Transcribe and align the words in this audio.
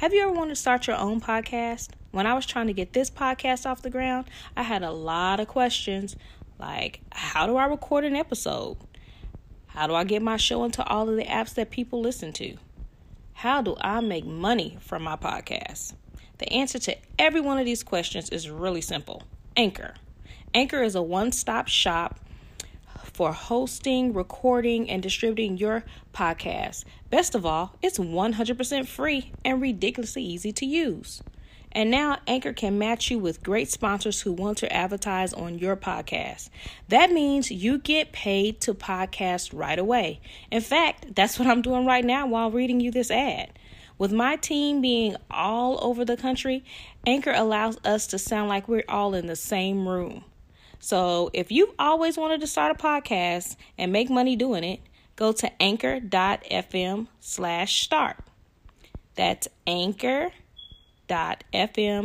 Have 0.00 0.14
you 0.14 0.22
ever 0.22 0.32
wanted 0.32 0.54
to 0.54 0.56
start 0.56 0.86
your 0.86 0.96
own 0.96 1.20
podcast? 1.20 1.90
When 2.10 2.26
I 2.26 2.32
was 2.32 2.46
trying 2.46 2.68
to 2.68 2.72
get 2.72 2.94
this 2.94 3.10
podcast 3.10 3.66
off 3.66 3.82
the 3.82 3.90
ground, 3.90 4.28
I 4.56 4.62
had 4.62 4.82
a 4.82 4.90
lot 4.90 5.40
of 5.40 5.48
questions 5.48 6.16
like 6.58 7.00
how 7.12 7.46
do 7.46 7.56
I 7.56 7.66
record 7.66 8.06
an 8.06 8.16
episode? 8.16 8.78
How 9.66 9.86
do 9.86 9.94
I 9.94 10.04
get 10.04 10.22
my 10.22 10.38
show 10.38 10.64
into 10.64 10.82
all 10.84 11.10
of 11.10 11.16
the 11.16 11.24
apps 11.24 11.52
that 11.52 11.70
people 11.70 12.00
listen 12.00 12.32
to? 12.32 12.56
How 13.34 13.60
do 13.60 13.76
I 13.78 14.00
make 14.00 14.24
money 14.24 14.78
from 14.80 15.02
my 15.02 15.16
podcast? 15.16 15.92
The 16.38 16.50
answer 16.50 16.78
to 16.78 16.96
every 17.18 17.42
one 17.42 17.58
of 17.58 17.66
these 17.66 17.82
questions 17.82 18.30
is 18.30 18.48
really 18.48 18.80
simple 18.80 19.24
Anchor. 19.54 19.96
Anchor 20.54 20.82
is 20.82 20.94
a 20.94 21.02
one 21.02 21.30
stop 21.30 21.68
shop 21.68 22.18
for 23.20 23.32
hosting, 23.34 24.14
recording, 24.14 24.88
and 24.88 25.02
distributing 25.02 25.58
your 25.58 25.84
podcast. 26.14 26.86
Best 27.10 27.34
of 27.34 27.44
all, 27.44 27.76
it's 27.82 27.98
100% 27.98 28.86
free 28.86 29.30
and 29.44 29.60
ridiculously 29.60 30.22
easy 30.22 30.52
to 30.52 30.64
use. 30.64 31.22
And 31.70 31.90
now 31.90 32.16
Anchor 32.26 32.54
can 32.54 32.78
match 32.78 33.10
you 33.10 33.18
with 33.18 33.42
great 33.42 33.70
sponsors 33.70 34.22
who 34.22 34.32
want 34.32 34.56
to 34.56 34.72
advertise 34.72 35.34
on 35.34 35.58
your 35.58 35.76
podcast. 35.76 36.48
That 36.88 37.12
means 37.12 37.50
you 37.50 37.76
get 37.76 38.12
paid 38.12 38.58
to 38.62 38.72
podcast 38.72 39.50
right 39.52 39.78
away. 39.78 40.20
In 40.50 40.62
fact, 40.62 41.14
that's 41.14 41.38
what 41.38 41.46
I'm 41.46 41.60
doing 41.60 41.84
right 41.84 42.06
now 42.06 42.26
while 42.26 42.50
reading 42.50 42.80
you 42.80 42.90
this 42.90 43.10
ad. 43.10 43.52
With 43.98 44.12
my 44.12 44.36
team 44.36 44.80
being 44.80 45.16
all 45.30 45.78
over 45.84 46.06
the 46.06 46.16
country, 46.16 46.64
Anchor 47.06 47.34
allows 47.36 47.76
us 47.84 48.06
to 48.06 48.18
sound 48.18 48.48
like 48.48 48.66
we're 48.66 48.82
all 48.88 49.14
in 49.14 49.26
the 49.26 49.36
same 49.36 49.86
room. 49.86 50.24
So 50.80 51.30
if 51.32 51.52
you've 51.52 51.74
always 51.78 52.16
wanted 52.16 52.40
to 52.40 52.46
start 52.46 52.74
a 52.74 52.82
podcast 52.82 53.56
and 53.78 53.92
make 53.92 54.10
money 54.10 54.34
doing 54.34 54.64
it, 54.64 54.80
go 55.14 55.30
to 55.32 55.62
anchor.fm 55.62 57.06
slash 57.20 57.82
start. 57.82 58.16
That's 59.14 59.46
anchor.fm 59.66 60.32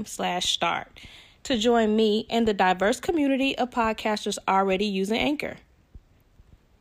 slash 0.08 0.52
start 0.52 1.00
to 1.44 1.58
join 1.58 1.96
me 1.96 2.26
and 2.30 2.48
the 2.48 2.54
diverse 2.54 3.00
community 3.00 3.58
of 3.58 3.70
podcasters 3.70 4.38
already 4.48 4.86
using 4.86 5.18
Anchor. 5.18 5.58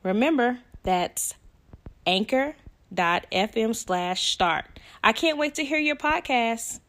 Remember, 0.03 0.59
that's 0.83 1.35
anchor.fm 2.07 3.77
slash 3.77 4.33
start. 4.33 4.65
I 5.03 5.13
can't 5.13 5.39
wait 5.39 5.55
to 5.57 5.65
hear 5.65 5.79
your 5.79 5.97
podcast. 5.97 6.81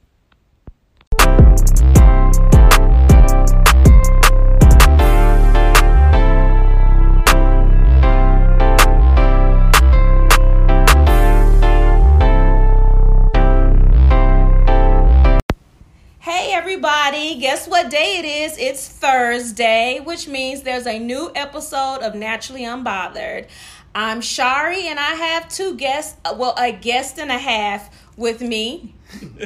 Everybody. 16.75 17.35
Guess 17.35 17.69
what 17.69 17.89
day 17.89 18.17
it 18.17 18.25
is? 18.25 18.57
It's 18.57 18.89
Thursday, 18.89 20.01
which 20.03 20.27
means 20.27 20.63
there's 20.63 20.85
a 20.85 20.99
new 20.99 21.31
episode 21.33 21.99
of 22.01 22.15
Naturally 22.15 22.63
Unbothered. 22.63 23.47
I'm 23.95 24.19
Shari, 24.19 24.87
and 24.87 24.99
I 24.99 25.11
have 25.11 25.47
two 25.47 25.77
guests, 25.77 26.19
well, 26.35 26.53
a 26.57 26.73
guest 26.73 27.17
and 27.17 27.31
a 27.31 27.37
half 27.37 27.89
with 28.17 28.41
me. 28.41 28.93
Over 29.23 29.39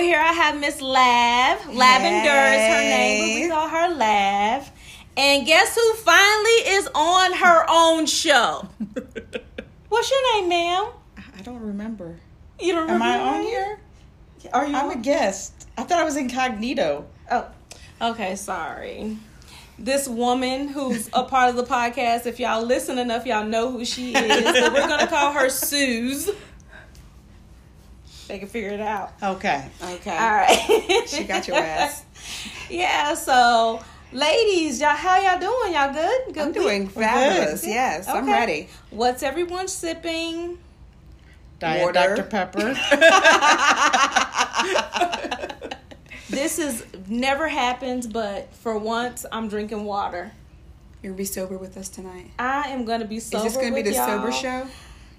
here, 0.00 0.20
I 0.20 0.32
have 0.32 0.60
Miss 0.60 0.80
Lav. 0.80 1.74
Lavender 1.74 2.30
hey. 2.30 2.54
is 2.54 2.68
her 2.72 2.82
name, 2.88 3.20
but 3.20 3.34
we 3.42 3.48
call 3.48 3.68
her 3.68 3.88
Lav. 3.96 4.70
And 5.16 5.44
guess 5.44 5.74
who 5.74 5.94
finally 5.94 6.68
is 6.68 6.88
on 6.94 7.32
her 7.32 7.66
own 7.68 8.06
show? 8.06 8.68
What's 9.88 10.08
your 10.08 10.40
name, 10.40 10.48
ma'am? 10.50 10.86
I 11.36 11.42
don't 11.42 11.62
remember. 11.62 12.20
You 12.60 12.74
don't 12.74 12.82
remember? 12.82 13.04
Am 13.04 13.12
I 13.12 13.38
on 13.38 13.42
here? 13.42 13.80
Are 14.52 14.66
you? 14.66 14.74
I'm 14.76 14.90
a 14.90 14.96
guest. 14.96 15.52
I 15.76 15.82
thought 15.82 15.98
I 16.00 16.04
was 16.04 16.16
incognito. 16.16 17.06
Oh, 17.30 17.46
okay. 18.00 18.36
Sorry. 18.36 19.16
This 19.78 20.06
woman 20.06 20.68
who's 20.68 21.08
a 21.12 21.24
part 21.24 21.50
of 21.50 21.56
the 21.56 21.64
podcast, 21.64 22.26
if 22.26 22.38
y'all 22.38 22.62
listen 22.64 22.96
enough, 22.98 23.26
y'all 23.26 23.44
know 23.44 23.72
who 23.72 23.84
she 23.84 24.14
is. 24.14 24.44
So 24.44 24.72
we're 24.72 24.86
gonna 24.86 25.06
call 25.08 25.32
her 25.32 25.48
Suze. 25.48 26.30
They 28.28 28.38
can 28.38 28.48
figure 28.48 28.70
it 28.70 28.80
out. 28.80 29.12
Okay. 29.22 29.68
Okay. 29.82 30.10
All 30.16 30.30
right. 30.34 31.02
she 31.06 31.24
got 31.24 31.46
your 31.48 31.56
ass. 31.58 32.04
yeah. 32.70 33.14
So, 33.14 33.82
ladies, 34.12 34.80
y'all, 34.80 34.90
how 34.90 35.18
y'all 35.20 35.40
doing? 35.40 35.74
Y'all 35.74 35.92
good? 35.92 36.34
Good. 36.34 36.42
I'm 36.42 36.52
doing 36.52 36.88
fabulous. 36.88 37.62
Good. 37.62 37.70
Yes, 37.70 38.08
okay. 38.08 38.16
I'm 38.18 38.26
ready. 38.30 38.68
What's 38.90 39.22
everyone 39.22 39.68
sipping? 39.68 40.58
Diet 41.60 41.84
Water. 41.84 42.16
Dr. 42.16 42.22
Pepper. 42.24 42.74
this 46.30 46.58
is 46.58 46.84
never 47.08 47.48
happens, 47.48 48.06
but 48.06 48.52
for 48.54 48.78
once, 48.78 49.26
I'm 49.30 49.48
drinking 49.48 49.84
water. 49.84 50.32
You're 51.02 51.12
gonna 51.12 51.18
be 51.18 51.24
sober 51.24 51.58
with 51.58 51.76
us 51.76 51.88
tonight. 51.88 52.30
I 52.38 52.68
am 52.70 52.84
gonna 52.84 53.04
be 53.04 53.18
sober. 53.20 53.46
Is 53.46 53.54
this 53.54 53.62
gonna 53.62 53.74
be 53.74 53.82
the 53.82 53.92
y'all. 53.92 54.06
sober 54.06 54.32
show? 54.32 54.66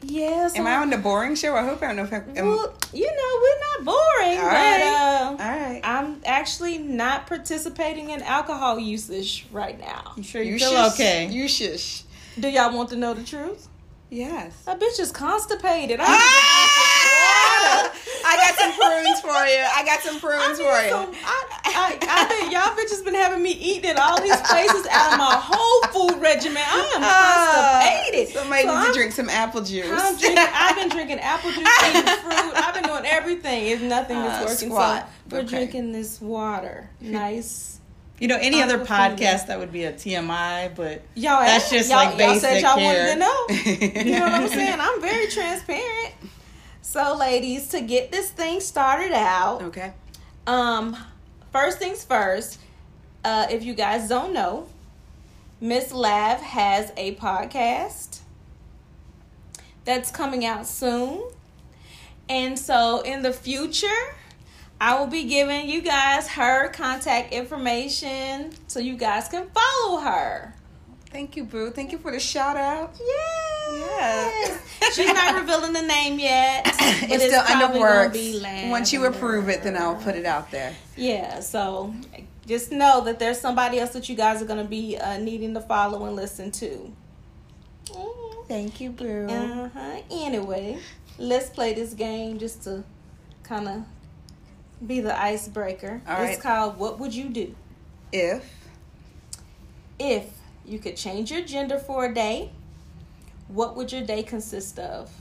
Yes. 0.01 0.55
Am 0.55 0.67
I 0.67 0.75
on 0.75 0.89
the 0.89 0.97
boring 0.97 1.35
show? 1.35 1.55
I 1.55 1.63
hope 1.63 1.81
I 1.81 1.87
don't 1.87 1.95
know 1.95 2.03
if 2.03 2.13
I 2.13 2.17
am. 2.37 2.47
Well, 2.47 2.73
you 2.93 3.07
know, 3.07 3.39
we're 3.41 3.59
not 3.59 3.85
boring, 3.85 4.37
All 4.39 4.45
but 4.45 4.53
right. 4.53 4.81
uh, 4.81 5.29
All 5.31 5.37
right. 5.37 5.81
I'm 5.83 6.21
actually 6.25 6.77
not 6.77 7.25
participating 7.27 8.09
in 8.11 8.21
alcohol 8.21 8.77
usage 8.77 9.47
right 9.51 9.79
now. 9.79 10.13
You 10.17 10.23
sure 10.23 10.41
you, 10.43 10.53
you 10.53 10.59
feel 10.59 10.71
shush. 10.71 10.93
okay? 10.93 11.27
You 11.27 11.47
shush. 11.47 12.03
Do 12.39 12.49
y'all 12.49 12.75
want 12.75 12.89
to 12.89 12.95
know 12.97 13.13
the 13.13 13.23
truth? 13.23 13.67
Yes. 14.15 14.63
That 14.63 14.79
bitch 14.79 14.97
is 15.01 15.11
constipated. 15.11 15.99
I, 15.99 16.05
ah! 16.07 17.91
I 18.25 18.37
got 18.37 18.55
some 18.55 18.71
prunes 18.71 19.19
for 19.19 19.45
you. 19.45 19.59
I 19.59 19.83
got 19.83 19.99
some 19.99 20.19
prunes 20.21 20.57
for 20.57 20.63
you. 20.63 21.13
I, 21.21 21.43
I, 21.65 21.99
I 22.01 22.23
think 22.23 22.53
y'all 22.53 22.71
bitches 22.79 23.03
been 23.03 23.13
having 23.13 23.43
me 23.43 23.51
eating 23.51 23.89
at 23.89 23.99
all 23.99 24.21
these 24.21 24.39
places 24.47 24.87
out 24.89 25.11
of 25.11 25.19
my 25.19 25.35
whole 25.35 25.81
food 25.91 26.21
regimen. 26.21 26.63
I 26.65 26.93
am 26.95 27.03
ah, 27.03 27.81
constipated. 27.83 28.33
Somebody 28.33 28.63
so 28.63 28.73
needs 28.73 28.87
to 28.87 28.93
drink 28.93 29.11
some 29.11 29.29
apple 29.29 29.61
juice. 29.61 29.91
I'm 29.91 30.17
drinking, 30.17 30.45
I've 30.49 30.75
been 30.77 30.89
drinking 30.89 31.19
apple 31.21 31.51
juice, 31.51 31.67
eating 31.83 32.03
fruit. 32.23 32.53
I've 32.55 32.73
been 32.73 32.83
doing 32.83 33.05
everything. 33.05 33.67
It's 33.67 33.81
nothing 33.81 34.15
that's 34.15 34.43
uh, 34.43 34.47
working. 34.47 34.69
Squat. 34.69 35.09
So 35.29 35.35
we're 35.35 35.41
okay. 35.41 35.49
drinking 35.49 35.91
this 35.91 36.21
water. 36.21 36.89
Nice 37.01 37.74
you 38.19 38.27
know, 38.27 38.37
any 38.39 38.61
other 38.61 38.79
podcast 38.79 39.47
that 39.47 39.59
would 39.59 39.71
be 39.71 39.83
a 39.83 39.91
TMI, 39.93 40.73
but 40.75 41.01
y'all 41.15 41.41
that's 41.41 41.69
just 41.69 41.89
y'all, 41.89 41.97
like 42.05 42.17
basic 42.17 42.29
y'all 42.31 42.39
said 42.39 42.61
y'all 42.61 42.75
care. 42.77 42.85
wanted 42.85 43.13
to 43.13 43.95
know. 43.95 44.03
you 44.03 44.11
know 44.19 44.25
what 44.25 44.31
I'm 44.33 44.47
saying? 44.59 44.79
I'm 44.79 45.01
very 45.01 45.27
transparent. 45.27 46.13
So, 46.81 47.15
ladies, 47.17 47.67
to 47.69 47.81
get 47.81 48.11
this 48.11 48.29
thing 48.29 48.61
started 48.61 49.11
out, 49.11 49.61
okay. 49.63 49.93
Um, 50.47 50.95
first 51.51 51.77
things 51.79 52.03
first. 52.05 52.59
Uh, 53.23 53.47
if 53.49 53.63
you 53.63 53.73
guys 53.73 54.07
don't 54.07 54.33
know, 54.33 54.67
Miss 55.59 55.91
Lav 55.91 56.39
has 56.41 56.93
a 56.95 57.15
podcast 57.15 58.19
that's 59.83 60.11
coming 60.11 60.45
out 60.45 60.67
soon, 60.67 61.27
and 62.29 62.57
so 62.57 63.01
in 63.01 63.23
the 63.23 63.33
future 63.33 64.15
I 64.79 64.99
will 64.99 65.07
be 65.07 65.23
giving 65.23 65.69
you 65.69 65.81
guys 65.81 66.27
her 66.29 66.69
contact 66.69 67.33
information 67.33 68.51
so 68.67 68.79
you 68.79 68.97
guys 68.97 69.27
can 69.29 69.47
follow 69.49 70.01
her. 70.01 70.53
Thank 71.11 71.37
you, 71.37 71.45
Boo. 71.45 71.71
Thank 71.71 71.93
you 71.93 71.97
for 71.97 72.11
the 72.11 72.19
shout 72.19 72.57
out. 72.57 72.93
Yes. 72.99 74.61
Yeah. 74.81 74.89
She's 74.93 75.13
not 75.13 75.39
revealing 75.39 75.71
the 75.71 75.81
name 75.81 76.19
yet. 76.19 76.65
But 76.75 77.11
it's, 77.11 77.23
it's 77.23 77.25
still 77.25 77.61
under 77.63 77.79
works. 77.79 78.17
Once 78.69 78.91
you 78.93 79.05
approve 79.05 79.49
it, 79.49 79.63
then 79.63 79.75
I'll 79.77 79.95
put 79.95 80.15
it 80.15 80.25
out 80.25 80.51
there. 80.51 80.73
Yeah. 80.95 81.39
So 81.39 81.93
just 82.45 82.71
know 82.71 83.01
that 83.05 83.17
there's 83.19 83.39
somebody 83.39 83.79
else 83.79 83.91
that 83.91 84.07
you 84.09 84.15
guys 84.15 84.41
are 84.41 84.45
going 84.45 84.61
to 84.61 84.69
be 84.69 84.97
uh, 84.97 85.17
needing 85.17 85.53
to 85.53 85.61
follow 85.61 86.05
and 86.05 86.15
listen 86.15 86.51
to. 86.51 86.91
Thank 88.47 88.79
you, 88.79 88.91
Boo. 88.91 89.27
Uh 89.29 89.69
huh. 89.69 90.01
Anyway, 90.11 90.79
let's 91.17 91.49
play 91.49 91.73
this 91.73 91.93
game 91.93 92.37
just 92.37 92.63
to 92.63 92.83
kind 93.43 93.67
of 93.67 93.83
be 94.85 94.99
the 94.99 95.17
icebreaker. 95.19 96.01
All 96.07 96.23
it's 96.23 96.35
right. 96.35 96.41
called 96.41 96.77
What 96.77 96.99
Would 96.99 97.13
You 97.13 97.29
Do? 97.29 97.55
If. 98.11 98.43
If 99.99 100.29
you 100.65 100.79
could 100.79 100.97
change 100.97 101.31
your 101.31 101.41
gender 101.41 101.77
for 101.77 102.05
a 102.05 102.13
day, 102.13 102.51
what 103.47 103.75
would 103.75 103.91
your 103.91 104.01
day 104.01 104.23
consist 104.23 104.79
of? 104.79 105.11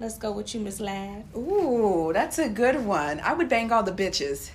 Let's 0.00 0.18
go 0.18 0.32
with 0.32 0.54
you, 0.54 0.60
Miss 0.60 0.80
Lav. 0.80 1.24
Ooh, 1.36 2.10
that's 2.12 2.38
a 2.38 2.48
good 2.48 2.84
one. 2.84 3.20
I 3.20 3.34
would 3.34 3.48
bang 3.48 3.70
all 3.70 3.84
the 3.84 3.92
bitches. 3.92 4.50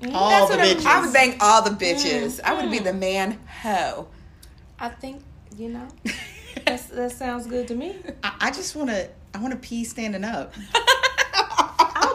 Mm, 0.00 0.12
all 0.14 0.46
the 0.46 0.56
bitches. 0.56 0.86
I 0.86 1.00
would 1.00 1.12
bang 1.12 1.36
all 1.40 1.62
the 1.62 1.70
bitches. 1.70 2.40
Mm, 2.40 2.44
I 2.44 2.54
would 2.54 2.70
be 2.70 2.78
the 2.78 2.92
man 2.92 3.40
ho. 3.62 4.06
I 4.78 4.90
think 4.90 5.22
you 5.56 5.70
know. 5.70 5.88
that 6.66 7.12
sounds 7.12 7.46
good 7.46 7.66
to 7.68 7.74
me. 7.74 7.96
I, 8.22 8.34
I 8.42 8.50
just 8.50 8.76
want 8.76 8.90
to. 8.90 9.08
I 9.34 9.38
want 9.38 9.52
to 9.52 9.58
pee 9.58 9.84
standing 9.84 10.24
up. 10.24 10.54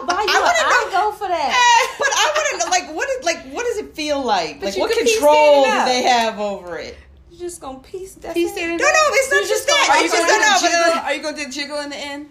you 0.08 0.16
I 0.34 0.82
would 0.84 0.92
go 0.92 1.12
for 1.12 1.28
that. 1.28 1.50
Eh, 1.50 1.94
but 1.98 2.08
I 2.08 2.32
want 2.34 2.46
to 2.50 2.58
know, 2.58 2.70
like, 2.70 2.94
what 2.94 3.08
is 3.10 3.24
like, 3.24 3.52
what 3.52 3.64
does 3.66 3.78
it 3.78 3.94
feel 3.94 4.22
like? 4.22 4.60
But 4.60 4.70
like, 4.70 4.78
what 4.78 4.96
control 4.96 5.64
do 5.64 5.84
they 5.84 6.02
have 6.02 6.38
over 6.40 6.78
it? 6.78 6.96
You're 7.30 7.40
just 7.40 7.60
gonna 7.60 7.78
piece 7.80 8.14
that. 8.16 8.34
Piece 8.34 8.56
it. 8.56 8.60
No, 8.68 8.76
no, 8.76 8.76
it's 8.78 9.30
not 9.30 9.40
just, 9.40 9.50
just 9.50 9.66
that. 9.66 9.88
Are 9.90 10.04
you, 10.04 10.10
gonna, 10.10 10.26
do 10.26 10.38
the 10.38 10.58
jiggle? 10.60 11.02
Are 11.02 11.14
you 11.14 11.22
gonna 11.22 11.36
do 11.36 11.44
the 11.44 11.50
jiggle 11.50 11.80
in 11.80 11.90
the 11.90 11.96
end? 11.96 12.28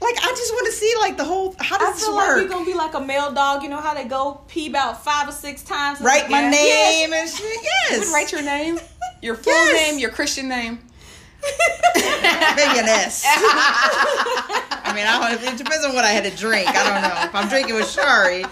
Like 0.00 0.16
I 0.18 0.28
just 0.28 0.52
want 0.52 0.66
to 0.66 0.72
see 0.72 0.92
like 1.00 1.16
the 1.16 1.24
whole. 1.24 1.54
How 1.58 1.78
does 1.78 1.96
I 1.96 1.98
feel 1.98 2.14
this 2.14 2.16
work? 2.16 2.28
like 2.28 2.40
you're 2.42 2.48
gonna 2.48 2.66
be 2.66 2.74
like 2.74 2.94
a 2.94 3.00
male 3.00 3.32
dog. 3.32 3.62
You 3.62 3.70
know 3.70 3.80
how 3.80 3.94
they 3.94 4.04
go 4.04 4.42
pee 4.46 4.68
about 4.68 5.02
five 5.02 5.28
or 5.28 5.32
six 5.32 5.62
times. 5.62 6.00
Write 6.00 6.30
my 6.30 6.42
Yeah. 6.42 6.50
name 6.50 7.12
and 7.14 7.28
shit. 7.28 7.64
Yes. 7.90 8.12
Write 8.12 8.30
your 8.30 8.42
name, 8.42 8.78
your 9.22 9.34
full 9.36 9.52
Yes. 9.52 9.90
name, 9.90 9.98
your 9.98 10.10
Christian 10.10 10.48
name. 10.48 10.80
Maybe 11.44 12.78
an 12.80 12.88
S. 12.88 13.24
I 13.26 14.92
mean, 14.94 15.06
I 15.06 15.30
don't, 15.36 15.42
it 15.42 15.58
depends 15.58 15.84
on 15.84 15.94
what 15.94 16.04
I 16.04 16.10
had 16.10 16.24
to 16.24 16.36
drink. 16.36 16.68
I 16.68 16.72
don't 16.84 17.02
know. 17.02 17.24
If 17.24 17.34
I'm 17.34 17.48
drinking 17.48 17.74
with 17.74 17.90
Shari, 17.90 18.44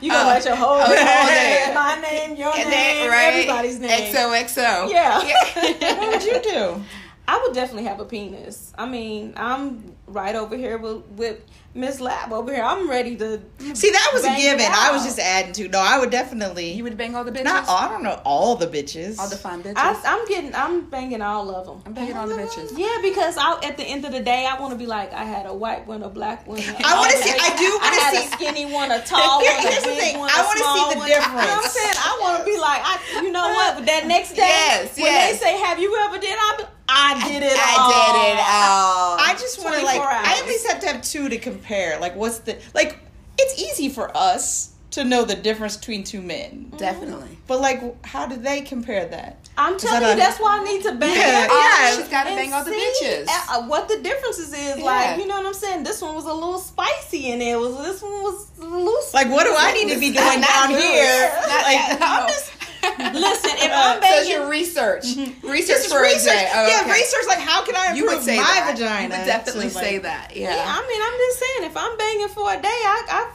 You 0.00 0.10
gonna 0.10 0.28
Uh, 0.28 0.32
write 0.32 0.44
your 0.44 0.56
whole 0.56 0.80
oh, 0.80 0.88
name, 0.88 1.74
my 1.74 2.00
name, 2.00 2.36
your 2.36 2.54
And 2.56 2.70
name, 2.70 3.00
then, 3.02 3.10
right? 3.10 3.32
everybody's 3.34 3.78
name. 3.80 4.14
XOXO. 4.14 4.90
Yeah. 4.90 5.18
what 5.98 6.08
would 6.12 6.24
you 6.24 6.40
do? 6.42 6.82
I 7.26 7.38
would 7.42 7.52
definitely 7.54 7.84
have 7.84 8.00
a 8.00 8.04
penis. 8.04 8.72
I 8.78 8.86
mean, 8.86 9.34
I'm 9.36 9.94
right 10.06 10.34
over 10.34 10.56
here 10.56 10.78
with 10.78 11.02
with 11.16 11.40
Miss 11.74 12.00
Lav 12.00 12.32
over 12.32 12.52
here. 12.52 12.64
I'm 12.64 12.88
ready 12.90 13.14
to 13.16 13.40
See, 13.74 13.90
that 13.92 14.10
was 14.12 14.24
a 14.24 14.34
given. 14.36 14.66
I 14.68 14.90
was 14.90 15.04
just 15.04 15.18
adding 15.18 15.52
to. 15.52 15.68
No, 15.68 15.78
I 15.78 15.98
would 15.98 16.10
definitely. 16.10 16.72
You 16.72 16.82
would 16.84 16.96
bang 16.96 17.14
all 17.14 17.22
the 17.24 17.30
bitches. 17.30 17.44
not. 17.44 17.68
All, 17.68 17.76
I 17.76 17.88
don't 17.88 18.02
know 18.02 18.20
all 18.24 18.56
the 18.56 18.66
bitches. 18.66 19.18
all 19.18 19.28
the 19.28 19.36
fine 19.36 19.62
bitches. 19.62 19.74
I, 19.76 19.94
I'm 20.04 20.26
getting, 20.26 20.54
I'm 20.54 20.86
banging 20.88 21.20
all 21.22 21.54
of 21.54 21.66
them. 21.66 21.82
I'm 21.86 21.92
banging 21.92 22.16
all 22.16 22.26
the 22.26 22.34
bitches. 22.34 22.76
Yeah, 22.76 22.98
because 23.02 23.36
I, 23.38 23.60
at 23.62 23.76
the 23.76 23.84
end 23.84 24.04
of 24.06 24.12
the 24.12 24.20
day, 24.20 24.46
I 24.50 24.58
want 24.58 24.72
to 24.72 24.78
be 24.78 24.86
like, 24.86 25.12
I 25.12 25.22
had 25.24 25.46
a 25.46 25.54
white 25.54 25.86
one, 25.86 26.02
a 26.02 26.08
black 26.08 26.46
one. 26.48 26.58
I 26.58 26.98
wanna 26.98 27.12
see- 27.12 27.30
I 27.38 27.56
do 27.56 27.78
I 27.80 27.94
had 27.94 28.12
see- 28.22 28.26
a 28.26 28.30
skinny 28.32 28.72
one, 28.72 28.90
a 28.90 29.00
tall 29.04 29.36
one, 29.42 29.46
a 29.46 29.60
here's 29.60 29.84
the 29.84 29.90
thing. 29.94 30.18
one, 30.18 30.30
I 30.32 30.40
a 30.40 30.44
wanna 30.44 30.58
see 30.58 30.94
the 30.94 30.98
one. 30.98 31.08
You 31.08 31.14
know 31.14 31.20
what 31.20 31.30
I'm 31.36 31.46
difference. 31.62 31.72
saying? 31.74 31.94
I 31.98 32.18
want 32.22 32.38
to 32.40 32.44
be 32.44 32.58
like, 32.58 32.80
I, 32.82 33.20
you 33.22 33.30
know 33.30 33.46
what? 33.46 33.76
But 33.76 33.86
that 33.86 34.06
next 34.06 34.30
day, 34.30 34.38
Yes, 34.48 34.96
when 34.96 35.04
yes. 35.06 35.38
they 35.38 35.46
say, 35.46 35.58
"Have 35.60 35.78
you 35.78 35.94
ever 36.08 36.18
did?" 36.18 36.34
I, 36.40 36.64
I 36.90 37.28
did 37.28 37.42
it. 37.42 37.52
I 37.54 37.76
all. 37.78 37.92
did 37.92 38.32
it 38.32 38.38
all. 38.40 39.16
I 39.20 39.32
just 39.38 39.62
want 39.62 39.74
to 39.76 39.82
24 39.82 40.04
like. 40.04 40.26
I 40.26 40.40
at 40.40 40.46
least 40.46 40.66
have 40.66 40.80
to 40.80 40.86
have 40.86 41.02
two 41.02 41.28
to 41.28 41.36
compare. 41.58 41.98
Like, 42.00 42.16
what's 42.16 42.38
the 42.40 42.58
like? 42.74 42.98
It's 43.40 43.60
easy 43.60 43.88
for 43.88 44.14
us 44.16 44.74
to 44.90 45.04
know 45.04 45.24
the 45.24 45.34
difference 45.36 45.76
between 45.76 46.02
two 46.02 46.20
men, 46.22 46.72
Definitely. 46.76 47.38
but 47.46 47.60
like, 47.60 48.04
how 48.06 48.26
do 48.26 48.36
they 48.36 48.62
compare 48.62 49.06
that? 49.06 49.36
I'm 49.56 49.74
Is 49.74 49.82
telling 49.82 50.00
that 50.00 50.08
you, 50.08 50.14
a- 50.14 50.16
that's 50.16 50.40
why 50.40 50.58
I 50.58 50.64
need 50.64 50.82
to 50.84 50.92
bang. 50.94 51.14
Yeah, 51.14 51.44
it 51.44 51.48
Oh, 51.52 51.78
yeah. 51.92 51.96
she's 51.96 52.08
got 52.08 52.24
to 52.24 52.30
bang 52.34 52.52
all 52.54 52.64
the 52.64 52.72
see, 52.72 52.92
bitches. 53.04 53.26
uh, 53.28 53.62
what 53.66 53.86
the 53.88 53.98
differences 54.00 54.48
is 54.52 54.78
Yeah. 54.78 54.84
like, 54.84 55.18
you 55.18 55.26
know 55.26 55.36
what 55.36 55.46
I'm 55.46 55.54
saying? 55.54 55.84
This 55.84 56.00
one 56.00 56.14
was 56.14 56.24
a 56.24 56.32
little 56.32 56.58
spicy 56.58 57.30
and 57.32 57.42
it 57.42 57.56
Was 57.60 57.76
this 57.76 58.02
one 58.02 58.22
was 58.22 58.50
loose? 58.58 59.12
Like, 59.14 59.28
what 59.28 59.44
do 59.44 59.54
I 59.56 59.72
need 59.74 59.92
to 59.92 60.00
be 60.00 60.10
doing 60.20 60.40
down 60.40 60.70
here? 60.70 61.30
Not 61.36 61.62
like, 61.62 61.78
that- 61.78 61.98
I'm 62.00 62.28
just 62.28 62.50
Listen, 62.98 63.50
if 63.58 63.70
Uh, 63.70 63.74
I'm 63.74 63.96
so 63.96 64.00
banging, 64.00 64.30
your 64.30 64.48
research, 64.48 65.04
research 65.16 65.42
this 65.42 65.86
is 65.86 65.92
for 65.92 66.00
research. 66.02 66.32
a 66.32 66.36
day. 66.36 66.50
Oh, 66.54 66.66
Yeah, 66.68 66.92
research. 66.92 67.24
Like, 67.26 67.38
how 67.38 67.64
can 67.64 67.74
I 67.76 67.86
improve 67.92 67.96
You 67.98 68.06
would 68.06 68.22
say 68.22 68.36
my 68.36 68.42
that. 68.44 68.72
vagina? 68.72 69.14
You 69.14 69.20
would 69.20 69.26
definitely 69.26 69.68
So, 69.70 69.80
say 69.80 69.98
that. 69.98 70.36
Yeah. 70.36 70.54
yeah, 70.54 70.64
I 70.66 70.86
mean, 70.86 71.02
I'm 71.02 71.18
just 71.18 71.38
saying, 71.38 71.70
if 71.70 71.76
I'm 71.76 71.96
banging 71.98 72.28
for 72.28 72.52
a 72.52 72.56
day, 72.62 72.68
I, 72.68 73.04
I, 73.10 73.30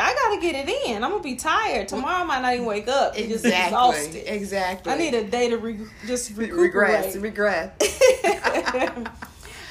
I 0.00 0.14
gotta 0.14 0.40
get 0.40 0.54
it 0.68 0.88
in. 0.88 1.04
I'm 1.04 1.10
gonna 1.10 1.22
be 1.22 1.36
tired 1.36 1.88
tomorrow. 1.88 2.16
I 2.16 2.24
might 2.24 2.40
not 2.42 2.54
even 2.54 2.66
wake 2.66 2.88
up. 2.88 3.14
I'm 3.16 3.28
just 3.28 3.44
Exactly. 3.44 3.66
exhausted. 3.66 4.34
Exactly. 4.34 4.92
I 4.92 4.96
need 4.96 5.14
a 5.14 5.24
day 5.24 5.50
to 5.50 5.58
re- 5.58 5.78
just 6.06 6.30
recuperate. 6.30 6.62
regress. 6.62 7.16
Regress. 7.16 7.70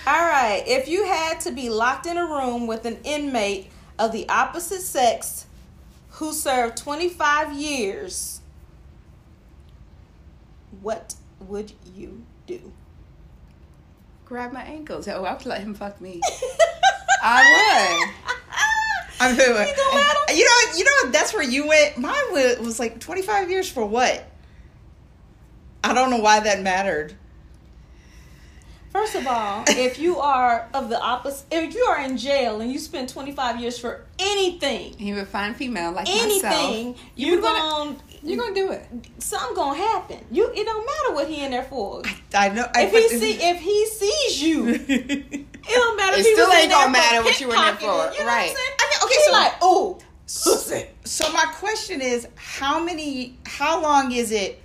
All 0.07 0.21
right. 0.21 0.63
If 0.68 0.88
you 0.88 1.06
had 1.06 1.39
to 1.42 1.51
be 1.51 1.69
locked 1.69 2.06
in 2.06 2.18
a 2.18 2.25
room 2.25 2.68
with 2.68 2.86
an 2.86 3.00
inmate 3.04 3.71
of 3.98 4.12
the 4.12 4.30
opposite 4.30 4.81
sex 4.81 5.48
who 6.12 6.31
served 6.31 6.78
25 6.78 7.54
years, 7.54 8.35
what 10.86 11.16
would 11.48 11.72
you 11.96 12.24
do? 12.46 12.72
Grab 14.24 14.54
my 14.54 14.62
ankles. 14.62 15.08
Oh, 15.08 15.24
I 15.26 15.34
would 15.34 15.46
let 15.48 15.62
him 15.62 15.74
fuck 15.74 16.00
me. 16.00 16.22
I 17.24 17.98
would. 17.98 18.36
I'm 19.20 19.36
You 19.36 19.46
gonna? 19.48 19.66
You 20.32 20.46
know, 20.46 20.78
you 20.78 20.84
know, 20.84 21.12
that's 21.12 21.34
where 21.34 21.42
you 21.42 21.68
went. 21.68 21.98
Mine 21.98 22.14
was, 22.32 22.60
was 22.60 22.80
like 22.80 23.00
25 23.00 23.50
years 23.50 23.68
for 23.68 23.84
what? 23.84 24.24
I 25.84 25.94
don't 25.96 26.12
know 26.12 26.20
why 26.20 26.42
that 26.42 26.62
mattered. 26.62 27.16
First 28.92 29.16
of 29.16 29.26
all, 29.26 29.64
if 29.68 29.98
you 29.98 30.20
are 30.20 30.70
of 30.76 30.90
the 30.90 31.00
opposite, 31.02 31.48
if 31.52 31.74
you 31.74 31.81
are 31.86 32.00
in 32.02 32.18
jail 32.18 32.62
and 32.62 32.72
you 32.72 32.78
spend 32.78 33.10
25 33.10 33.60
years 33.60 33.80
for 33.80 34.06
anything, 34.20 34.92
would. 34.92 35.00
He 35.00 35.14
would 35.14 35.28
find 35.30 35.56
female 35.56 35.92
like 35.94 36.08
myself. 36.08 36.46
anything, 36.46 36.96
You 37.16 37.28
you 37.31 37.36
were 37.38 37.42
gonna- 37.42 37.60
gonna, 37.60 37.98
You're 38.25 38.38
gonna 38.39 38.56
do 38.56 38.72
it. 38.72 38.86
something 39.19 39.56
gonna 39.56 39.77
happen. 39.77 40.18
You, 40.31 40.50
it 40.54 40.66
don't 40.66 40.86
matter 40.86 41.13
what 41.13 41.27
he 41.30 41.44
in 41.44 41.51
there 41.51 41.63
for. 41.63 42.01
I 42.33 42.50
know. 42.50 42.66
I, 42.74 42.83
If 42.83 42.92
he 42.92 43.19
see, 43.19 43.33
if 43.42 43.60
he 43.60 43.86
sees 43.88 44.42
you, 44.42 44.68
it 44.69 45.48
don't 45.68 45.95
matter. 45.98 46.18
It 46.18 46.25
if 46.25 46.33
still 46.33 46.51
ain't 46.51 46.72
gonna 46.72 46.92
matter 46.92 47.24
what 47.24 47.39
you 47.39 47.50
in 47.51 47.56
there 47.56 47.75
for. 47.75 47.86
You 47.86 47.89
know 47.92 48.01
Right. 48.01 48.18
what 48.18 48.25
I'm 48.25 48.56
saying? 48.56 48.57
I 48.80 49.06
okay, 49.06 49.13
He 49.16 49.24
so 49.25 49.31
like, 49.31 49.54
oh, 49.62 50.00
pussy. 50.25 50.86
So 51.04 51.31
my 51.31 51.45
question 51.56 52.01
is, 52.01 52.27
how 52.36 52.83
many? 52.83 53.38
How 53.45 53.80
long 53.81 54.12
is 54.12 54.31
it 54.31 54.60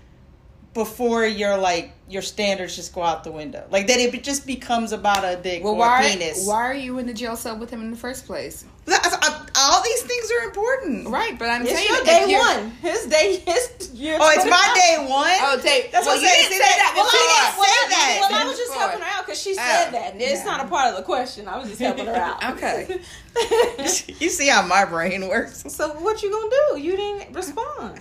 before 0.72 1.26
your 1.26 1.56
like 1.58 1.92
your 2.08 2.22
standards 2.22 2.76
just 2.76 2.94
go 2.94 3.02
out 3.02 3.24
the 3.24 3.32
window? 3.32 3.66
Like 3.70 3.86
that 3.88 3.98
it 3.98 4.22
just 4.22 4.46
becomes 4.46 4.92
about 4.92 5.24
a 5.24 5.36
dick 5.40 5.62
Well, 5.64 5.74
or 5.74 5.78
why? 5.80 6.02
a 6.02 6.10
penis. 6.12 6.46
Why 6.46 6.62
are 6.64 6.74
you 6.74 6.98
in 6.98 7.06
the 7.06 7.14
jail 7.14 7.36
cell 7.36 7.58
with 7.58 7.70
him 7.70 7.80
in 7.82 7.90
the 7.90 7.96
first 7.96 8.24
place? 8.26 8.64
That- 8.86 9.18
I- 9.22 9.39
all 9.56 9.82
these 9.82 10.02
things 10.02 10.31
are 10.31 10.44
important. 10.47 11.08
Right, 11.08 11.38
but 11.38 11.49
I'm 11.50 11.62
It's 11.62 11.73
saying 11.73 11.88
your 11.88 12.05
day 12.05 12.37
one. 12.38 12.70
His 12.82 13.06
day. 13.06 13.43
His 13.47 13.91
year. 13.94 14.17
Oh, 14.20 14.31
it's 14.35 14.44
my 14.44 14.67
day 14.75 15.05
one. 15.08 15.31
Oh, 15.43 15.58
take. 15.62 15.91
That's 15.93 16.06
well, 16.06 16.17
what 16.17 16.23
you 16.23 16.29
I'm 16.29 16.35
didn't 16.35 16.50
saying. 16.52 16.62
say 16.62 16.76
that 16.79 16.93
Well, 16.97 17.05
before. 17.05 17.20
I 17.20 17.44
didn't 17.50 17.64
say 17.64 17.91
that. 17.91 18.19
well, 18.31 18.41
I 18.41 18.44
was 18.47 18.56
just 18.58 18.70
Before. 18.73 18.82
helping 18.88 19.00
her 19.02 19.11
out 19.19 19.26
because 19.26 19.41
she 19.43 19.50
Oh, 19.50 19.55
said 19.55 19.91
that. 19.93 20.12
It's 20.17 20.44
not 20.44 20.64
a 20.64 20.69
part 20.69 20.88
of 20.91 20.97
the 20.97 21.02
question. 21.02 21.49
I 21.49 21.58
was 21.58 21.69
just 21.69 21.81
helping 21.81 22.06
her 22.06 22.14
out. 22.14 22.43
Okay. 22.55 22.87
you 24.19 24.29
see 24.29 24.49
how 24.49 24.67
my 24.67 24.85
brain 24.85 25.29
works. 25.29 25.64
so 25.73 25.88
what 26.00 26.23
you 26.23 26.31
gonna 26.31 26.50
do? 26.75 26.81
You 26.81 26.97
didn't 26.97 27.32
respond. 27.35 28.00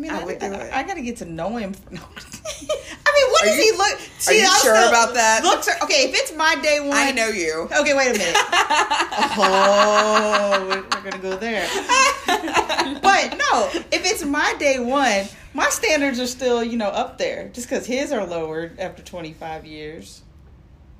I 0.00 0.02
mean, 0.02 0.10
I 0.12 0.20
I, 0.20 0.24
would 0.24 0.42
I, 0.42 0.48
do 0.48 0.54
it. 0.54 0.72
I 0.72 0.82
gotta 0.82 1.02
get 1.02 1.16
to 1.18 1.24
know 1.26 1.56
him. 1.56 1.74
No. 1.90 2.00
I 3.06 3.12
mean, 3.22 3.32
what 3.32 3.42
Are 3.42 3.46
does 3.46 3.56
you- 3.56 3.72
he 3.72 3.78
look? 3.78 4.00
are 4.28 4.32
you 4.32 4.46
I'm 4.48 4.60
sure 4.62 4.74
about 4.88 5.14
that? 5.14 5.40
Looks 5.42 5.68
are, 5.68 5.76
okay. 5.82 6.04
If 6.08 6.14
it's 6.14 6.34
my 6.36 6.54
day 6.62 6.78
one, 6.80 6.96
I 6.96 7.10
know 7.10 7.28
you. 7.28 7.68
Okay, 7.72 7.94
wait 7.94 8.14
a 8.14 8.18
minute. 8.18 8.36
oh, 9.36 10.66
we're, 10.68 10.82
we're 10.82 11.10
gonna 11.10 11.22
go 11.22 11.36
there. 11.36 11.66
but 12.26 13.36
no, 13.38 13.68
if 13.92 14.04
it's 14.06 14.24
my 14.24 14.54
day 14.58 14.78
one, 14.78 15.26
my 15.54 15.68
standards 15.70 16.20
are 16.20 16.26
still, 16.26 16.62
you 16.62 16.76
know, 16.76 16.88
up 16.88 17.18
there. 17.18 17.48
Just 17.52 17.68
because 17.68 17.86
his 17.86 18.12
are 18.12 18.24
lowered 18.26 18.78
after 18.78 19.02
25 19.02 19.66
years. 19.66 20.22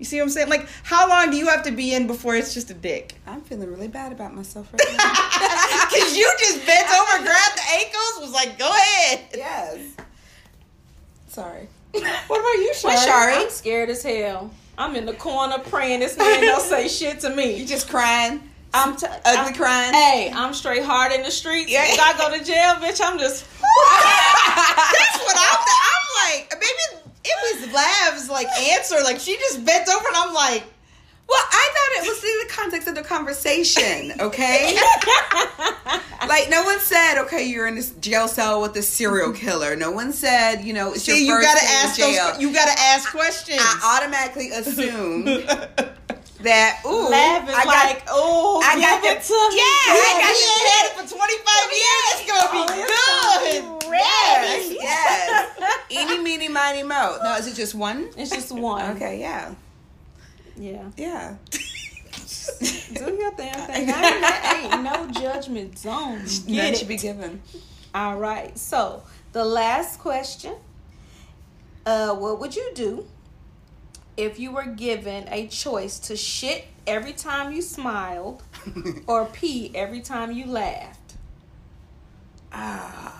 You 0.01 0.07
see 0.07 0.17
what 0.17 0.23
I'm 0.25 0.31
saying? 0.31 0.49
Like, 0.49 0.67
how 0.83 1.07
long 1.11 1.31
do 1.31 1.37
you 1.37 1.47
have 1.49 1.63
to 1.65 1.71
be 1.71 1.93
in 1.95 2.07
before 2.07 2.35
it's 2.35 2.55
just 2.55 2.71
a 2.71 2.75
dick? 2.75 3.15
I'm 3.27 3.43
feeling 3.43 3.69
really 3.71 3.87
bad 3.87 4.13
about 4.13 4.35
myself 4.35 4.73
right 4.73 4.81
now. 4.97 5.15
Because 5.91 6.17
you 6.17 6.31
just 6.39 6.65
bent 6.67 6.89
over, 6.89 7.19
grabbed 7.25 7.57
the 7.59 7.63
ankles, 7.73 8.21
was 8.21 8.33
like, 8.33 8.59
go 8.59 8.71
ahead. 8.71 9.21
yes. 9.35 9.79
Sorry. 11.29 11.69
What 11.93 12.03
about 12.41 12.63
you, 12.63 12.73
Shari? 12.75 12.95
What, 12.95 13.07
Shari? 13.07 13.35
I'm 13.35 13.51
scared 13.51 13.91
as 13.91 14.03
hell. 14.03 14.51
I'm 14.79 14.97
in 14.97 15.05
the 15.05 15.13
corner 15.15 15.59
praying 15.59 16.01
this 16.01 16.17
man 16.17 16.41
don't 16.41 16.63
say 16.63 16.89
shit 16.89 17.21
to 17.21 17.31
me. 17.31 17.53
You 17.55 17.61
me. 17.63 17.67
just 17.67 17.91
crying, 17.91 18.41
I'm 18.73 18.97
t- 18.97 19.07
ugly 19.07 19.21
I'm- 19.27 19.55
crying. 19.55 19.93
Hey, 19.93 20.33
I'm 20.35 20.55
straight 20.55 20.85
hard 20.85 21.13
in 21.13 21.23
the 21.23 21.31
streets. 21.31 21.71
Yeah. 21.71 21.85
If 21.87 22.01
I 22.01 22.17
go 22.17 22.37
to 22.39 22.43
jail, 22.45 22.75
bitch, 22.77 23.01
I'm 23.05 23.19
just. 23.19 23.45
That's 23.61 25.19
what 25.19 25.37
I'm. 25.37 25.59
I'm 25.61 26.39
like. 26.39 26.55
Maybe 26.55 27.00
it 27.25 27.59
was 27.65 27.73
Lav's 27.75 28.29
like 28.31 28.49
answer. 28.73 28.97
Like 29.05 29.19
she 29.21 29.37
just 29.37 29.65
bent 29.65 29.89
over, 29.89 30.07
and 30.09 30.17
I'm 30.17 30.33
like, 30.35 30.65
Well, 31.29 31.43
I 31.51 31.71
thought 31.75 32.05
it 32.05 32.09
was 32.09 32.25
in 32.25 32.49
the 32.49 32.53
context 32.53 32.89
of 32.89 32.95
the 32.97 33.03
conversation, 33.03 34.13
okay? 34.21 34.77
like, 36.29 36.51
no 36.51 36.65
one 36.65 36.81
said, 36.81 37.19
okay, 37.23 37.45
you're 37.47 37.67
in 37.69 37.75
this 37.77 37.91
jail 38.01 38.27
cell 38.29 38.61
with 38.63 38.75
a 38.77 38.83
serial 38.83 39.33
killer. 39.33 39.77
No 39.77 39.91
one 39.93 40.13
said, 40.13 40.63
you 40.63 40.73
know, 40.73 40.93
it's 40.93 41.03
see, 41.05 41.25
your 41.27 41.41
you 41.41 41.45
first 41.47 41.55
gotta 41.55 41.67
ask 41.67 41.97
jail. 41.99 42.33
those. 42.33 42.41
You 42.43 42.53
gotta 42.53 42.75
ask 42.81 43.11
questions. 43.11 43.61
I 43.63 43.99
automatically 44.03 44.51
assumed 44.51 45.27
that, 46.43 46.81
ooh, 46.87 47.09
Lav 47.11 47.49
is 47.49 47.55
I 47.55 47.65
got, 47.65 47.67
like, 47.67 48.03
oh, 48.09 48.63
I 48.65 48.75
give 48.75 48.83
got 48.83 49.05
it 49.05 49.23
the- 49.23 49.29
to 49.29 49.35
me. 49.51 49.57
yeah, 49.57 49.63
I 49.63 49.93
I 49.93 50.13
got 50.19 50.23
got 50.25 50.35
he 50.35 50.43
ain't 50.51 50.67
had 50.67 50.85
it 50.87 50.93
for 50.99 51.05
25 51.15 51.71
years. 51.79 52.11
It's 52.17 52.27
gonna 52.27 52.51
be 52.51 52.63
Oh, 52.67 53.79
good. 53.79 53.80
Be 53.91 53.97
yes, 53.99 54.73
yes. 54.81 55.81
Eeny, 55.91 56.19
meeny, 56.23 56.49
miny, 56.49 56.83
mo. 56.83 57.19
No, 57.23 57.37
is 57.37 57.47
it 57.47 57.55
just 57.55 57.75
one? 57.75 58.09
It's 58.17 58.31
just 58.31 58.53
one. 58.53 58.97
Okay, 58.97 59.21
yeah, 59.21 59.55
Yeah. 60.57 60.91
yeah. 60.97 61.37
Do 62.95 63.15
your 63.15 63.31
damn 63.37 63.67
thing. 63.67 63.89
Ain't, 63.89 64.75
ain't 64.75 64.83
no 64.83 65.07
judgment 65.11 65.79
zone. 65.79 66.19
None 66.19 66.47
Get 66.47 66.77
should 66.79 66.89
be 66.89 66.97
given. 66.97 67.41
All 67.95 68.17
right. 68.19 68.57
So 68.59 69.03
the 69.33 69.45
last 69.45 69.99
question. 70.01 70.55
Uh, 71.87 72.15
what 72.15 72.39
would 72.41 72.55
you 72.55 72.71
do 72.75 73.07
if 74.17 74.39
you 74.39 74.51
were 74.53 74.67
given 74.67 75.27
a 75.29 75.47
choice 75.47 75.99
to 76.01 76.17
shit 76.17 76.67
every 76.87 77.13
time 77.13 77.53
you 77.53 77.63
smiled 77.63 78.43
or 79.07 79.25
pee 79.27 79.71
every 79.75 80.01
time 80.01 80.31
you 80.33 80.45
laughed? 80.47 81.15
Ah, 82.53 83.20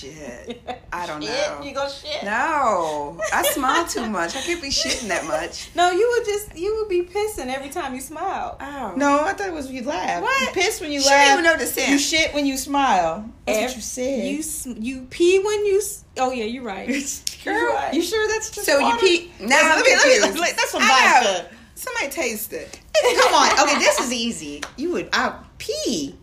shit. 0.00 0.62
I 0.92 1.06
don't 1.06 1.22
Shit? 1.22 1.30
know. 1.30 1.62
You 1.62 1.74
go 1.74 1.88
shit? 1.88 2.22
No, 2.24 3.18
I 3.32 3.42
smile 3.42 3.86
too 3.86 4.06
much. 4.08 4.36
I 4.36 4.40
can't 4.40 4.60
be 4.62 4.68
shitting 4.68 5.08
that 5.08 5.24
much. 5.26 5.70
No, 5.74 5.90
you 5.90 6.14
would 6.16 6.26
just 6.26 6.56
you 6.56 6.76
would 6.76 6.88
be 6.88 7.02
pissing 7.02 7.46
every 7.54 7.68
time 7.70 7.94
you 7.94 8.00
smile. 8.00 8.56
Oh. 8.60 8.94
No, 8.96 9.20
I 9.22 9.32
thought 9.32 9.48
it 9.48 9.52
was 9.52 9.70
you 9.70 9.82
laugh. 9.84 10.22
What? 10.22 10.40
You 10.42 10.62
piss 10.62 10.80
when 10.80 10.90
you 10.92 11.00
She 11.00 11.08
laugh. 11.08 11.26
didn't 11.26 11.32
even 11.40 11.44
know 11.44 11.56
the 11.58 11.66
sense. 11.66 11.88
You 11.90 11.98
shit 11.98 12.34
when 12.34 12.46
you 12.46 12.56
smile. 12.56 13.28
That's 13.46 13.58
Ev- 13.58 13.64
what 13.70 13.76
you 13.76 13.82
said. 13.82 14.24
You 14.24 14.74
you 14.80 15.06
pee 15.10 15.38
when 15.38 15.64
you. 15.66 15.80
Oh 16.18 16.32
yeah, 16.32 16.44
you're 16.44 16.64
right. 16.64 16.88
Girl, 16.88 17.54
You're 17.54 17.74
right. 17.74 17.94
you 17.94 18.02
sure 18.02 18.26
that's 18.28 18.50
just 18.50 18.66
So 18.66 18.78
you 18.78 18.96
pee. 18.98 19.30
Now 19.40 19.60
I'm 19.60 19.76
let 19.76 19.84
me, 19.86 19.92
let 19.96 20.06
me, 20.06 20.14
confused. 20.20 20.38
let- 20.40 20.56
that's 20.56 20.70
some 20.70 20.82
I 20.82 21.20
vodka. 21.22 21.54
Somebody 21.74 22.08
taste 22.10 22.52
it. 22.52 22.80
Come 23.20 23.34
on. 23.34 23.52
Okay, 23.60 23.78
this 23.78 24.00
is 24.00 24.12
easy. 24.12 24.62
You 24.76 24.90
would 24.92 25.08
I 25.12 25.38
pee. 25.58 26.16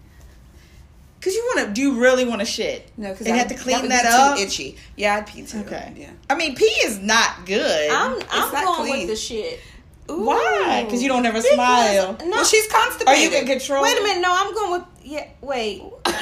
Cause 1.25 1.34
you 1.34 1.41
want 1.55 1.67
to. 1.67 1.74
Do 1.74 1.82
you 1.82 2.00
really 2.00 2.24
want 2.24 2.41
to 2.41 2.46
shit? 2.46 2.88
No, 2.98 3.10
because 3.12 3.25
and 3.25 3.36
have 3.36 3.48
to 3.48 3.55
clean 3.55 3.82
would 3.82 3.89
that, 3.89 4.03
be 4.03 4.44
up. 4.44 4.48
Itchy. 4.48 4.77
Yeah, 4.96 5.15
I'd 5.15 5.25
pee 5.25 5.41
too. 5.44 5.58
Okay. 5.62 5.91
Yeah. 5.98 6.12
I 6.29 6.36
mean, 6.36 6.55
pee 6.55 6.65
is 6.65 7.00
not 7.00 7.48
good. 7.48 7.89
I'm 7.89 8.22
I'm 8.29 8.53
not 8.53 8.63
going 8.63 8.91
clean. 8.91 9.00
with 9.00 9.10
the 9.10 9.15
shit. 9.15 9.60
Why? 10.05 10.84
Because 10.86 11.01
you 11.01 11.08
don't 11.10 11.24
never 11.24 11.39
Because- 11.39 11.55
smile. 11.55 12.15
No, 12.24 12.29
Well, 12.29 12.46
she's 12.46 12.67
Are 12.72 12.77
constipated. 12.79 13.32
you 13.34 13.39
in 13.39 13.48
control? 13.48 13.82
Wait 13.82 13.98
a 14.00 14.03
minute. 14.03 14.22
No, 14.22 14.29
I'm 14.32 14.53
going 14.53 14.72
with 14.74 14.84
yeah. 15.03 15.27
Wait. 15.41 15.82
yeah, 16.08 16.13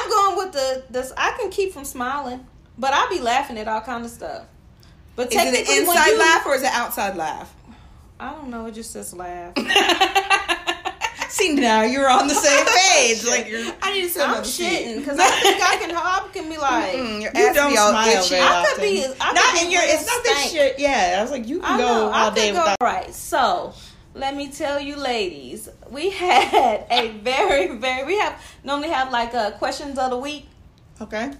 I'm 0.00 0.10
going 0.10 0.36
with 0.38 0.52
the 0.54 0.84
this. 0.90 1.12
I 1.16 1.36
can 1.40 1.50
keep 1.50 1.72
from 1.72 1.84
smiling, 1.84 2.44
but 2.76 2.92
I'll 2.92 3.08
be 3.08 3.20
laughing 3.20 3.58
at 3.58 3.68
all 3.68 3.80
kind 3.80 4.04
of 4.04 4.10
stuff. 4.10 4.42
But 5.14 5.28
Is 5.32 5.36
it 5.40 5.68
an 5.68 5.78
inside 5.82 6.06
you- 6.08 6.18
laugh 6.18 6.44
or 6.46 6.56
is 6.56 6.62
it 6.64 6.72
outside 6.72 7.16
laugh? 7.16 7.54
I 8.18 8.32
don't 8.32 8.48
know. 8.50 8.66
It 8.66 8.74
just 8.74 8.90
says 8.90 9.14
laugh. 9.14 9.52
See, 11.28 11.54
now 11.54 11.82
you're 11.82 12.08
on 12.08 12.26
the 12.28 12.34
same 12.34 12.66
page. 12.90 13.24
like 13.26 13.48
you're. 13.48 13.66
I 13.82 13.92
need 13.92 14.02
to 14.02 14.08
say 14.08 14.22
I'm 14.24 14.42
shitting 14.42 14.98
because 14.98 15.18
I 15.18 15.28
think 15.42 15.62
I 15.62 15.76
can. 15.76 15.90
hop 15.90 16.32
can 16.32 16.48
be 16.48 16.56
like. 16.58 16.94
Mm, 16.94 17.22
your 17.22 17.30
You 17.34 17.48
ass 17.48 17.54
don't 17.54 17.70
be 17.72 17.76
all 17.78 17.90
smile 17.90 18.08
itchy. 18.18 18.28
very 18.30 18.42
I 18.42 18.64
could 18.64 18.72
often. 18.72 18.82
be- 18.82 19.04
I 19.04 19.26
could 19.28 19.34
not 19.34 19.54
be 19.54 19.64
in 19.66 19.70
your. 19.70 19.82
It's 19.84 20.06
not 20.06 20.22
this 20.24 20.38
stank. 20.38 20.50
shit. 20.52 20.78
Yeah, 20.78 21.16
I 21.18 21.22
was 21.22 21.30
like, 21.30 21.46
you 21.48 21.60
can 21.60 21.74
I 21.74 21.76
go 21.78 21.84
know. 21.84 22.10
I 22.10 22.22
all 22.24 22.30
could 22.30 22.36
day 22.36 22.52
go. 22.52 22.58
without. 22.58 22.76
Right. 22.80 23.14
So 23.14 23.74
let 24.14 24.34
me 24.36 24.48
tell 24.50 24.80
you, 24.80 24.96
ladies, 24.96 25.68
we 25.90 26.10
had 26.24 26.86
a 26.90 27.08
very, 27.18 27.76
very. 27.76 28.04
We 28.04 28.18
have 28.18 28.40
normally 28.64 28.88
have 28.90 29.12
like 29.12 29.34
uh, 29.34 29.50
questions 29.52 29.98
of 29.98 30.10
the 30.10 30.18
week, 30.18 30.46
Okay. 31.00 31.32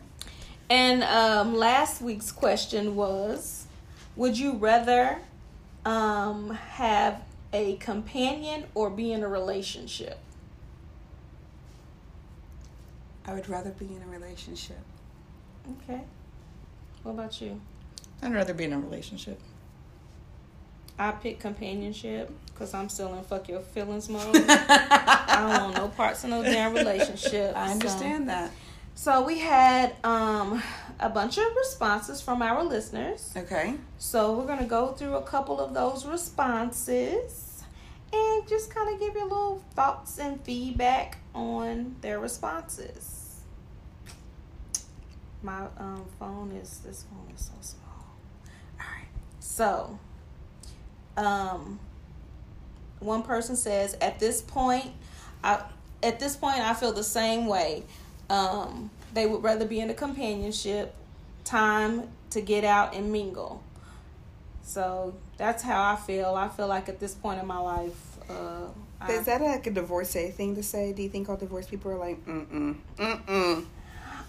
and 0.70 1.02
um, 1.04 1.56
last 1.56 2.02
week's 2.02 2.30
question 2.30 2.94
was: 2.94 3.66
Would 4.16 4.38
you 4.38 4.52
rather 4.52 5.18
um, 5.84 6.50
have 6.50 7.22
a 7.52 7.76
companion 7.76 8.64
or 8.74 8.90
be 8.90 9.12
in 9.12 9.22
a 9.22 9.28
relationship? 9.28 10.18
I 13.26 13.34
would 13.34 13.48
rather 13.48 13.70
be 13.70 13.86
in 13.86 14.02
a 14.02 14.10
relationship. 14.10 14.80
Okay. 15.82 16.00
What 17.02 17.12
about 17.12 17.40
you? 17.40 17.60
I'd 18.22 18.32
rather 18.34 18.54
be 18.54 18.64
in 18.64 18.72
a 18.72 18.78
relationship. 18.78 19.38
I 20.98 21.12
pick 21.12 21.38
companionship 21.38 22.30
because 22.46 22.74
I'm 22.74 22.88
still 22.88 23.14
in 23.14 23.22
fuck 23.22 23.48
your 23.48 23.60
feelings 23.60 24.08
mode. 24.08 24.34
I 24.34 25.36
don't 25.40 25.64
want 25.64 25.76
no 25.76 25.88
parts 25.88 26.24
in 26.24 26.30
no 26.30 26.42
damn 26.42 26.74
relationship. 26.74 27.56
I 27.56 27.66
so- 27.66 27.72
understand 27.72 28.28
that. 28.28 28.50
So 28.94 29.22
we 29.22 29.38
had 29.38 29.94
um, 30.02 30.60
a 31.00 31.08
bunch 31.08 31.38
of 31.38 31.44
responses 31.56 32.20
from 32.20 32.42
our 32.42 32.64
listeners. 32.64 33.32
Okay. 33.36 33.74
So 33.98 34.34
we're 34.36 34.46
gonna 34.46 34.66
go 34.66 34.88
through 34.88 35.14
a 35.16 35.22
couple 35.22 35.60
of 35.60 35.74
those 35.74 36.04
responses 36.04 37.62
and 38.12 38.48
just 38.48 38.74
kind 38.74 38.92
of 38.92 38.98
give 38.98 39.14
you 39.14 39.22
a 39.22 39.28
little 39.28 39.62
thoughts 39.74 40.18
and 40.18 40.40
feedback 40.42 41.18
on 41.34 41.96
their 42.00 42.18
responses. 42.18 43.40
My 45.42 45.66
um, 45.78 46.04
phone 46.18 46.52
is 46.52 46.78
this 46.78 47.04
phone 47.04 47.32
is 47.34 47.44
so 47.44 47.52
small. 47.60 48.06
All 48.80 48.86
right. 48.86 49.06
So, 49.38 49.98
um, 51.16 51.78
one 52.98 53.22
person 53.22 53.54
says 53.54 53.96
at 54.00 54.18
this 54.18 54.42
point, 54.42 54.90
I 55.44 55.62
at 56.02 56.18
this 56.18 56.36
point 56.36 56.58
I 56.58 56.74
feel 56.74 56.92
the 56.92 57.04
same 57.04 57.46
way. 57.46 57.84
Um, 58.28 58.90
they 59.18 59.26
would 59.26 59.42
rather 59.42 59.64
be 59.64 59.80
in 59.80 59.90
a 59.90 59.94
companionship, 59.94 60.94
time 61.44 62.08
to 62.30 62.40
get 62.40 62.64
out 62.64 62.94
and 62.94 63.10
mingle. 63.12 63.62
So 64.62 65.14
that's 65.36 65.62
how 65.62 65.92
I 65.92 65.96
feel. 65.96 66.34
I 66.34 66.48
feel 66.48 66.68
like 66.68 66.88
at 66.88 67.00
this 67.00 67.14
point 67.14 67.40
in 67.40 67.46
my 67.46 67.58
life, 67.58 68.18
uh, 68.30 68.68
I, 69.00 69.12
Is 69.12 69.26
that 69.26 69.40
like 69.40 69.66
a 69.66 69.70
divorcee 69.70 70.30
thing 70.30 70.56
to 70.56 70.62
say? 70.62 70.92
Do 70.92 71.02
you 71.02 71.08
think 71.08 71.28
all 71.28 71.36
divorced 71.36 71.70
people 71.70 71.92
are 71.92 71.98
like, 71.98 72.24
mm 72.26 72.46
mm, 72.46 72.76
mm 72.96 73.24
mm? 73.24 73.66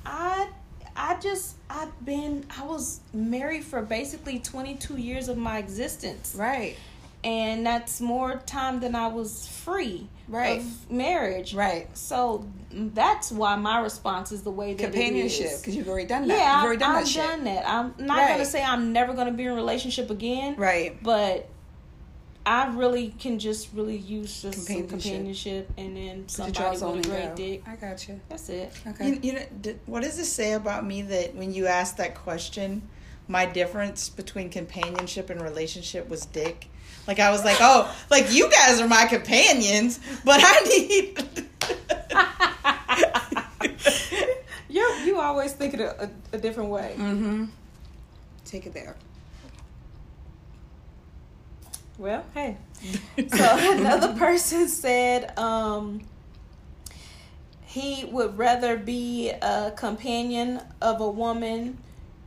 I 0.05 0.49
I 0.95 1.19
just 1.19 1.55
I've 1.69 2.05
been 2.05 2.45
I 2.57 2.63
was 2.63 2.99
married 3.13 3.63
for 3.63 3.81
basically 3.81 4.39
22 4.39 4.97
years 4.97 5.27
of 5.27 5.37
my 5.37 5.57
existence. 5.57 6.35
Right. 6.37 6.75
And 7.23 7.65
that's 7.65 7.99
more 7.99 8.37
time 8.45 8.79
than 8.79 8.95
I 8.95 9.07
was 9.07 9.45
free 9.47 10.07
Right. 10.29 10.59
of 10.61 10.89
marriage. 10.91 11.53
Right. 11.53 11.87
So 11.97 12.47
that's 12.71 13.29
why 13.31 13.55
my 13.57 13.79
response 13.81 14.31
is 14.31 14.43
the 14.43 14.51
way 14.51 14.73
that 14.73 14.83
Companionship, 14.83 15.45
it 15.47 15.51
is. 15.53 15.59
because 15.59 15.75
you've 15.75 15.89
already 15.89 16.07
done 16.07 16.27
that. 16.27 16.37
Yeah, 16.37 16.55
you've 16.57 16.63
already 16.65 16.79
done 16.79 16.95
I've 16.95 17.03
that 17.03 17.09
shit. 17.09 17.23
done 17.23 17.43
that. 17.45 17.67
I'm 17.67 17.93
not 17.97 18.17
Right. 18.19 18.27
gonna 18.33 18.45
say 18.45 18.63
I'm 18.63 18.93
never 18.93 19.13
gonna 19.13 19.31
be 19.33 19.43
in 19.43 19.51
a 19.51 19.55
relationship 19.55 20.09
again. 20.09 20.55
Right. 20.55 21.01
But 21.03 21.49
I 22.45 22.67
really 22.67 23.09
can 23.19 23.37
just 23.37 23.67
really 23.73 23.97
use 23.97 24.41
just 24.41 24.65
some 24.65 24.75
Companionship. 24.75 24.89
companionship 25.11 25.71
and 25.77 25.97
then 25.97 26.03
Put 26.05 26.15
your 26.15 26.29
somebody 26.29 26.51
drawers 26.53 26.81
with 26.83 27.05
a 27.05 27.09
great 27.09 27.29
go. 27.29 27.35
dick. 27.35 27.63
I 27.67 27.75
got 27.75 28.07
you. 28.07 28.21
That's 28.29 28.49
it. 28.49 28.71
Okay. 28.87 29.07
You, 29.09 29.19
you 29.21 29.33
know, 29.33 29.45
d- 29.61 29.75
what 29.87 30.03
does 30.03 30.15
this 30.15 30.31
say 30.31 30.53
about 30.53 30.85
me 30.85 31.01
that 31.01 31.35
when 31.35 31.53
you 31.53 31.67
asked 31.67 31.97
that 31.97 32.15
question, 32.15 32.83
my 33.27 33.45
difference 33.45 34.09
between 34.09 34.49
companionship 34.49 35.29
and 35.29 35.41
relationship 35.41 36.07
was 36.09 36.25
dick? 36.25 36.69
Like 37.09 37.19
I 37.19 37.31
was 37.31 37.43
like, 37.43 37.57
oh, 37.59 37.91
like 38.11 38.31
you 38.31 38.51
guys 38.51 38.79
are 38.79 38.87
my 38.87 39.07
companions, 39.07 39.99
but 40.23 40.39
I 40.43 40.59
need. 40.61 41.17
You 44.71 44.87
you 45.03 45.19
always 45.19 45.53
think 45.53 45.73
it 45.73 45.79
a, 45.79 46.03
a, 46.03 46.09
a 46.33 46.37
different 46.37 46.69
way. 46.69 46.93
mm-hmm. 46.95 47.45
Take 48.45 48.67
it 48.67 48.73
there. 48.75 48.95
Well, 51.97 52.23
hey. 52.35 52.55
So 53.17 53.57
another 53.71 54.13
person 54.13 54.67
said 54.67 55.35
um, 55.39 56.01
he 57.65 58.05
would 58.11 58.37
rather 58.37 58.77
be 58.77 59.31
a 59.31 59.73
companion 59.75 60.61
of 60.79 61.01
a 61.01 61.09
woman 61.09 61.79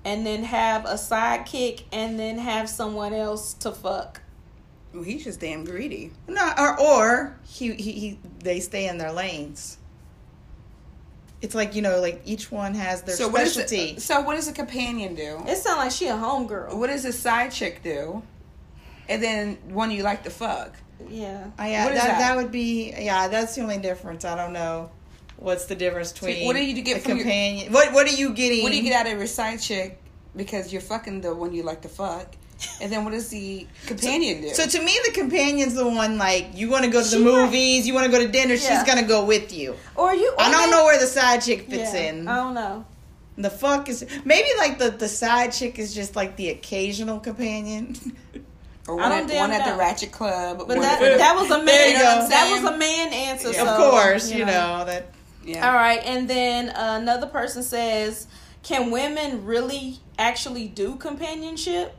and 0.05 0.27
then 0.27 0.43
have 0.43 0.85
a 0.85 0.95
sidekick 0.95 1.85
and 1.93 2.19
then 2.19 2.39
have 2.39 2.69
someone 2.69 3.15
else 3.15 3.55
to 3.55 3.71
fuck. 3.71 4.21
Well, 4.93 5.03
he's 5.03 5.25
just 5.25 5.41
damn 5.41 5.65
greedy. 5.65 6.13
no, 6.29 6.53
or 6.59 6.79
or 6.81 7.37
he, 7.47 7.73
he 7.75 7.93
he 7.93 8.19
they 8.41 8.61
stay 8.61 8.89
in 8.89 8.99
their 8.99 9.13
lanes. 9.13 9.79
It's 11.41 11.55
like 11.55 11.75
you 11.75 11.83
know, 11.83 12.01
like 12.01 12.23
each 12.25 12.53
one 12.53 12.75
has 12.75 13.03
their 13.03 13.17
so 13.17 13.29
what 13.29 13.43
is 13.43 13.55
specialty. 13.55 13.99
so 13.99 14.21
what 14.21 14.37
does 14.37 14.49
a 14.49 14.53
companion 14.53 15.15
do? 15.15 15.43
It 15.47 15.57
sounds 15.57 15.79
like 15.79 15.91
she 15.91 16.07
a 16.07 16.13
homegirl. 16.13 16.75
What 16.77 16.87
does 16.89 17.05
a 17.05 17.13
side 17.13 17.51
chick 17.51 17.83
do? 17.83 18.23
And 19.09 19.23
then 19.23 19.57
one 19.69 19.91
you 19.91 20.03
like 20.05 20.23
to 20.25 20.31
fuck. 20.31 20.77
Yeah. 21.09 21.51
Oh, 21.59 21.63
uh, 21.63 21.67
yeah, 21.67 21.85
what 21.85 21.95
that, 21.95 21.97
is 21.97 22.03
that? 22.05 22.19
that 22.19 22.37
would 22.37 22.53
be 22.53 22.95
yeah. 22.97 23.27
That's 23.29 23.57
the 23.57 23.63
only 23.63 23.79
difference. 23.79 24.25
I 24.25 24.37
don't 24.37 24.53
know 24.53 24.91
what's 25.37 25.65
the 25.65 25.75
difference 25.75 26.13
between 26.13 26.47
what 26.47 26.55
do 26.55 26.65
you 26.65 26.81
get 26.83 26.99
a 26.99 27.01
from 27.01 27.17
your- 27.17 27.25
companion. 27.25 27.73
what 27.73 27.93
what 27.93 28.07
are 28.07 28.15
you 28.15 28.33
getting? 28.35 28.63
What 28.63 28.71
do 28.71 28.77
you 28.77 28.83
get 28.85 28.95
out 28.95 29.11
of 29.11 29.19
your 29.19 29.27
side 29.27 29.61
chick? 29.61 29.99
Because 30.37 30.73
you're 30.73 30.81
fucking 30.83 31.23
the 31.23 31.35
one 31.35 31.53
you 31.53 31.63
like 31.65 31.83
to 31.83 31.89
fuck. 31.89 32.37
And 32.81 32.93
then 32.93 33.05
what 33.05 33.13
does 33.13 33.29
the 33.29 33.67
companion 33.87 34.43
do? 34.43 34.49
So 34.51 34.67
to 34.67 34.83
me, 34.83 34.97
the 35.07 35.13
companion's 35.13 35.75
the 35.75 35.87
one 35.89 36.19
like 36.19 36.49
you 36.55 36.69
want 36.71 36.85
to 36.85 36.91
go 36.91 37.03
to 37.03 37.09
the 37.09 37.17
She 37.17 37.23
might- 37.25 37.31
movies, 37.45 37.87
you 37.87 37.95
want 37.95 38.07
to 38.07 38.13
go 38.13 38.19
to 38.25 38.29
dinner. 38.31 38.55
Yeah. 38.55 38.69
She's 38.79 38.83
gonna 38.85 39.07
go 39.07 39.25
with 39.25 39.53
you. 39.53 39.77
Or 39.97 40.15
you. 40.15 40.35
I 40.39 40.51
don't 40.51 40.67
they- 40.71 40.77
know 40.77 40.85
where 40.85 40.99
the 40.99 41.07
side 41.07 41.43
chick 41.43 41.69
fits 41.71 41.95
Yeah, 41.95 42.01
in. 42.11 42.29
I 42.29 42.37
don't 42.37 42.55
know. 42.55 42.85
The 43.39 43.51
fuck 43.51 43.89
is 43.89 44.05
maybe 44.25 44.49
like 44.59 44.79
the 44.79 44.91
the 44.91 45.09
side 45.09 45.53
chick 45.53 45.79
is 45.79 45.95
just 45.95 46.15
like 46.17 46.37
the 46.37 46.51
occasional 46.51 47.19
companion. 47.21 47.97
or 48.89 49.01
I 49.01 49.09
one, 49.09 49.27
don't 49.27 49.31
at, 49.37 49.41
one 49.41 49.51
at 49.53 49.71
the. 49.73 49.79
Ratchet 49.79 50.13
Club. 50.13 50.59
But 50.69 50.81
that 50.81 51.01
the- 51.01 51.19
that 51.19 51.35
was 51.37 51.51
a 51.51 51.57
man. 51.59 51.67
There 51.67 51.89
you 51.89 51.99
go. 51.99 52.29
That 52.29 52.51
was 52.51 52.75
a 52.75 52.77
man 52.77 53.13
answer. 53.13 53.51
Yeah. 53.53 53.65
So, 53.65 53.69
of 53.69 53.77
course, 53.93 54.31
you 54.31 54.45
know. 54.45 54.85
that. 54.85 55.07
yeah. 55.45 55.67
All 55.67 55.75
right, 55.75 56.01
and 56.05 56.29
then 56.29 56.69
uh, 56.71 56.99
another 57.01 57.27
person 57.27 57.63
says, 57.63 58.27
"Can 58.63 58.91
women 58.91 59.45
really 59.47 59.99
actually 60.19 60.69
do 60.69 60.97
companionship?" 60.97 61.97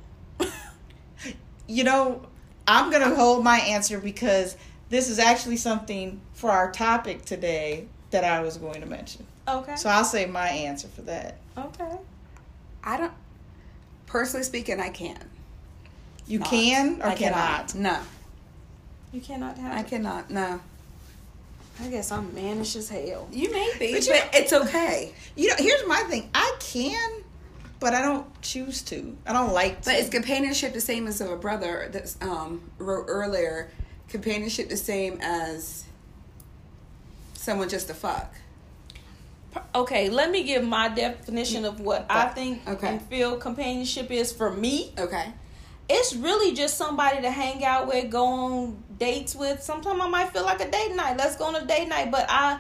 You 1.68 1.84
know, 1.84 2.22
I'm 2.68 2.92
gonna 2.92 3.14
hold 3.16 3.44
my 3.44 3.58
answer 3.60 4.00
because 4.00 4.56
this 4.90 5.10
is 5.10 5.20
actually 5.20 5.58
something 5.58 6.20
for 6.34 6.52
our 6.52 6.72
topic 6.72 7.26
today 7.26 7.88
that 8.12 8.24
I 8.24 8.42
was 8.42 8.58
going 8.58 8.82
to 8.82 8.88
mention. 8.88 9.26
Okay. 9.48 9.76
So 9.76 9.90
I'll 9.90 10.04
say 10.06 10.26
my 10.26 10.48
answer 10.50 10.88
for 10.88 11.02
that. 11.04 11.38
okay. 11.58 11.98
I 12.84 12.98
don't. 12.98 13.14
Personally 14.08 14.44
speaking, 14.44 14.80
I 14.80 14.90
can. 14.90 15.18
You 16.28 16.40
Not. 16.40 16.50
can 16.50 17.02
or 17.02 17.08
I 17.08 17.16
cannot. 17.16 17.74
No, 17.76 17.98
You 19.12 19.20
cannot 19.22 19.58
have. 19.58 19.74
I 19.76 19.80
it. 19.82 19.88
cannot. 19.88 20.30
No. 20.30 20.62
I 21.82 21.88
guess 21.88 22.12
I'm 22.12 22.34
mannish 22.36 22.76
as 22.76 22.88
hell. 22.90 23.28
You 23.32 23.52
may 23.52 23.72
be, 23.80 23.94
But 23.94 24.06
but, 24.06 24.08
you- 24.08 24.40
it's 24.42 24.54
okay. 24.54 25.14
You 25.36 25.50
know, 25.50 25.56
here's 25.58 25.86
my 25.88 26.00
thing. 26.04 26.30
I 26.36 26.56
can, 26.60 27.23
but 27.84 27.94
I 27.94 28.02
don't 28.02 28.42
choose 28.42 28.82
to. 28.84 29.16
I 29.28 29.34
don't 29.34 29.54
like 29.54 29.82
to. 29.82 29.90
But 29.92 30.00
is 30.00 30.10
companionship 30.10 30.74
the 30.74 30.82
same 30.82 31.06
as 31.06 31.22
of 31.22 31.30
a 31.30 31.38
brother 31.38 31.90
that 31.92 32.16
um, 32.22 32.72
wrote 32.80 33.06
earlier? 33.08 33.70
companionship 34.14 34.70
the 34.70 34.78
same 34.78 35.18
as 35.22 35.86
someone 37.34 37.68
just 37.68 37.88
to 37.88 37.94
fuck? 37.94 38.34
Okay, 39.74 40.10
let 40.10 40.30
me 40.32 40.44
give 40.44 40.64
my 40.64 40.88
definition 40.88 41.66
of 41.66 41.80
what 41.80 42.06
I 42.10 42.28
think 42.30 42.68
Okay. 42.68 42.88
and 42.88 43.02
feel 43.02 43.38
companionship 43.38 44.12
is 44.12 44.32
for 44.32 44.52
me. 44.52 44.94
Okay. 44.98 45.34
It's 45.90 46.16
really 46.16 46.56
just 46.56 46.78
somebody 46.78 47.22
to 47.22 47.30
hang 47.30 47.66
out 47.66 47.88
with, 47.88 48.10
go 48.10 48.26
on 48.26 48.84
dates 48.98 49.36
with. 49.36 49.62
Sometimes 49.62 50.00
I 50.02 50.08
might 50.08 50.32
feel 50.32 50.44
like 50.44 50.62
a 50.62 50.70
date 50.70 50.96
night. 50.96 51.18
Let's 51.18 51.36
go 51.36 51.46
on 51.46 51.56
a 51.56 51.66
date 51.66 51.88
night, 51.88 52.12
but 52.12 52.26
I 52.30 52.60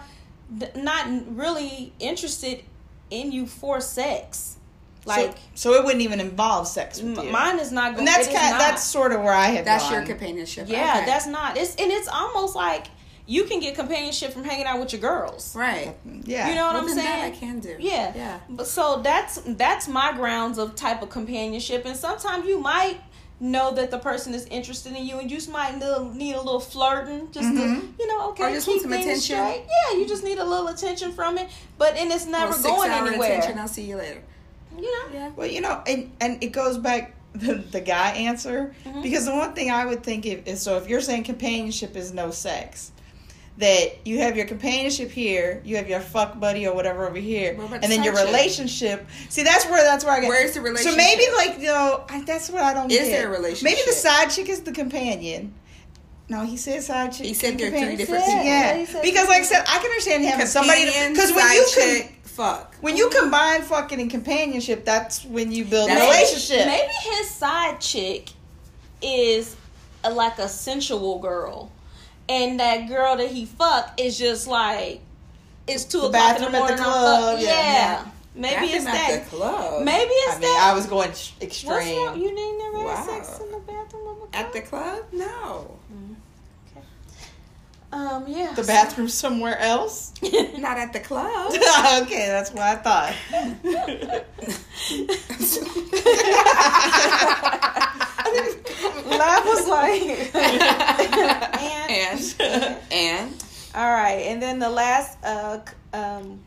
not 0.75 1.08
really 1.36 1.94
interested 2.00 2.63
in 3.10 3.32
you 3.32 3.46
for 3.46 3.80
sex. 3.80 4.58
Like 5.06 5.32
so, 5.56 5.72
so 5.72 5.74
it 5.74 5.84
wouldn't 5.84 6.02
even 6.02 6.20
involve 6.20 6.68
sex 6.68 7.02
with 7.02 7.18
m- 7.20 7.26
you. 7.26 7.32
mine 7.32 7.60
is 7.60 7.72
not 7.72 7.96
going. 7.96 8.00
and 8.00 8.08
that's 8.08 8.28
kind. 8.28 8.52
not. 8.52 8.60
That's 8.60 8.84
sort 8.84 9.12
of 9.12 9.22
where 9.22 9.34
I 9.34 9.48
have. 9.48 9.66
That's 9.66 9.84
gone. 9.84 9.94
your 9.94 10.04
companionship. 10.06 10.68
yeah. 10.70 10.98
Okay. 10.98 11.06
That's 11.06 11.28
not. 11.28 11.58
It's 11.58 11.76
and 11.76 11.92
it's 11.92 12.08
almost 12.08 12.56
like 12.56 12.88
you 13.26 13.46
can 13.46 13.60
get 13.60 13.76
companionship 13.76 14.32
from 14.34 14.44
hanging 14.44 14.66
out 14.66 14.80
with 14.80 14.92
your 14.94 15.02
girls. 15.02 15.56
right. 15.56 15.96
Yeah. 16.24 16.50
You 16.50 16.56
know 16.56 16.66
what 16.68 16.74
Well, 16.76 16.84
I'm 16.84 16.90
saying? 16.90 16.98
that 16.98 17.24
I 17.26 17.30
can 17.32 17.60
do. 17.60 17.76
Yeah. 17.80 18.14
Yeah. 18.16 18.40
But 18.50 18.68
so 18.68 19.02
that's 19.04 19.42
that's 19.46 19.88
my 19.88 20.14
grounds 20.14 20.58
of 20.58 20.76
type 20.76 21.02
of 21.02 21.10
companionship, 21.10 21.86
and 21.86 21.96
sometimes 21.98 22.46
you 22.46 22.60
might 22.60 22.98
know 23.40 23.74
that 23.74 23.92
the 23.92 23.98
person 24.00 24.34
is 24.34 24.46
interested 24.46 24.94
in 24.96 25.06
you, 25.06 25.18
and 25.20 25.30
you 25.30 25.36
just 25.38 25.50
might 25.50 25.76
need 26.14 26.34
a 26.34 26.38
little 26.42 26.62
flirting, 26.62 27.30
just 27.32 27.50
to 27.50 27.54
mm-hmm. 27.62 27.88
you 28.00 28.08
know, 28.08 28.30
okay, 28.30 28.44
Or 28.46 28.52
just 28.52 28.68
keep 28.68 28.82
some 28.82 28.90
things 28.92 29.06
attention. 29.06 29.36
straight. 29.36 29.66
Yeah, 29.92 30.00
you 30.00 30.08
just 30.08 30.24
need 30.24 30.38
a 30.38 30.46
little 30.46 30.68
attention 30.70 31.12
from 31.12 31.38
it, 31.38 31.50
but 31.78 31.96
and 31.98 32.10
it's 32.12 32.26
never 32.26 32.52
Or 32.52 32.56
six 32.56 32.64
going 32.68 32.90
hour 32.92 33.08
anywhere. 33.08 33.40
attention. 33.40 33.60
I'll 33.60 33.68
see 33.68 33.84
you 33.84 33.98
later. 33.98 34.22
You 34.77 34.84
know. 34.84 35.13
Yeah. 35.13 35.30
Well, 35.36 35.48
you 35.48 35.62
know, 35.62 35.82
and 35.88 36.12
and 36.22 36.44
it 36.44 36.51
goes 36.51 36.77
back 36.77 37.15
the, 37.34 37.56
the 37.56 37.82
guy 37.82 38.12
answer 38.12 38.74
Mm-hmm. 38.86 39.01
because 39.01 39.25
the 39.25 39.32
one 39.36 39.53
thing 39.53 39.72
I 39.72 39.86
would 39.86 40.03
think 40.03 40.25
if, 40.25 40.48
is 40.48 40.62
so 40.62 40.77
if 40.77 40.88
you're 40.89 41.01
saying 41.01 41.24
companionship 41.24 41.96
is 41.96 42.13
no 42.13 42.32
sex, 42.32 42.92
that 43.58 44.06
you 44.06 44.20
have 44.20 44.36
your 44.36 44.46
companionship 44.48 45.10
here, 45.12 45.62
you 45.63 45.75
have 45.77 45.88
your 45.88 46.00
fuck 46.00 46.39
buddy 46.39 46.68
or 46.68 46.74
whatever 46.75 47.08
over 47.08 47.18
here, 47.18 47.56
What 47.56 47.72
and 47.84 47.84
then 47.92 48.03
your 48.03 48.15
side 48.15 48.25
chick? 48.25 48.34
relationship. 48.34 49.08
See, 49.30 49.44
that's 49.44 49.65
where 49.65 49.84
that's 49.84 50.03
where 50.03 50.13
I 50.15 50.22
get. 50.22 50.27
Where's 50.30 50.53
the 50.53 50.62
relationship? 50.62 50.92
So 50.92 50.98
maybe 50.98 51.24
like 51.36 51.60
you 51.60 51.68
know, 51.68 52.03
I, 52.10 52.22
that's 52.24 52.50
what 52.50 52.63
I 52.63 52.74
don't 52.74 52.92
Is 52.92 52.98
get. 53.00 53.10
there 53.10 53.27
a 53.27 53.32
relationship? 53.32 53.63
Maybe 53.65 53.82
the 53.86 53.94
side 53.94 54.30
chick 54.30 54.50
is 54.50 54.62
the 54.62 54.72
companion. 54.72 55.53
No, 56.30 56.46
he 56.46 56.56
said 56.58 56.82
side 56.82 57.12
chick. 57.12 57.25
He 57.27 57.34
said 57.34 57.51
and 57.51 57.60
there 57.60 57.68
are 57.68 57.86
three 57.86 57.96
different 57.98 58.24
people. 58.25 58.44
Yeah, 58.44 58.77
Yeah, 58.77 59.01
because 59.03 59.27
like 59.27 59.42
I 59.42 59.44
said, 59.44 59.63
I 59.68 59.77
can 59.77 59.86
understand 59.86 60.24
having 60.25 60.46
somebody 60.48 60.86
because 60.86 61.32
when 61.34 61.51
you 61.51 61.68
can. 61.75 62.10
Chick, 62.36 62.46
fuck. 62.46 62.75
When 62.82 62.98
you 62.98 63.10
combine 63.10 63.62
fucking 63.62 64.00
and 64.02 64.10
companionship, 64.12 64.86
that's 64.86 65.24
when 65.25 65.52
you 65.52 65.66
build 65.66 65.90
a 65.90 65.94
relationship. 65.96 66.66
Maybe 66.66 66.92
his 67.04 67.30
side 67.30 67.80
chick 67.82 68.30
is 69.02 69.56
a, 70.04 70.12
like 70.12 70.38
a 70.40 70.48
sensual 70.50 71.20
girl, 71.20 71.72
and 72.30 72.60
that 72.60 72.88
girl 72.88 73.18
that 73.18 73.30
he 73.30 73.46
fuck 73.46 74.00
is 74.00 74.18
just 74.18 74.48
like 74.48 75.02
it's 75.68 75.86
two 75.86 76.02
The 76.02 76.08
o'clock 76.08 76.38
in 76.38 76.44
the 76.46 76.50
bathroom 76.52 76.56
at 76.72 76.78
the 76.78 76.84
club, 76.84 77.36
fuck- 77.36 77.44
yeah, 77.44 77.50
yeah. 77.50 77.74
yeah. 77.74 78.06
Maybe 78.36 78.56
Bathroom 78.56 78.74
it's 78.75 78.86
that. 78.86 79.24
the 79.25 79.30
club. 79.30 79.84
Maybe 79.84 80.10
it's 80.12 80.36
I 80.38 80.40
mean, 80.40 80.42
that. 80.42 80.70
I 80.72 80.75
was 80.75 80.88
going 80.88 81.10
What's 81.10 81.34
extreme. 81.40 81.70
wrong? 82.04 82.20
You 82.20 82.30
ain't 82.30 82.58
never 82.58 82.80
had 82.90 83.08
Wow. 83.08 83.22
sex 83.24 83.40
in 83.40 83.52
the 83.52 83.60
bathroom 83.60 84.08
of 84.08 84.18
a 84.18 84.20
club? 84.22 84.30
At 84.34 84.54
the 84.54 84.62
club? 84.62 85.04
No. 85.12 85.78
Um 87.94 88.26
yeah. 88.28 88.54
The 88.54 88.64
bathroom 88.64 89.08
somewhere 89.08 89.56
else? 89.60 90.14
Not 90.58 90.80
at 90.80 90.94
the 90.94 91.00
club. 91.00 91.54
okay, 92.02 92.26
that's 92.26 92.52
what 92.52 92.64
I 92.64 92.76
thought. 92.76 93.14
Lav 99.06 99.46
was 99.46 99.68
like 99.68 100.02
and, 101.62 102.42
and 102.42 102.78
and 102.92 103.46
All 103.76 103.92
right, 103.92 104.26
and 104.26 104.42
then 104.42 104.58
the 104.58 104.72
last 104.72 105.20
uh, 105.24 105.60
um, 105.94 106.39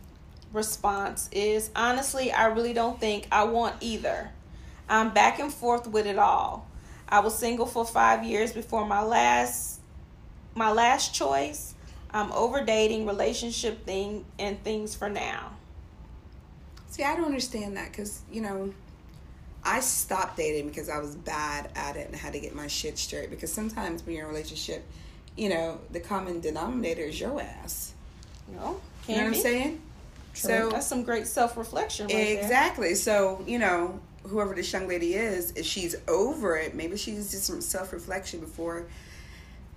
response 0.53 1.29
is 1.31 1.71
honestly, 1.77 2.33
I 2.33 2.47
really 2.47 2.73
don't 2.73 2.99
think 2.99 3.29
I 3.31 3.45
want 3.45 3.77
either. 3.81 4.33
I'm 4.89 5.15
back 5.15 5.39
and 5.39 5.55
forth 5.55 5.87
with 5.87 6.07
it 6.07 6.19
all. 6.19 6.69
I 7.09 7.21
was 7.21 7.39
single 7.39 7.67
for 7.67 7.85
five 7.85 8.25
years 8.25 8.53
before 8.53 8.85
my 8.85 9.05
last 9.05 9.76
my 10.57 10.73
last 10.73 11.15
choice. 11.15 11.75
I'm 12.11 12.33
over 12.33 12.65
dating, 12.65 13.07
relationship 13.07 13.85
thing, 13.85 14.25
and 14.39 14.63
things 14.65 14.95
for 14.95 15.09
now. 15.09 15.53
see, 16.89 17.05
I 17.05 17.15
don't 17.15 17.27
understand 17.27 17.77
that 17.77 17.91
because 17.93 18.23
you 18.33 18.41
know, 18.41 18.73
I 19.63 19.81
stopped 19.81 20.37
dating 20.37 20.69
because 20.69 20.89
I 20.89 20.99
was 20.99 21.15
bad 21.15 21.71
at 21.77 21.97
it 21.97 22.07
and 22.07 22.17
had 22.17 22.33
to 22.33 22.41
get 22.41 22.55
my 22.55 22.69
shit 22.69 22.97
straight. 22.99 23.29
Because 23.31 23.53
sometimes 23.53 24.05
when 24.05 24.15
you're 24.15 24.25
in 24.25 24.31
a 24.31 24.33
relationship, 24.33 24.85
you 25.37 25.51
know, 25.51 25.79
the 25.91 26.01
common 26.01 26.41
denominator 26.41 27.03
is 27.03 27.21
your 27.21 27.41
ass. 27.41 27.93
You 28.49 28.57
know, 28.57 28.81
You 29.09 29.17
know 29.17 29.21
what 29.23 29.27
I'm 29.27 29.33
be. 29.33 29.39
saying? 29.41 29.83
So 30.33 30.71
That's 30.71 30.87
some 30.87 31.03
great 31.03 31.27
self 31.27 31.57
reflection, 31.57 32.07
right 32.07 32.15
there. 32.15 32.41
Exactly. 32.43 32.95
So, 32.95 33.43
you 33.47 33.59
know, 33.59 34.01
whoever 34.23 34.55
this 34.55 34.73
young 34.73 34.87
lady 34.89 35.15
is, 35.15 35.51
if 35.53 35.67
she's 35.67 35.97
over 36.09 36.57
it, 36.57 36.75
maybe 36.75 36.97
she's 36.97 37.31
just 37.31 37.45
some 37.45 37.61
self 37.61 37.93
reflection 37.93 38.41
before 38.41 38.87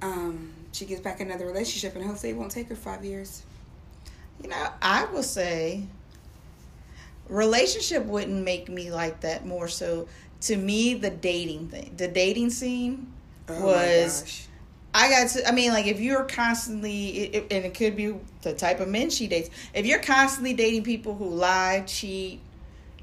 um, 0.02 0.52
she 0.72 0.86
gets 0.86 1.02
back 1.02 1.20
another 1.20 1.46
relationship, 1.46 1.96
and 1.96 2.06
hopefully 2.06 2.32
it 2.32 2.36
won't 2.36 2.52
take 2.52 2.70
her 2.70 2.76
five 2.76 3.04
years. 3.04 3.44
You 4.42 4.50
know, 4.50 4.68
I 4.82 5.06
will 5.06 5.24
say 5.24 5.84
relationship 7.28 8.06
wouldn't 8.06 8.44
make 8.44 8.70
me 8.70 8.92
like 8.92 9.22
that 9.22 9.46
more 9.46 9.68
so 9.68 10.08
to 10.42 10.56
me 10.56 10.96
the 10.96 11.12
dating 11.12 11.68
thing 11.68 11.94
the 11.96 12.08
dating 12.08 12.50
scene 12.50 13.06
Oh 13.48 13.66
was 13.66 14.48
I 14.94 15.10
got 15.10 15.30
to. 15.30 15.48
I 15.48 15.52
mean, 15.52 15.72
like 15.72 15.86
if 15.86 16.00
you're 16.00 16.24
constantly, 16.24 17.10
it, 17.10 17.54
and 17.54 17.66
it 17.66 17.76
could 17.76 17.96
be 17.96 18.16
the 18.42 18.54
type 18.54 18.80
of 18.80 18.88
men 18.88 19.10
she 19.10 19.28
dates. 19.28 19.50
If 19.74 19.86
you're 19.86 20.02
constantly 20.02 20.54
dating 20.54 20.84
people 20.84 21.16
who 21.16 21.30
lie, 21.30 21.84
cheat, 21.86 22.40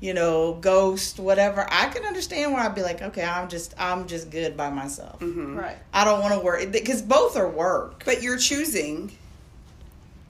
you 0.01 0.13
know, 0.15 0.55
ghost, 0.55 1.19
whatever, 1.19 1.67
I 1.71 1.87
can 1.89 2.05
understand 2.05 2.53
why 2.53 2.67
I'd 2.67 2.75
be 2.75 2.83
like, 2.83 3.03
okay, 3.03 3.25
I'm 3.25 3.49
just, 3.49 3.75
I'm 3.79 4.07
just 4.07 4.31
good 4.31 4.57
by 4.57 4.71
myself. 4.71 5.21
hmm 5.21 5.57
Right. 5.57 5.77
I 5.93 6.05
don't 6.05 6.21
want 6.21 6.35
to 6.35 6.41
work 6.41 6.71
because 6.71 7.03
both 7.03 7.37
are 7.37 7.49
work. 7.49 8.05
But 8.05 8.23
you're 8.23 8.37
choosing 8.39 9.13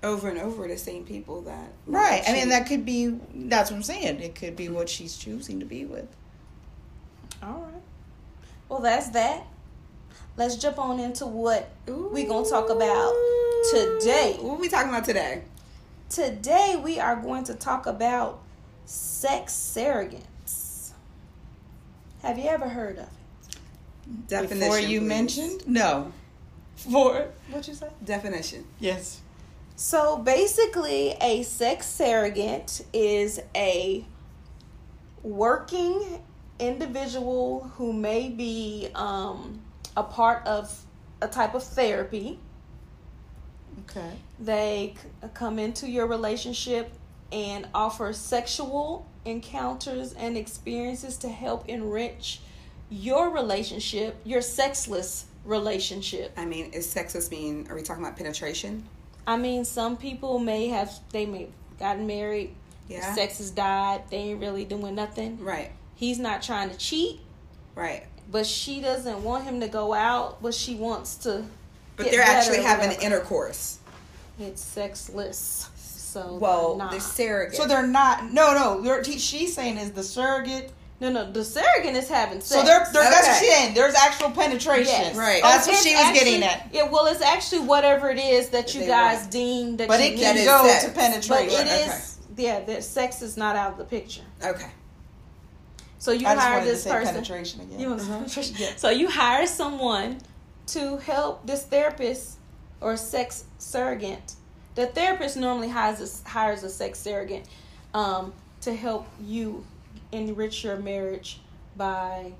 over 0.02 0.28
and 0.28 0.38
over 0.38 0.68
the 0.68 0.78
same 0.78 1.04
people 1.04 1.42
that. 1.42 1.72
Right. 1.86 2.22
I 2.26 2.32
mean, 2.32 2.50
that 2.50 2.66
could 2.68 2.84
be. 2.84 3.18
That's 3.34 3.70
what 3.70 3.78
I'm 3.78 3.82
saying. 3.82 4.20
It 4.20 4.34
could 4.34 4.54
be 4.56 4.68
what 4.68 4.88
she's 4.88 5.16
choosing 5.16 5.58
to 5.60 5.66
be 5.66 5.84
with. 5.84 6.06
All 7.42 7.68
right. 7.72 7.82
Well, 8.68 8.80
that's 8.80 9.08
that. 9.10 9.44
Let's 10.36 10.56
jump 10.56 10.78
on 10.78 11.00
into 11.00 11.26
what 11.26 11.70
we're 11.86 12.28
gonna 12.28 12.48
talk 12.48 12.68
about 12.68 13.14
today. 13.72 14.36
What 14.40 14.54
are 14.54 14.60
we 14.60 14.68
talking 14.68 14.90
about 14.90 15.04
today? 15.04 15.42
Today 16.10 16.80
we 16.82 17.00
are 17.00 17.16
going 17.16 17.44
to 17.44 17.54
talk 17.54 17.86
about 17.86 18.40
sex 18.86 19.52
surrogates. 19.52 20.90
Have 22.22 22.38
you 22.38 22.48
ever 22.48 22.68
heard 22.68 22.98
of 22.98 23.04
it? 23.04 24.28
Definition. 24.28 24.58
Before 24.60 24.78
you 24.78 25.00
please. 25.00 25.06
mentioned, 25.08 25.68
no. 25.68 26.12
For 26.76 27.28
What 27.50 27.66
you 27.68 27.74
say? 27.74 27.88
definition. 28.04 28.64
yes. 28.80 29.20
So 29.78 30.16
basically, 30.16 31.16
a 31.20 31.42
sex 31.42 31.86
surrogate 31.86 32.80
is 32.94 33.40
a 33.54 34.06
working 35.22 36.22
individual 36.58 37.70
who 37.76 37.92
may 37.92 38.28
be 38.30 38.88
um, 38.94 39.60
a 39.96 40.02
part 40.02 40.46
of 40.46 40.82
a 41.20 41.28
type 41.28 41.54
of 41.54 41.62
therapy. 41.62 42.38
Okay. 43.90 44.12
They 44.40 44.94
c- 45.02 45.28
come 45.34 45.58
into 45.58 45.88
your 45.90 46.06
relationship 46.06 46.92
and 47.32 47.66
offer 47.74 48.12
sexual 48.12 49.06
encounters 49.24 50.12
and 50.14 50.36
experiences 50.36 51.16
to 51.18 51.28
help 51.28 51.68
enrich 51.68 52.40
your 52.88 53.30
relationship, 53.30 54.16
your 54.24 54.40
sexless 54.40 55.26
relationship. 55.44 56.32
I 56.36 56.44
mean, 56.44 56.70
is 56.72 56.88
sexless 56.88 57.30
mean? 57.30 57.66
Are 57.68 57.74
we 57.74 57.82
talking 57.82 58.04
about 58.04 58.16
penetration? 58.16 58.84
I 59.26 59.36
mean, 59.36 59.64
some 59.64 59.96
people 59.96 60.38
may 60.38 60.68
have 60.68 60.92
they 61.10 61.26
may 61.26 61.48
gotten 61.78 62.06
married, 62.06 62.54
Yeah. 62.88 63.14
sex 63.14 63.38
has 63.38 63.50
died, 63.50 64.02
they 64.10 64.18
ain't 64.18 64.40
really 64.40 64.64
doing 64.64 64.94
nothing. 64.94 65.38
Right. 65.42 65.72
He's 65.96 66.18
not 66.18 66.42
trying 66.42 66.70
to 66.70 66.76
cheat, 66.76 67.20
Right. 67.74 68.04
but 68.30 68.46
she 68.46 68.80
doesn't 68.80 69.22
want 69.24 69.44
him 69.44 69.60
to 69.60 69.68
go 69.68 69.92
out, 69.92 70.40
but 70.40 70.54
she 70.54 70.74
wants 70.76 71.16
to. 71.16 71.44
But 71.96 72.10
they're 72.10 72.22
actually 72.22 72.62
having 72.62 72.92
intercourse. 73.00 73.78
It's 74.38 74.62
sexless, 74.62 75.68
so 76.16 76.38
Well, 76.40 76.68
they're 76.70 76.78
not. 76.78 76.92
the 76.92 77.00
surrogate. 77.00 77.56
So 77.56 77.66
they're 77.66 77.86
not. 77.86 78.32
No, 78.32 78.54
no. 78.54 78.80
they're- 78.80 79.04
She's 79.04 79.54
saying 79.54 79.76
is 79.78 79.92
the 79.92 80.02
surrogate. 80.02 80.72
no, 81.00 81.10
no, 81.12 81.30
the 81.30 81.44
surrogate 81.44 81.94
is 81.94 82.08
having 82.08 82.40
sex. 82.40 82.48
So 82.48 82.62
they're, 82.62 82.86
they're 82.92 83.02
that's 83.02 83.14
what 83.16 83.36
Okay. 83.36 83.38
she's 83.38 83.48
saying. 83.54 83.74
There's 83.74 83.94
actual 83.94 84.30
penetration. 84.30 84.86
Yes. 84.86 85.14
Right. 85.16 85.42
That's 85.42 85.68
Oh, 85.68 85.72
what 85.72 85.82
she 85.82 85.92
was 85.94 86.00
actually- 86.00 86.18
getting 86.30 86.42
at. 86.42 86.68
Yeah, 86.72 86.84
well, 86.84 87.04
it's 87.06 87.20
actually 87.20 87.60
whatever 87.60 88.08
it 88.10 88.18
is 88.18 88.48
that 88.50 88.74
you 88.74 88.80
They 88.80 88.86
guys 88.86 89.18
want. 89.20 89.30
deem 89.30 89.76
that 89.76 89.88
But 89.88 90.00
you 90.00 90.06
it 90.06 90.10
can 90.16 90.34
That 90.36 90.36
is 90.40 90.46
go 90.46 90.66
sex. 90.66 90.84
to 90.84 90.90
But 90.90 90.96
penetration. 90.98 91.66
it 91.66 91.86
is, 91.88 92.16
Okay. 92.32 92.42
yeah, 92.44 92.60
the 92.60 92.80
sex 92.80 93.20
is 93.20 93.36
not 93.36 93.56
out 93.56 93.72
of 93.72 93.78
the 93.78 93.84
picture. 93.84 94.22
okay. 94.42 94.70
So 95.98 96.12
you 96.12 96.26
I 96.26 96.34
just 96.34 96.40
hire 96.46 96.52
wanted 96.58 96.64
to 96.66 96.70
this 96.72 96.82
say 96.84 96.90
person. 96.90 97.14
penetration 97.14 97.60
again. 97.62 97.80
You 97.80 97.88
want 97.90 98.00
Uh-huh. 98.02 98.12
penetration? 98.18 98.56
Yeah. 98.58 98.68
So 98.76 98.88
you 98.90 99.08
hire 99.10 99.46
someone 99.46 100.20
to 100.68 100.96
help 100.98 101.46
this 101.46 101.62
therapist 101.64 102.36
or 102.80 102.96
sex 102.96 103.44
surrogate. 103.58 104.32
The 104.76 104.86
therapist 104.86 105.36
normally 105.36 105.68
hires 105.68 106.22
a, 106.24 106.28
hires 106.28 106.62
a 106.62 106.68
sex 106.70 106.98
surrogate 107.00 107.46
um, 107.94 108.32
to 108.60 108.74
help 108.74 109.06
you 109.20 109.64
enrich 110.12 110.62
your 110.64 110.76
marriage 110.76 111.40
by 111.76 112.32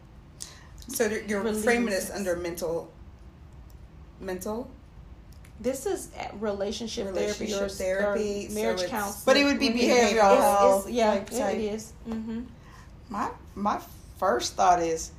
So 0.88 1.06
you're- 1.06 1.24
you're 1.26 1.52
framing 1.54 1.90
this 1.90 2.10
under 2.10 2.36
mental, 2.36 2.90
mental. 4.20 4.70
this 5.60 5.86
is 5.86 6.10
a 6.20 6.36
relationship, 6.36 7.14
therapy 7.14 7.52
or, 7.54 7.68
therapy, 7.70 8.46
or 8.46 8.48
so 8.50 8.54
marriage 8.54 8.82
it's- 8.82 8.90
counseling. 8.90 9.22
But 9.24 9.36
it 9.38 9.44
would 9.44 9.58
be 9.58 9.70
behavioral 9.70 10.12
behavioral 10.12 10.40
health. 10.40 10.84
It's, 10.86 10.94
yeah, 10.94 11.10
like, 11.10 11.32
it- 11.32 11.38
type. 11.38 11.54
it 11.56 11.60
is. 11.64 11.92
Mm-hmm. 12.08 12.40
My 13.08 13.30
my 13.54 13.80
first 14.18 14.54
thought 14.54 14.82
is, 14.82 15.10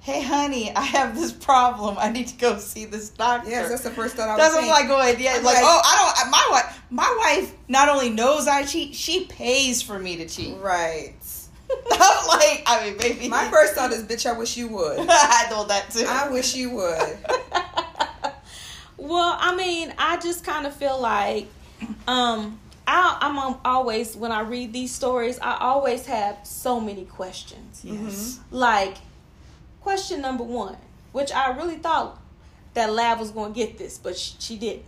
hey 0.00 0.22
honey, 0.22 0.74
I 0.74 0.82
have 0.82 1.14
this 1.14 1.32
problem. 1.32 1.96
I 1.98 2.10
need 2.10 2.28
to 2.28 2.36
go 2.38 2.58
see 2.58 2.84
this 2.84 3.10
doctor. 3.10 3.50
Yes, 3.50 3.68
that's 3.68 3.82
the 3.82 3.90
first 3.90 4.16
thought 4.16 4.28
I 4.28 4.34
was 4.34 4.40
That's 4.40 4.54
what 4.54 4.60
saying. 4.62 4.72
Like 4.72 4.88
going, 4.88 5.22
yeah, 5.22 5.34
like, 5.34 5.44
like- 5.44 5.56
oh, 5.60 5.80
I 5.84 6.22
don't. 6.22 6.30
My 6.30 6.46
wife, 6.50 6.82
my 6.90 7.16
wife, 7.18 7.54
not 7.68 7.88
only 7.88 8.10
knows 8.10 8.48
I 8.48 8.64
cheat, 8.64 8.94
she 8.94 9.26
pays 9.26 9.82
for 9.82 9.98
me 9.98 10.16
to 10.16 10.26
cheat. 10.26 10.56
Right. 10.58 11.14
I'm 11.92 12.26
like, 12.26 12.64
I 12.66 12.84
mean, 12.84 12.96
maybe 12.98 13.28
My 13.28 13.48
first 13.48 13.74
thought 13.74 13.92
is, 13.92 14.02
bitch, 14.02 14.28
I 14.28 14.36
wish 14.36 14.56
you 14.56 14.68
would. 14.68 14.98
I 15.08 15.46
know 15.50 15.64
that 15.66 15.90
too. 15.90 16.04
I 16.08 16.28
wish 16.28 16.56
you 16.56 16.70
would. 16.70 17.18
well, 18.96 19.36
I 19.38 19.54
mean, 19.54 19.94
I 19.96 20.18
just 20.18 20.44
kind 20.44 20.66
of 20.66 20.74
feel 20.74 21.00
like 21.00 21.46
um 22.08 22.58
I, 22.88 23.18
I'm 23.20 23.38
um, 23.38 23.60
always 23.64 24.16
when 24.16 24.32
I 24.32 24.40
read 24.40 24.72
these 24.72 24.92
stories, 24.92 25.38
I 25.38 25.58
always 25.60 26.06
have 26.06 26.38
so 26.42 26.80
many 26.80 27.04
questions. 27.04 27.82
yes. 27.84 28.40
Like 28.50 28.96
question 29.80 30.20
number 30.20 30.44
one, 30.44 30.76
which 31.12 31.32
I 31.32 31.56
really 31.56 31.76
thought 31.76 32.18
that 32.74 32.92
Lav 32.92 33.18
was 33.20 33.30
going 33.30 33.52
to 33.52 33.58
get 33.58 33.78
this, 33.78 33.98
but 33.98 34.16
she, 34.16 34.34
she 34.38 34.56
didn't. 34.56 34.84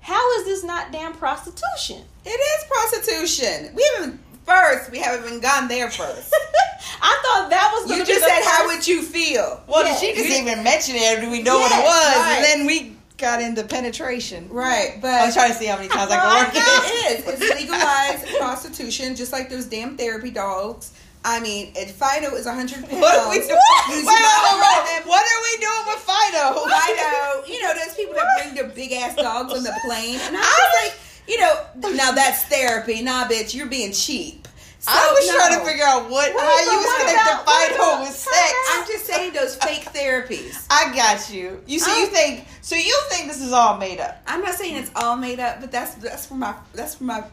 How 0.00 0.32
is 0.38 0.44
this 0.44 0.62
not 0.64 0.92
damn 0.92 1.14
prostitution? 1.14 2.02
It 2.24 2.28
is 2.28 2.64
prostitution. 2.68 3.74
We 3.74 3.88
haven't 3.96 4.20
first. 4.46 4.90
We 4.90 4.98
haven't 4.98 5.26
even 5.26 5.40
gone 5.40 5.68
there 5.68 5.90
first. 5.90 6.34
I 7.02 7.20
thought 7.24 7.50
that 7.50 7.70
was 7.72 7.90
you 7.90 7.98
to 7.98 8.04
be 8.04 8.12
just 8.12 8.20
the 8.24 8.28
said, 8.28 8.42
"How 8.44 8.66
would 8.66 8.86
you 8.86 9.02
feel?" 9.02 9.62
Well, 9.66 9.84
Yeah. 9.86 9.96
she 9.96 10.12
didn't 10.12 10.46
even 10.46 10.62
mention 10.62 10.94
it. 10.96 11.20
Do 11.22 11.30
we 11.30 11.42
know 11.42 11.58
what 11.58 11.72
it 11.72 11.82
was? 11.82 12.16
right. 12.16 12.34
And 12.36 12.44
then 12.44 12.66
we 12.66 12.96
got 13.16 13.40
into 13.40 13.64
penetration. 13.64 14.48
Right, 14.50 14.98
but 15.00 15.10
I 15.10 15.24
was 15.26 15.34
trying 15.34 15.52
to 15.52 15.56
see 15.58 15.64
how 15.66 15.76
many 15.76 15.88
times 15.88 16.10
I 16.10 16.16
No, 16.16 16.22
I 16.22 16.44
work 16.44 16.54
know. 16.54 16.60
it. 16.60 17.20
it 17.20 17.26
is. 17.26 17.40
It's 17.42 17.60
legalized 17.60 18.36
prostitution, 18.38 19.16
just 19.16 19.32
like 19.32 19.48
those 19.48 19.64
damn 19.64 19.96
therapy 19.96 20.30
dogs. 20.30 20.92
I 21.24 21.40
mean, 21.40 21.72
if 21.74 21.92
Fido 21.92 22.36
is 22.36 22.46
hundred 22.46 22.84
pounds, 22.84 23.00
What 23.00 23.16
are 23.16 23.30
we 23.30 23.38
doing? 23.40 23.48
Wait, 23.48 24.04
wait, 24.04 24.04
wait, 24.04 24.80
wait. 24.84 25.06
What 25.08 25.24
are 25.24 25.40
we 25.42 25.52
doing 25.58 25.84
with 25.88 26.04
Fido? 26.04 26.60
Fido, 26.68 27.46
you 27.48 27.62
know, 27.62 27.72
those 27.74 27.94
people 27.94 28.14
that 28.14 28.28
bring 28.42 28.54
their 28.54 28.68
big 28.68 28.92
ass 28.92 29.16
dogs 29.16 29.52
on 29.52 29.62
the 29.62 29.74
plane, 29.86 30.20
and 30.22 30.36
I 30.36 30.40
was 30.40 30.84
like, 30.84 30.98
you 31.26 31.40
know, 31.40 31.94
now 31.96 32.12
that's 32.12 32.44
therapy. 32.44 33.02
Nah, 33.02 33.24
bitch, 33.26 33.54
you're 33.54 33.66
being 33.66 33.92
cheap. 33.92 34.46
So, 34.80 34.92
I 34.92 35.16
was 35.18 35.26
no. 35.26 35.34
trying 35.36 35.58
to 35.58 35.64
figure 35.64 35.84
out 35.86 36.10
what 36.10 36.30
how 36.30 36.60
you 36.60 36.76
was 36.76 36.94
connecting 36.98 37.40
Fido 37.46 38.00
with 38.00 38.10
sex. 38.10 38.54
I'm 38.72 38.86
just 38.86 39.06
saying 39.06 39.32
those 39.32 39.56
fake 39.56 39.84
therapies. 39.94 40.66
I 40.68 40.94
got 40.94 41.32
you. 41.32 41.62
You 41.66 41.78
so 41.78 41.96
you 41.96 42.06
think 42.08 42.46
so 42.60 42.76
you 42.76 42.94
think 43.08 43.28
this 43.28 43.40
is 43.40 43.52
all 43.52 43.78
made 43.78 43.98
up? 43.98 44.20
I'm 44.26 44.42
not 44.42 44.56
saying 44.56 44.76
it's 44.76 44.90
all 44.94 45.16
made 45.16 45.40
up, 45.40 45.62
but 45.62 45.72
that's 45.72 45.94
that's 45.94 46.26
for 46.26 46.34
my 46.34 46.54
that's 46.74 46.96
for 46.96 47.04
my 47.04 47.24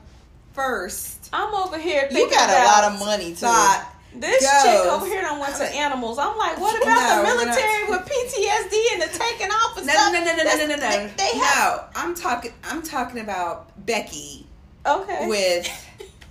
first 0.54 1.21
I'm 1.34 1.54
over 1.54 1.78
here 1.78 2.04
You 2.10 2.16
thinking 2.18 2.38
got 2.38 2.50
a 2.50 2.54
about 2.54 2.84
lot 2.84 2.94
of 2.94 3.00
money 3.00 3.30
too. 3.30 3.36
thought. 3.48 3.88
This 4.14 4.42
goes. 4.44 4.64
chick 4.64 4.92
over 4.92 5.06
here 5.06 5.22
done 5.22 5.40
went 5.40 5.56
to 5.56 5.64
animals. 5.76 6.20
I'm 6.20 6.38
like, 6.38 6.60
what 6.60 6.76
about 6.82 7.24
No, 7.26 7.30
the 7.32 7.46
military 7.46 7.86
with 7.90 8.02
PTSD 8.02 8.94
and 8.94 9.02
the 9.04 9.18
taking 9.18 9.48
off 9.48 9.78
and 9.78 9.88
No, 9.88 9.94
stuff? 9.94 10.12
no, 10.14 10.20
no, 10.20 10.36
no, 10.36 10.44
no, 10.44 10.56
no, 10.58 10.66
no, 10.68 10.76
no. 10.76 10.90
They, 10.90 11.14
they 11.18 11.38
have 11.40 11.78
no, 11.78 11.84
I'm 11.96 12.14
talking. 12.16 12.52
I'm 12.66 12.82
talking 12.82 13.22
about 13.22 13.86
Becky 13.86 14.46
okay. 14.86 15.28
with, 15.30 15.70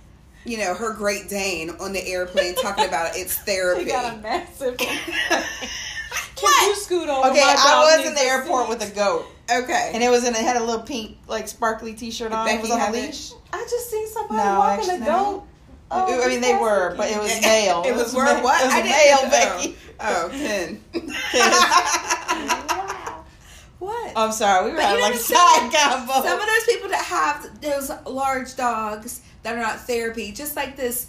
you 0.45 0.59
know, 0.59 0.75
her 0.75 0.93
Great 0.93 1.27
Dane 1.27 1.71
on 1.79 1.91
the 1.93 2.07
airplane 2.07 2.53
talking 2.55 2.85
about 2.85 3.15
its 3.17 3.35
therapy. 3.39 3.85
she 3.85 3.89
got 3.89 4.13
a 4.13 4.17
massive. 4.17 4.77
Can 4.77 5.01
What? 6.41 6.67
you 6.67 6.75
scoot 6.75 7.09
over? 7.09 7.29
Okay, 7.29 7.39
My 7.41 7.55
I 7.57 7.97
was 7.97 8.07
in 8.07 8.13
the 8.13 8.21
airport 8.21 8.65
seat. 8.65 8.69
with 8.79 8.91
a 8.91 8.95
goat, 8.95 9.25
Okay, 9.51 9.91
and 9.93 10.01
it 10.03 10.09
was 10.09 10.23
in. 10.25 10.33
It 10.33 10.41
had 10.41 10.57
a 10.57 10.63
little 10.63 10.81
pink, 10.83 11.17
like 11.27 11.47
sparkly 11.47 11.93
T-shirt 11.93 12.31
on. 12.31 12.47
it 12.47 12.51
Becky 12.51 12.61
was 12.61 12.71
on 12.71 12.77
a 12.79 12.83
have 12.85 12.95
it? 12.95 13.07
leash. 13.07 13.31
I 13.51 13.65
just 13.69 13.89
seen 13.91 14.07
somebody 14.07 14.37
No, 14.41 14.59
walking 14.59 14.79
actually, 14.89 14.95
a 14.95 14.99
no. 14.99 15.05
goat. 15.33 15.43
Oh, 15.93 16.23
I 16.23 16.27
mean, 16.29 16.39
they 16.39 16.53
were, 16.53 16.95
past 16.95 16.97
but 16.97 17.09
it 17.11 17.17
was 17.19 17.41
male. 17.41 17.83
it 17.85 17.93
was 17.93 18.13
a 18.13 18.17
word 18.17 18.35
ma- 18.37 18.41
what? 18.43 18.61
It 18.61 18.65
was 18.65 18.73
I 18.73 18.79
a 18.79 18.83
didn't 18.83 18.97
male 18.97 19.23
know. 19.23 19.29
Becky. 19.29 19.75
Oh, 19.99 20.29
Ken. 20.31 20.81
Wow. 22.69 23.25
what? 23.79 24.13
I'm 24.15 24.31
sorry, 24.31 24.69
we 24.69 24.75
were 24.75 24.81
having 24.81 25.01
like 25.01 25.13
know 25.13 25.19
a 25.19 25.19
side 25.19 25.71
combo. 25.73 26.13
Some 26.13 26.39
of 26.39 26.45
those 26.47 26.65
people 26.65 26.89
that 26.89 27.03
have 27.05 27.61
those 27.61 27.91
large 28.05 28.55
dogs 28.55 29.21
that 29.43 29.55
are 29.55 29.59
not 29.61 29.79
therapy, 29.81 30.31
just 30.31 30.55
like 30.55 30.75
this 30.77 31.07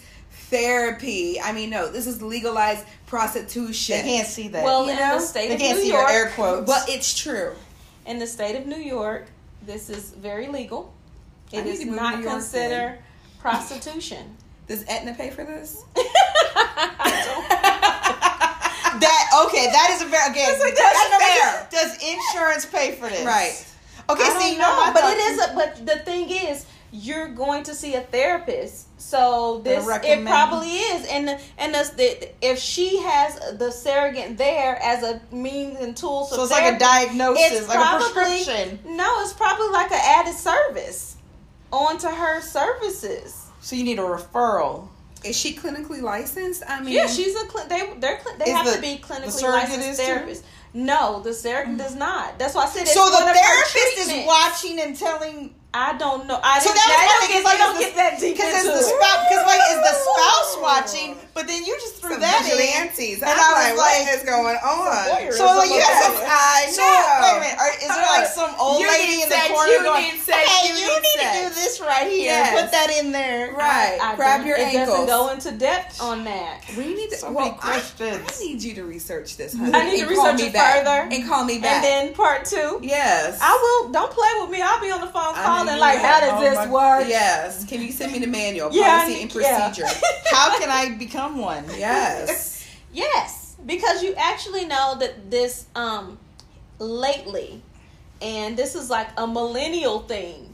therapy. 0.49 1.41
I 1.41 1.53
mean, 1.53 1.71
no, 1.71 1.91
this 1.91 2.07
is 2.07 2.21
legalized 2.23 2.85
prostitution. 3.07 3.97
they 3.99 4.03
can't 4.03 4.27
see 4.27 4.49
that. 4.49 4.65
Well, 4.65 4.87
You 4.87 4.93
in 4.93 4.97
know, 4.99 5.15
the 5.15 5.21
state 5.21 5.49
they 5.49 5.55
of 5.55 5.61
can't 5.61 5.77
New 5.79 5.83
see 5.85 5.91
York, 5.91 6.09
your 6.09 6.11
air 6.11 6.31
quotes. 6.35 6.67
but 6.67 6.89
it's 6.89 7.17
true. 7.17 7.53
In 8.07 8.19
the 8.19 8.27
state 8.27 8.57
of 8.57 8.67
New 8.67 8.77
York, 8.77 9.27
this 9.65 9.89
is 9.91 10.11
very 10.11 10.49
legal. 10.49 10.93
It 11.53 11.67
is 11.67 11.81
to 11.81 11.87
move 11.87 11.97
to 11.97 12.03
not 12.03 12.23
considered 12.23 12.99
prostitution. 13.41 14.37
Does 14.69 14.85
Aetna 14.89 15.15
pay 15.15 15.31
for 15.31 15.45
this? 15.45 15.83
that 15.95 16.05
okay, 19.47 19.67
that 19.73 19.91
is 19.93 20.03
a 20.03 20.07
very 20.07 20.31
again. 20.31 20.49
That's 20.51 20.63
like- 20.63 20.77
that's 20.77 21.09
that's 21.11 21.25
fair. 21.25 21.69
Does 21.71 21.99
insurance 22.03 22.65
pay 22.67 22.93
for 22.93 23.09
this? 23.09 23.25
Right. 23.27 23.67
Okay, 24.11 24.25
I 24.25 24.41
see, 24.41 24.57
don't 24.57 24.59
know, 24.59 24.91
but 24.93 25.05
it 25.13 25.19
is. 25.19 25.39
A, 25.41 25.55
but 25.55 25.87
the 25.87 25.99
thing 26.05 26.29
is, 26.29 26.67
you're 26.93 27.29
going 27.29 27.63
to 27.65 27.75
see 27.75 27.95
a 27.95 28.03
therapist, 28.03 28.87
so 29.01 29.63
this 29.65 29.87
it 30.05 30.27
probably 30.27 30.69
is. 30.69 31.07
And 31.09 31.27
the, 31.27 31.41
and 31.57 31.75
the, 31.75 31.91
the, 31.97 32.47
if 32.47 32.59
she 32.59 32.99
has 32.99 33.57
the 33.59 33.71
surrogate 33.71 34.37
there 34.37 34.79
as 34.83 35.03
a 35.03 35.21
means 35.35 35.81
and 35.81 35.97
tools, 35.97 36.29
So 36.31 36.37
of 36.37 36.43
it's 36.43 36.51
like 36.53 36.75
a 36.75 36.79
diagnosis, 36.79 37.61
it's 37.61 37.69
like 37.69 37.79
a 37.79 37.97
prescription. 38.13 38.79
No, 38.85 39.23
it's 39.23 39.33
probably 39.33 39.69
like 39.71 39.91
an 39.91 40.01
added 40.03 40.35
service 40.35 41.17
onto 41.73 42.09
her 42.09 42.41
services. 42.43 43.47
So 43.61 43.75
you 43.75 43.85
need 43.85 43.99
a 43.99 44.03
referral. 44.03 44.89
Is 45.25 45.37
she 45.37 45.55
clinically 45.55 46.03
licensed? 46.03 46.63
I 46.69 46.83
mean, 46.83 46.93
Yeah, 46.95 47.07
she's 47.07 47.35
a 47.41 47.47
cli- 47.47 47.69
they 47.69 47.91
they're 48.01 48.19
cli- 48.19 48.35
they 48.45 48.51
have 48.51 48.67
the- 48.67 48.73
to 48.75 48.81
be 48.81 48.99
clinically 48.99 49.31
surrogate 49.31 49.71
licensed 49.71 49.89
is 49.89 49.97
too? 49.99 50.03
therapists. 50.13 50.43
No, 50.75 51.21
the 51.23 51.33
surrogate 51.33 51.79
does 51.79 51.95
not. 51.95 52.39
That's 52.39 52.55
why 52.55 52.65
I 52.65 52.67
said 52.69 52.83
it's 52.83 52.93
so 52.95 53.07
the 53.07 53.13
one 53.13 53.23
of 53.29 53.29
her 53.29 53.35
therapist 53.35 54.11
is 54.11 54.27
watching 54.27 54.81
and 54.81 54.97
telling. 54.99 55.55
I 55.75 55.97
don't 55.97 56.27
know. 56.29 56.37
I 56.45 56.61
So 56.61 56.69
that 56.69 56.85
was 56.85 57.01
my 57.01 57.33
thing, 57.33 57.45
like, 57.49 57.57
don't 57.57 57.81
get 57.81 57.97
that 57.97 58.21
deep 58.21 58.37
Because 58.37 58.53
it's 58.61 58.69
the 58.69 58.85
spouse. 58.85 59.25
Because 59.25 59.45
like, 59.49 59.65
is 59.73 59.81
the 59.81 59.95
spouse 60.05 60.53
watching? 60.61 61.17
But 61.33 61.49
then 61.49 61.65
you 61.65 61.73
just 61.81 61.97
threw 61.97 62.13
some 62.13 62.21
that 62.21 62.45
in. 62.45 62.53
vigilantes. 62.61 63.25
And 63.25 63.33
I'm 63.33 63.41
I 63.41 63.73
was 63.73 63.81
like, 63.81 63.81
like- 63.81 64.05
what 64.05 64.15
is 64.21 64.23
going 64.29 64.59
on? 64.61 65.33
So 65.33 65.49
like, 65.57 65.73
you 65.73 65.81
have 65.81 66.13
some. 66.13 66.21
I 66.29 66.69
So 66.69 66.85
know. 66.85 67.25
wait 67.25 67.33
a 67.33 67.41
minute. 67.41 67.57
Are, 67.57 67.73
is 67.73 67.89
there 67.89 68.05
like 68.13 68.29
some 68.29 68.53
old 68.61 68.85
You 68.85 68.89
lady 68.93 69.25
in 69.25 69.33
the 69.33 69.41
sex, 69.41 69.49
corner 69.49 69.73
you 69.73 69.81
going, 69.83 70.03
need 70.13 70.21
sex, 70.21 70.45
"Hey, 70.45 70.69
you 70.69 70.77
need 70.77 71.01
need 71.09 71.19
to 71.25 71.29
do 71.41 71.45
this 71.57 71.81
right 71.81 72.05
here. 72.05 72.37
Yes. 72.37 72.53
Put 72.53 72.69
that 72.77 72.91
in 72.93 73.13
there." 73.13 73.57
Right. 73.57 73.97
I 73.97 74.13
Grab 74.17 74.45
don't- 74.45 74.49
your 74.53 74.57
it 74.61 74.77
ankles. 74.77 75.09
doesn't 75.09 75.09
go 75.09 75.33
into 75.33 75.51
depth 75.57 76.03
on 76.05 76.25
that. 76.29 76.69
we 76.77 76.93
need 76.93 77.09
to. 77.11 77.17
So 77.17 77.33
well, 77.33 77.47
I, 77.49 77.57
questions. 77.57 78.21
I 78.29 78.45
need 78.45 78.61
you 78.63 78.75
to 78.77 78.85
research 78.85 79.37
this. 79.41 79.57
Honey, 79.57 79.73
I 79.73 79.89
need 79.89 80.05
to 80.05 80.15
call 80.15 80.37
research 80.37 80.53
it 80.53 80.53
further. 80.53 81.09
and 81.09 81.25
call 81.25 81.45
me 81.49 81.59
back. 81.65 81.81
And 81.81 81.85
then 81.85 82.05
part 82.15 82.45
two. 82.45 82.77
yes, 82.85 83.39
I 83.41 83.57
will. 83.57 83.89
Don't 83.91 84.13
play 84.13 84.29
with 84.41 84.51
me. 84.51 84.61
I'll 84.61 84.81
be 84.85 84.91
on 84.93 85.01
the 85.01 85.07
phone 85.09 85.33
I 85.33 85.62
calling 85.67 85.81
like, 85.81 85.99
how 85.99 86.21
does 86.21 86.33
Oh 86.35 86.41
this 86.41 86.57
my- 86.57 86.71
work? 86.71 87.09
Yes. 87.09 87.65
Can 87.65 87.81
you 87.83 87.93
send 87.93 88.13
me 88.13 88.19
the 88.19 88.27
manual, 88.27 88.71
Yeah, 88.73 89.01
policy, 89.01 89.15
need- 89.15 89.23
and 89.33 89.35
yeah. 89.43 89.69
procedure? 89.71 90.01
How 90.31 90.59
can 90.59 90.71
I 90.71 90.97
become 90.97 91.39
one? 91.39 91.65
yes. 91.77 92.51
Yes, 92.95 93.57
because 93.65 94.03
you 94.03 94.13
actually 94.19 94.67
know 94.67 94.97
that 95.01 95.31
this 95.31 95.65
um 95.75 96.19
lately, 96.79 97.63
and 98.21 98.55
this 98.57 98.75
is 98.75 98.91
like 98.91 99.09
a 99.17 99.27
millennial 99.27 100.01
thing. 100.01 100.51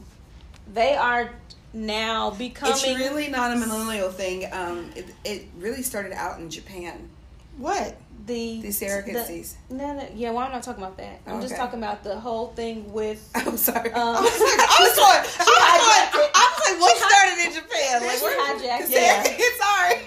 They 0.73 0.95
are 0.95 1.31
now 1.73 2.31
becoming. 2.31 2.73
It's 2.75 2.83
really 2.87 3.27
not 3.27 3.51
a 3.51 3.55
millennial 3.57 4.09
thing. 4.09 4.47
Um, 4.53 4.89
it, 4.95 5.07
it 5.25 5.47
really 5.57 5.83
started 5.83 6.13
out 6.13 6.39
in 6.39 6.49
Japan. 6.49 7.09
What? 7.57 7.97
The 8.29 8.61
The 8.61 8.69
surrogacies. 8.69 9.55
the- 9.67 9.75
no, 9.75 9.93
no, 9.93 10.07
yeah. 10.15 10.29
Well, 10.31 10.45
I'm 10.45 10.51
not 10.53 10.61
talking 10.63 10.83
about 10.83 10.97
that. 10.97 11.19
I'm 11.27 11.41
just 11.41 11.55
talking 11.57 11.79
about 11.79 12.03
the 12.03 12.17
whole 12.19 12.47
thing 12.53 12.93
with. 12.93 13.19
I'm 13.35 13.57
sorry. 13.57 13.91
Um, 13.91 14.15
I 14.17 14.21
was 14.21 14.39
like, 14.39 14.59
I 14.61 14.77
was 14.79 14.95
going, 14.95 15.21
I 15.49 15.75
was 15.75 16.13
going, 16.13 16.31
I 16.35 16.45
was 16.53 16.59
like, 16.69 16.79
what 16.79 16.95
started 16.97 17.37
in 17.45 17.51
Japan? 17.57 18.01
Like, 18.05 18.17
She 18.17 18.23
where- 18.23 18.39
hijacked 18.55 18.89
Yeah. 18.89 19.23
it. 19.25 19.53
sorry. 19.65 19.97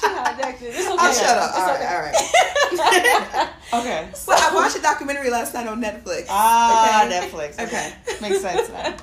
She 0.00 0.06
hijacked 0.06 0.62
it. 0.62 0.74
It's 0.74 0.88
okay. 0.88 0.96
I'll 0.98 1.12
shut 1.12 1.38
up. 1.38 1.50
It's 1.50 1.58
All 1.58 1.66
right, 1.66 1.76
okay. 1.76 1.94
all 1.94 3.40
right. 3.44 3.50
Okay. 3.72 4.08
Well, 4.26 4.38
I 4.50 4.54
watched 4.54 4.76
a 4.76 4.82
documentary 4.82 5.30
last 5.30 5.54
night 5.54 5.66
on 5.66 5.80
Netflix. 5.82 6.26
Ah, 6.28 7.04
okay? 7.06 7.20
Netflix. 7.28 7.58
Okay. 7.60 7.92
Makes 8.20 8.40
sense 8.40 8.68
now. 8.70 8.96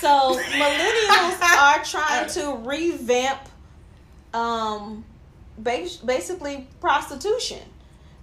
So 0.00 0.38
millennials 0.38 1.40
are 1.40 1.84
trying 1.84 2.28
to 2.30 2.56
revamp, 2.64 3.40
um, 4.34 5.04
basically 5.62 6.66
prostitution. 6.80 7.60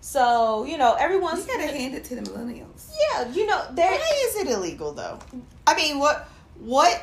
So 0.06 0.66
you 0.66 0.78
know, 0.78 0.94
everyone's 0.94 1.48
You 1.48 1.58
gotta 1.58 1.68
hand 1.68 1.96
it 1.96 2.04
to 2.06 2.16
the 2.16 2.22
millennials. 2.22 2.92
yeah. 3.02 3.28
You 3.32 3.48
know, 3.48 3.60
Why 3.74 4.00
is 4.28 4.36
it 4.36 4.48
illegal 4.48 4.94
though? 4.94 5.18
I 5.66 5.76
mean, 5.76 5.98
what 5.98 6.30
what? 6.60 7.02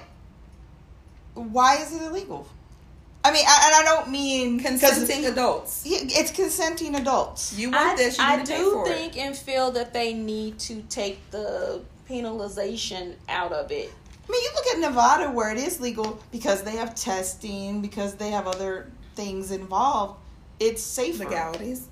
Why 1.35 1.79
is 1.79 1.93
it 1.93 2.01
illegal? 2.03 2.47
I 3.25 3.33
mean, 3.33 3.45
I, 3.47 3.62
and 3.67 3.75
I 3.88 3.93
don't 3.93 4.09
mean 4.11 4.61
'cause- 4.61 4.81
Consenting 4.81 5.27
adults. 5.27 5.83
It's 5.85 6.31
consenting 6.31 6.95
adults. 6.95 7.53
You 7.55 7.73
want 7.73 7.91
I, 7.91 7.97
this, 7.97 8.19
you 8.19 8.25
I 8.25 8.37
need 8.37 8.47
to 8.47 8.53
pay 8.53 8.59
do 8.59 8.71
for 8.71 8.87
think 8.87 9.17
and 9.17 9.37
feel 9.37 9.73
that 9.73 9.93
they 9.93 10.12
need 10.12 10.61
to 10.61 10.83
take 10.83 11.19
the 11.33 11.81
penalization 12.09 13.15
out 13.29 13.53
of 13.53 13.73
it. 13.73 13.91
I 14.29 14.31
mean, 14.33 14.43
you 14.43 14.51
look 14.55 14.67
at 14.75 14.79
Nevada 14.79 15.31
where 15.33 15.51
it 15.51 15.59
is 15.59 15.81
legal 15.81 16.21
because 16.31 16.62
they 16.62 16.77
have 16.77 16.95
testing, 16.95 17.81
because 17.81 18.15
they 18.15 18.31
have 18.31 18.47
other 18.47 18.91
things 19.17 19.51
involved. 19.51 20.21
It's 20.61 20.83
it. 20.83 20.85
safer. 20.85 21.25
Legalities. 21.25 21.88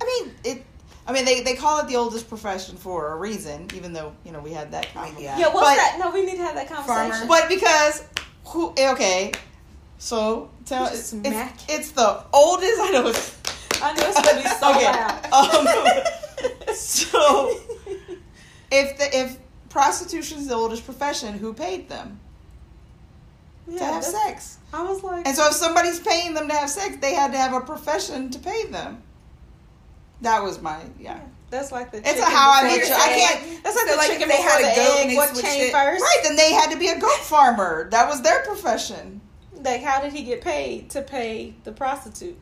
I 0.00 0.04
mean, 0.04 0.34
it. 0.44 0.64
I 1.06 1.12
mean, 1.12 1.26
they, 1.26 1.42
they 1.42 1.54
call 1.54 1.80
it 1.80 1.88
the 1.88 1.96
oldest 1.96 2.30
profession 2.30 2.76
for 2.76 3.12
a 3.12 3.16
reason, 3.16 3.68
even 3.74 3.92
though 3.92 4.14
you 4.24 4.32
know 4.32 4.40
we 4.40 4.52
had 4.52 4.72
that 4.72 4.92
comment. 4.94 5.20
Yeah. 5.20 5.38
Yeah, 5.38 5.48
what's 5.48 5.68
But- 5.68 5.76
that? 5.76 5.96
No, 5.98 6.10
we 6.10 6.24
need 6.24 6.36
to 6.36 6.42
have 6.42 6.54
that 6.54 6.68
conversation. 6.68 7.10
Farmer. 7.10 7.26
But 7.26 7.48
because 7.48 8.04
who? 8.46 8.72
Okay, 8.78 9.32
so 9.98 10.50
tell 10.64 10.86
it's, 10.86 11.06
smack. 11.06 11.58
it's 11.68 11.92
the 11.92 12.24
oldest. 12.32 12.80
I 12.80 12.90
know. 12.90 13.06
It's, 13.08 13.36
I 13.82 13.92
know 13.94 14.04
it's 14.06 14.22
gonna 14.22 14.42
be 14.42 14.48
so 14.48 14.70
loud. 14.70 16.68
Um, 16.68 16.74
so 16.74 17.60
if 18.70 18.98
the 18.98 19.18
if 19.18 19.38
prostitution 19.68 20.38
is 20.38 20.46
the 20.46 20.54
oldest 20.54 20.84
profession, 20.84 21.34
who 21.34 21.52
paid 21.52 21.88
them 21.88 22.20
yeah, 23.66 23.78
to 23.78 23.84
have 23.84 24.04
sex? 24.04 24.58
I 24.72 24.82
was 24.82 25.02
like, 25.02 25.26
And 25.26 25.36
so 25.36 25.48
if 25.48 25.54
somebody's 25.54 26.00
paying 26.00 26.34
them 26.34 26.48
to 26.48 26.54
have 26.54 26.70
sex, 26.70 26.96
they 27.00 27.14
had 27.14 27.32
to 27.32 27.38
have 27.38 27.52
a 27.52 27.60
profession 27.60 28.30
to 28.30 28.38
pay 28.38 28.66
them. 28.66 29.02
That 30.20 30.42
was 30.42 30.60
my 30.62 30.80
yeah. 30.98 31.20
that's 31.50 31.70
like 31.72 31.90
the. 31.92 31.98
It's 31.98 32.20
a 32.20 32.24
how 32.24 32.50
I 32.50 32.78
the 32.78 32.86
sure- 32.86 32.96
I 32.96 33.08
can't- 33.08 33.62
That's 33.64 33.76
like 33.76 33.86
the 33.90 33.96
like 33.96 34.10
chicken 34.10 34.28
they 34.28 34.40
had 34.40 34.62
the 34.62 34.72
a 34.72 34.76
goat 34.76 35.10
egg. 35.10 35.16
What 35.16 35.34
came 35.44 35.66
it. 35.68 35.72
first? 35.72 36.02
Right, 36.02 36.20
then 36.22 36.36
they 36.36 36.52
had 36.52 36.70
to 36.70 36.78
be 36.78 36.88
a 36.88 36.98
goat 36.98 37.18
farmer. 37.20 37.90
That 37.90 38.08
was 38.08 38.22
their 38.22 38.42
profession. 38.44 39.20
Like, 39.62 39.82
how 39.82 40.00
did 40.00 40.12
he 40.12 40.22
get 40.22 40.40
paid 40.40 40.90
to 40.90 41.02
pay 41.02 41.54
the 41.64 41.72
prostitute? 41.72 42.38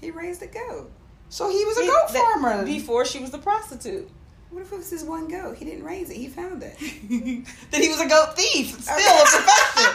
He 0.00 0.10
raised 0.10 0.42
a 0.42 0.46
goat. 0.46 0.90
So 1.28 1.50
he 1.50 1.64
was 1.64 1.78
a 1.78 1.82
He- 1.82 1.88
goat 1.88 2.10
farmer. 2.10 2.64
before 2.64 3.04
she 3.04 3.18
was 3.18 3.30
the 3.30 3.38
prostitute. 3.38 4.08
What 4.50 4.62
if 4.62 4.72
it 4.72 4.78
was 4.78 4.90
his 4.90 5.04
one 5.04 5.28
goat? 5.28 5.56
He 5.58 5.64
didn't 5.64 5.84
raise 5.84 6.10
it. 6.10 6.16
He 6.16 6.26
found 6.28 6.62
it. 6.62 6.76
then 7.70 7.82
he 7.82 7.88
was 7.88 8.00
a 8.00 8.08
goat 8.08 8.36
thief. 8.36 8.80
Still 8.80 8.96
a 8.96 9.24
profession. 9.26 9.90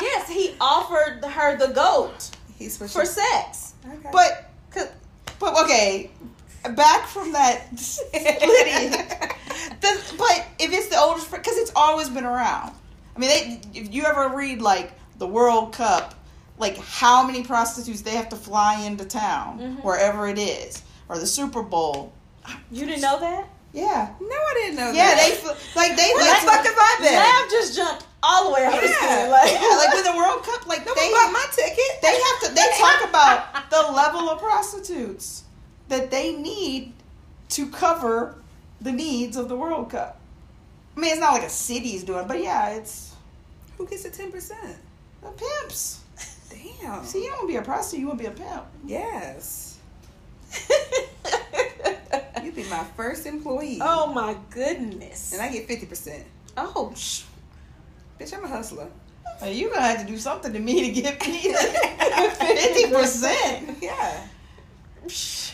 yes, 0.04 0.28
he 0.30 0.54
offered 0.60 1.22
her 1.24 1.56
the 1.58 1.68
goat 1.74 2.30
He 2.58 2.68
for 2.70 2.88
sex. 2.88 3.74
Okay. 3.86 4.08
but 4.12 4.50
but 5.38 5.62
okay, 5.64 6.10
back 6.74 7.06
from 7.06 7.32
that 7.32 7.78
splitting. 7.78 9.06
The, 9.80 10.14
but 10.18 10.46
if 10.58 10.72
it's 10.72 10.88
the 10.88 10.98
oldest, 10.98 11.30
because 11.30 11.56
it's 11.58 11.72
always 11.76 12.08
been 12.08 12.24
around. 12.24 12.72
I 13.14 13.18
mean, 13.18 13.28
they, 13.30 13.60
if 13.78 13.92
you 13.92 14.04
ever 14.04 14.28
read 14.34 14.60
like 14.62 14.92
the 15.18 15.26
World 15.26 15.72
Cup, 15.74 16.14
like 16.58 16.76
how 16.78 17.26
many 17.26 17.42
prostitutes 17.42 18.00
they 18.02 18.12
have 18.12 18.28
to 18.30 18.36
fly 18.36 18.80
into 18.84 19.04
town, 19.04 19.58
Mhm. 19.58 19.84
wherever 19.84 20.28
it 20.28 20.38
is, 20.38 20.82
or 21.08 21.18
the 21.18 21.26
Super 21.26 21.62
Bowl. 21.62 22.12
You 22.70 22.86
didn't 22.86 23.02
know 23.02 23.18
that? 23.20 23.48
Yeah, 23.72 24.08
no, 24.20 24.26
I 24.28 24.54
didn't 24.54 24.76
know 24.76 24.92
that. 24.92 24.94
yeah, 24.94 25.14
that. 25.14 25.40
they 25.74 25.80
like 25.80 25.96
they 25.96 26.10
What 26.12 26.26
like, 26.26 26.40
the 26.40 26.46
fuck 26.46 26.64
have 26.64 26.74
I 26.76 26.96
been? 27.02 27.14
Lav 27.14 27.50
just 27.50 27.76
jumped 27.76 28.05
all 28.22 28.46
the 28.48 28.54
way 28.54 28.64
out 28.64 28.74
of 28.82 28.82
Yeah. 28.90 28.96
school. 28.96 29.30
Like, 29.30 29.52
yeah, 29.52 29.76
like 29.76 29.94
with 29.94 30.04
the 30.04 30.16
World 30.16 30.42
Cup, 30.44 30.66
like 30.66 30.84
No 30.86 30.94
they 30.94 31.10
bought 31.10 31.32
my 31.32 31.46
ticket. 31.52 32.02
they 32.02 32.12
have 32.12 32.40
to 32.48 32.54
they 32.54 32.66
talk 32.78 33.08
about 33.08 33.70
the 33.70 33.92
level 33.92 34.28
of 34.30 34.38
prostitutes 34.40 35.44
that 35.88 36.10
they 36.10 36.34
need 36.34 36.92
to 37.50 37.68
cover 37.70 38.34
the 38.80 38.92
needs 38.92 39.36
of 39.36 39.48
the 39.48 39.56
World 39.56 39.90
Cup. 39.90 40.18
I 40.96 41.00
mean, 41.00 41.10
it's 41.12 41.20
not 41.20 41.32
like 41.34 41.42
a 41.44 41.48
city's 41.50 42.02
doing, 42.04 42.26
but 42.26 42.42
yeah, 42.42 42.70
it's 42.70 43.14
Who 43.78 43.86
gets 43.86 44.02
the 44.04 44.10
ten 44.10 44.32
percent? 44.32 44.76
the 45.22 45.28
pimps. 45.30 46.00
Damn. 46.50 47.04
See, 47.04 47.22
you 47.24 47.28
don't 47.30 47.38
want 47.38 47.48
to 47.48 47.52
be 47.52 47.56
a 47.56 47.62
prostitute, 47.62 48.00
you 48.00 48.06
want 48.08 48.18
to 48.18 48.24
be 48.24 48.30
a 48.30 48.32
pimp. 48.32 48.64
Yes. 48.86 49.78
You'd 52.42 52.54
be 52.54 52.64
my 52.64 52.84
first 52.96 53.26
employee. 53.26 53.78
oh 53.80 54.12
my 54.12 54.36
goodness. 54.50 55.32
And 55.32 55.42
I 55.42 55.50
get 55.50 55.66
fifty 55.66 55.86
percent. 55.86 56.24
oh, 56.56 56.92
sh- 56.96 57.22
Bitch, 58.18 58.34
I'm 58.36 58.44
a 58.44 58.48
hustler. 58.48 58.88
Well, 59.40 59.50
you're 59.50 59.70
gonna 59.70 59.82
have 59.86 60.00
to 60.00 60.06
do 60.06 60.16
something 60.16 60.52
to 60.52 60.58
me 60.58 60.86
to 60.92 61.00
get 61.02 61.20
me 61.26 61.40
fifty 61.42 62.90
percent. 62.90 63.76
Yeah. 63.82 64.26
sh- 65.08 65.52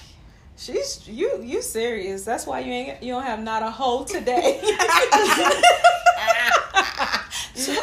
she's 0.57 1.09
you. 1.09 1.41
You 1.43 1.61
serious? 1.63 2.25
That's 2.25 2.47
why 2.47 2.61
you 2.61 2.73
ain't. 2.73 3.03
You 3.03 3.15
don't 3.15 3.25
have 3.25 3.43
not 3.43 3.63
a 3.65 3.71
hoe 3.71 4.05
today. 4.05 4.61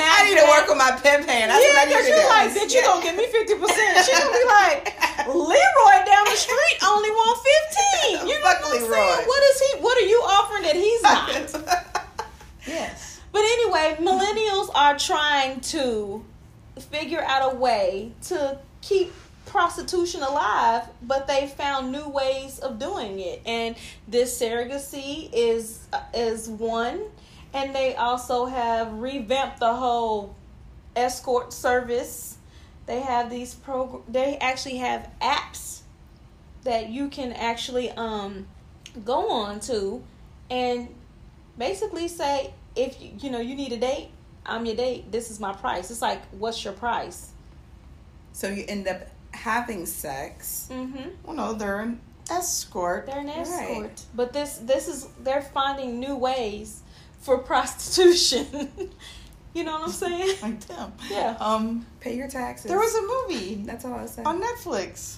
I 0.02 0.24
need 0.28 0.38
to 0.39 0.48
work 0.48 0.70
on 0.72 0.78
my 0.78 0.92
pimp 0.92 1.28
hand. 1.28 1.52
That's 1.52 1.63
yeah, 1.63 1.72
what 1.74 1.80
I 1.80 1.86
need 1.86 2.04
to 2.04 2.10
you're 2.10 2.22
do. 2.22 2.28
like, 2.28 2.50
bitch, 2.52 2.74
you 2.74 2.82
gonna 2.82 3.04
give 3.04 3.15
me 3.15 3.28
fifty 3.28 3.56
percent. 3.56 4.06
She 4.06 4.12
gonna 4.12 4.32
be 4.32 4.46
like, 4.48 4.96
Leroy 5.28 5.98
down 6.08 6.26
the 6.26 6.36
street 6.39 6.78
only 6.88 7.10
want 7.12 7.38
fifteen. 7.44 8.28
You 8.28 8.36
know 8.39 8.42
Fuck 8.48 8.62
what 8.63 8.76
I'm 8.76 8.82
Leroy. 8.84 8.96
saying? 8.96 9.28
What 9.28 9.44
is 9.44 9.60
he? 9.60 9.70
What 9.84 9.98
are 10.02 10.08
you 10.08 10.20
offering 10.24 10.63
that 10.63 10.76
he's 10.76 11.02
not? 11.04 11.28
Yes. 12.68 13.09
But 13.32 13.42
anyway, 13.42 13.98
millennials 14.00 14.70
are 14.74 14.98
trying 14.98 15.62
to 15.62 16.26
figure 16.80 17.22
out 17.22 17.54
a 17.54 17.56
way 17.56 18.13
to 18.24 18.58
keep 18.82 19.13
prostitution 19.46 20.22
alive, 20.22 20.88
but 21.02 21.28
they 21.28 21.48
found 21.48 21.92
new 21.92 22.08
ways 22.08 22.60
of 22.60 22.80
doing 22.80 23.20
it. 23.20 23.42
And 23.46 23.76
this 24.08 24.39
surrogacy 24.39 25.30
is 25.34 25.88
is 26.13 26.48
one, 26.48 27.02
and 27.54 27.76
they 27.76 27.96
also 27.96 28.46
have 28.46 28.94
revamped 28.94 29.60
the 29.60 29.74
whole 29.74 30.36
escort 30.96 31.54
service. 31.54 32.38
They 32.86 33.02
have 33.02 33.30
these 33.30 33.54
progr- 33.56 34.04
they 34.08 34.38
actually 34.38 34.78
have 34.78 35.10
apps 35.22 35.82
that 36.63 36.89
you 36.89 37.10
can 37.10 37.34
actually 37.34 37.92
um 37.92 38.48
go 39.06 39.30
on 39.30 39.60
to 39.62 40.04
and 40.50 40.89
basically 41.58 42.08
say 42.08 42.54
if 42.86 43.24
you, 43.24 43.30
know 43.32 43.39
you 43.39 43.56
need 43.56 43.72
a 43.74 43.78
date 43.78 44.10
i'm 44.46 44.65
your 44.65 44.76
date 44.76 45.12
this 45.12 45.30
is 45.32 45.39
my 45.39 45.54
price 45.54 45.92
it's 45.92 46.02
like 46.02 46.22
what's 46.32 46.63
your 46.63 46.74
price 46.74 47.32
so 48.34 48.48
you 48.48 48.63
end 48.68 48.88
up 48.88 49.02
having 49.34 49.86
sex. 49.86 50.68
mm-hmm 50.72 51.10
Well, 51.24 51.36
no, 51.36 51.54
they're 51.54 51.82
an 51.82 52.00
escort. 52.32 53.06
they're 53.06 53.20
an 53.20 53.28
Right. 53.28 53.38
escort 53.39 54.02
but 54.15 54.34
this 54.34 54.58
this 54.58 54.88
is 54.88 55.08
they're 55.24 55.42
finding 55.42 56.00
new 56.00 56.15
ways 56.15 56.82
for 57.22 57.38
prostitution 57.52 58.72
you 59.54 59.63
know 59.63 59.74
what 59.74 59.84
i'm 59.84 59.92
saying 59.92 60.38
like 60.42 60.60
them. 60.68 60.94
yeah 61.12 61.36
Um, 61.39 61.86
Pay 62.00 62.15
your 62.15 62.28
taxes. 62.28 62.70
there 62.70 62.80
was 62.80 62.96
a 62.96 63.02
movie 63.02 63.56
That's 63.65 63.84
all 63.86 63.94
I 63.94 64.06
said. 64.06 64.26
on 64.26 64.42
Netflix. 64.42 65.18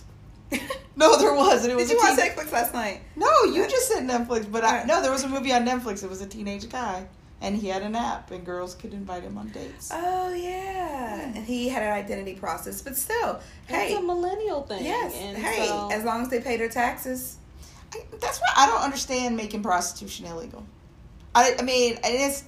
No, 0.98 1.18
there 1.18 1.34
was. 1.34 1.66
It 1.66 1.74
was 1.76 1.88
Did 1.88 1.94
you 1.94 2.00
a 2.00 2.10
watch 2.12 2.20
teen- 2.20 2.30
Netflix 2.32 2.52
last 2.52 2.74
night? 2.74 3.00
No, 3.16 3.32
you 3.46 3.66
just 3.70 3.88
said 3.88 4.04
Netflix, 4.04 4.52
but 4.52 4.66
I 4.66 4.80
Right. 4.80 4.88
no, 4.88 5.02
there 5.02 5.12
was 5.12 5.24
a 5.24 5.30
movie 5.30 5.54
on 5.54 5.64
Netflix. 5.66 6.04
It 6.04 6.10
was 6.10 6.20
a 6.22 6.28
teenage 6.28 6.68
guy, 6.70 7.06
and 7.42 7.58
he 7.58 7.68
had 7.68 7.82
an 7.82 7.96
app, 7.96 8.32
and 8.32 8.46
girls 8.46 8.76
could 8.76 8.94
invite 8.94 9.24
him 9.24 9.38
on 9.38 9.50
dates. 9.50 9.90
Oh 9.92 10.34
yeah. 10.34 11.22
And 11.22 11.46
he 11.46 11.70
had 11.70 11.82
an 11.82 11.92
identity 11.92 12.36
process, 12.36 12.82
but 12.82 12.96
still, 12.96 13.40
hey, 13.68 13.92
it's 13.92 14.00
a 14.00 14.02
millennial 14.02 14.62
thing 14.62 14.86
yes, 14.86 15.16
and 15.16 15.38
hey, 15.38 15.66
so, 15.68 15.90
as 15.92 16.04
long 16.04 16.22
as 16.22 16.30
they 16.30 16.40
pay 16.40 16.58
their 16.58 16.70
taxes. 16.70 17.38
I, 17.94 18.04
that's 18.20 18.40
why 18.40 18.48
I 18.56 18.68
don't 18.68 18.82
understand 18.82 19.36
making 19.36 19.64
prostitution 19.64 20.28
illegal. 20.28 20.66
I, 21.34 21.56
I 21.60 21.64
mean, 21.64 21.98
it 22.04 22.08
is. 22.08 22.46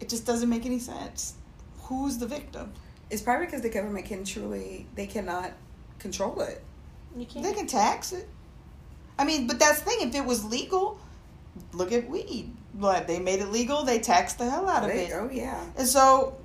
It 0.00 0.08
just 0.08 0.26
doesn't 0.26 0.48
make 0.48 0.64
any 0.64 0.78
sense. 0.78 1.34
Who's 1.82 2.16
the 2.16 2.26
victim? 2.26 2.72
It's 3.10 3.20
probably 3.20 3.46
because 3.46 3.60
the 3.60 3.68
government 3.68 4.06
can 4.06 4.24
truly 4.24 4.86
they 4.94 5.06
cannot 5.06 5.52
control 5.98 6.40
it. 6.40 6.62
you 7.16 7.26
can't 7.26 7.44
They 7.44 7.52
can 7.52 7.66
tax 7.66 8.12
it. 8.12 8.28
I 9.18 9.24
mean, 9.24 9.46
but 9.46 9.58
that's 9.58 9.80
the 9.80 9.90
thing. 9.90 10.08
If 10.08 10.14
it 10.14 10.24
was 10.24 10.44
legal, 10.44 10.98
look 11.72 11.92
at 11.92 12.08
weed. 12.08 12.52
But 12.74 13.06
they 13.06 13.18
made 13.18 13.40
it 13.40 13.48
legal. 13.48 13.82
They 13.84 13.98
taxed 13.98 14.38
the 14.38 14.48
hell 14.48 14.68
out 14.68 14.84
of 14.84 14.88
They- 14.90 15.06
it. 15.06 15.12
oh 15.14 15.28
yeah. 15.32 15.60
And 15.76 15.86
so, 15.86 16.36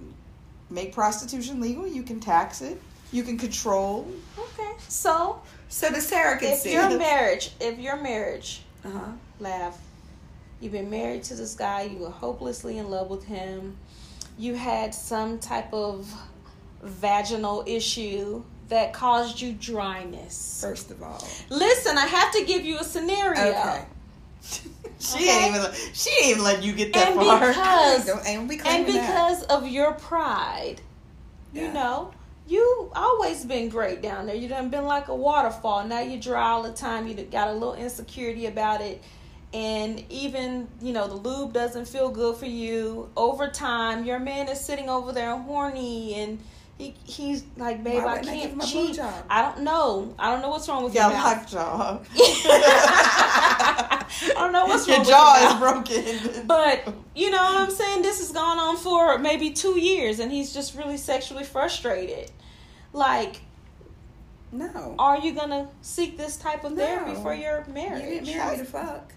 make 0.69 0.91
prostitution 0.93 1.61
legal. 1.61 1.87
You 1.87 2.03
can 2.03 2.19
tax 2.19 2.61
it. 2.61 2.81
You 3.11 3.23
can 3.23 3.37
control. 3.37 4.07
okay 4.37 4.71
so 4.89 5.39
So 5.69 5.89
the 5.89 5.97
surrogacy. 5.99 6.41
if 6.53 6.59
see. 6.59 6.69
If 6.69 6.89
your 6.89 6.97
marriage 6.99 7.51
if 7.61 7.79
your 7.79 7.95
marriage 7.97 8.61
uh 8.83 8.89
huh. 8.89 9.11
laugh. 9.39 9.77
You've 10.59 10.71
been 10.71 10.89
married 10.89 11.23
to 11.25 11.35
this 11.35 11.53
guy, 11.53 11.83
you 11.83 11.97
were 11.99 12.09
hopelessly 12.09 12.77
in 12.79 12.89
love 12.89 13.09
with 13.09 13.23
him. 13.25 13.77
You 14.37 14.55
had 14.55 14.95
some 14.95 15.37
type 15.39 15.71
of 15.73 16.11
vaginal 16.81 17.63
issue 17.67 18.43
that 18.69 18.93
caused 18.93 19.39
you 19.41 19.53
dryness. 19.53 20.59
First 20.61 20.91
of 20.91 21.03
all, 21.03 21.23
Listen, 21.49 21.97
I 21.97 22.05
have 22.07 22.31
to 22.33 22.43
give 22.45 22.65
you 22.65 22.79
a 22.79 22.83
scenario. 22.83 23.41
okay. 23.51 23.85
She 24.99 25.15
Okay. 25.29 25.29
ain't 25.45 25.49
even. 25.55 25.61
let- 25.63 25.75
She 25.93 26.09
ain't 26.09 26.27
even 26.31 26.43
let 26.43 26.63
you 26.63 26.73
get 26.73 26.93
that 26.93 27.09
And 27.09 27.15
far. 27.19 27.39
because 27.49 28.07
and 28.27 28.47
we 28.49 28.55
and 28.55 28.61
claiming 28.63 28.93
that. 28.93 29.07
because 29.07 29.43
of 29.43 29.67
your 29.67 29.91
pride, 29.93 30.77
you 31.53 31.71
know, 31.71 32.11
you 32.47 32.91
always 32.95 33.43
been 33.45 33.69
great 33.69 34.01
down 34.01 34.25
there. 34.25 34.35
You 34.35 34.47
done 34.47 34.69
been 34.69 34.85
like 34.85 35.09
a 35.09 35.15
waterfall. 35.15 35.85
Now 35.85 35.99
you 35.99 36.19
dry 36.19 36.49
all 36.51 36.63
the 36.63 36.71
time. 36.73 37.07
You 37.07 37.13
got 37.15 37.49
a 37.49 37.53
little 37.53 37.75
insecurity 37.75 38.45
about 38.47 38.81
it. 38.81 39.03
And 39.53 40.03
even, 40.09 40.67
you 40.81 40.91
know, 40.91 41.07
the 41.07 41.15
lube 41.15 41.53
doesn't 41.53 41.87
feel 41.87 42.09
good 42.09 42.35
for 42.37 42.45
you. 42.45 43.09
Over 43.15 43.47
time, 43.49 44.05
your 44.05 44.19
man 44.19 44.47
is 44.49 44.59
sitting 44.59 44.89
over 44.89 45.11
there 45.11 45.35
horny 45.37 46.15
and 46.15 46.39
he, 46.77 46.93
he's 47.05 47.43
like, 47.55 47.81
babe, 47.83 48.03
Why 48.03 48.09
I 48.09 48.13
wouldn't 48.19 48.29
I 48.29 48.35
can't 48.47 48.61
cheat. 48.63 48.99
I 49.29 49.41
don't 49.43 49.61
know. 49.61 50.13
I 50.19 50.29
don't 50.31 50.41
know 50.41 50.49
what's 50.49 50.67
wrong 50.67 50.83
with 50.83 50.93
Yeah, 50.93 51.07
your 51.09 51.17
mouth. 51.17 51.53
lockjaw. 51.53 51.99
I 53.59 54.33
don't 54.35 54.51
know 54.51 54.65
what's 54.65 54.87
Your 54.87 55.03
jaw 55.03 55.51
is 55.51 55.59
broken. 55.59 56.43
But 56.47 56.93
you 57.15 57.31
know 57.31 57.41
what 57.43 57.55
I'm 57.57 57.71
saying? 57.71 58.01
This 58.01 58.19
has 58.19 58.31
gone 58.31 58.59
on 58.59 58.77
for 58.77 59.17
maybe 59.17 59.51
two 59.51 59.79
years, 59.79 60.19
and 60.19 60.31
he's 60.31 60.53
just 60.53 60.75
really 60.75 60.97
sexually 60.97 61.43
frustrated. 61.43 62.31
Like, 62.93 63.41
No. 64.51 64.95
are 64.99 65.19
you 65.19 65.33
gonna 65.33 65.69
seek 65.81 66.17
this 66.17 66.37
type 66.37 66.63
of 66.63 66.75
therapy 66.75 67.13
No. 67.13 67.21
for 67.21 67.33
your 67.33 67.65
marriage? 67.67 68.03
You 68.03 68.09
didn't 68.09 68.27
marry 68.27 68.51
me 68.51 68.57
to 68.57 68.65
fuck. 68.65 69.13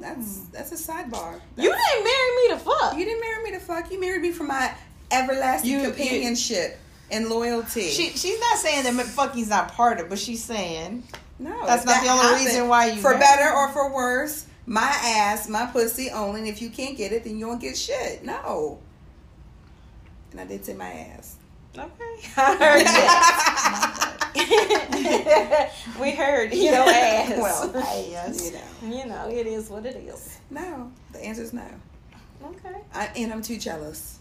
That's 0.00 0.38
hmm. 0.38 0.44
that's 0.52 0.72
a 0.72 0.92
sidebar. 0.92 1.40
You 1.56 1.74
didn't 1.74 2.04
marry 2.04 2.36
me 2.36 2.48
to 2.50 2.58
fuck. 2.58 2.96
You 2.96 3.04
didn't 3.04 3.20
marry 3.20 3.44
me 3.44 3.50
to 3.52 3.60
fuck. 3.60 3.90
You 3.90 4.00
married 4.00 4.22
me 4.22 4.32
for 4.32 4.44
my 4.44 4.72
everlasting 5.10 5.70
You- 5.70 5.78
you- 5.80 5.84
companionship 5.88 6.78
and 7.10 7.28
loyalty. 7.28 7.88
She 7.88 8.10
she's 8.10 8.40
not 8.40 8.58
saying 8.58 8.84
that 8.84 9.06
fucking's 9.06 9.48
not 9.48 9.72
part 9.72 9.98
of, 9.98 10.06
it, 10.06 10.08
but 10.08 10.18
she's 10.18 10.42
saying 10.42 11.04
no, 11.38 11.66
That's 11.66 11.84
not 11.84 11.94
that 11.94 12.04
the 12.04 12.10
only 12.10 12.22
happened, 12.22 12.46
reason 12.46 12.68
why 12.68 12.86
you 12.86 13.00
For 13.00 13.10
married 13.10 13.20
better 13.20 13.52
or 13.52 13.68
for 13.70 13.92
worse, 13.92 14.46
my 14.66 14.92
ass, 15.02 15.48
my 15.48 15.66
pussy 15.66 16.10
only. 16.10 16.40
And 16.40 16.48
if 16.48 16.62
you 16.62 16.70
can't 16.70 16.96
get 16.96 17.12
it, 17.12 17.24
then 17.24 17.38
you 17.38 17.46
don't 17.46 17.60
get 17.60 17.76
shit. 17.76 18.24
No. 18.24 18.78
And 20.30 20.40
I 20.40 20.44
did 20.44 20.64
say 20.64 20.74
my 20.74 20.90
ass. 20.92 21.36
Okay, 21.76 21.88
I 22.36 22.56
heard 22.56 22.86
that. 24.36 25.72
we 26.00 26.10
heard 26.12 26.52
your 26.54 26.74
ass. 26.74 27.38
Well, 27.38 27.72
yes. 28.08 28.50
You 28.50 28.52
know. 28.90 28.96
you 28.96 29.06
know, 29.06 29.28
it 29.30 29.46
is 29.46 29.70
what 29.70 29.86
it 29.86 29.96
is. 29.96 30.38
No. 30.50 30.92
The 31.12 31.24
answer 31.24 31.42
is 31.42 31.52
no. 31.52 31.64
Okay. 32.44 32.76
I, 32.94 33.06
and 33.16 33.32
I'm 33.32 33.42
too 33.42 33.56
jealous. 33.56 34.18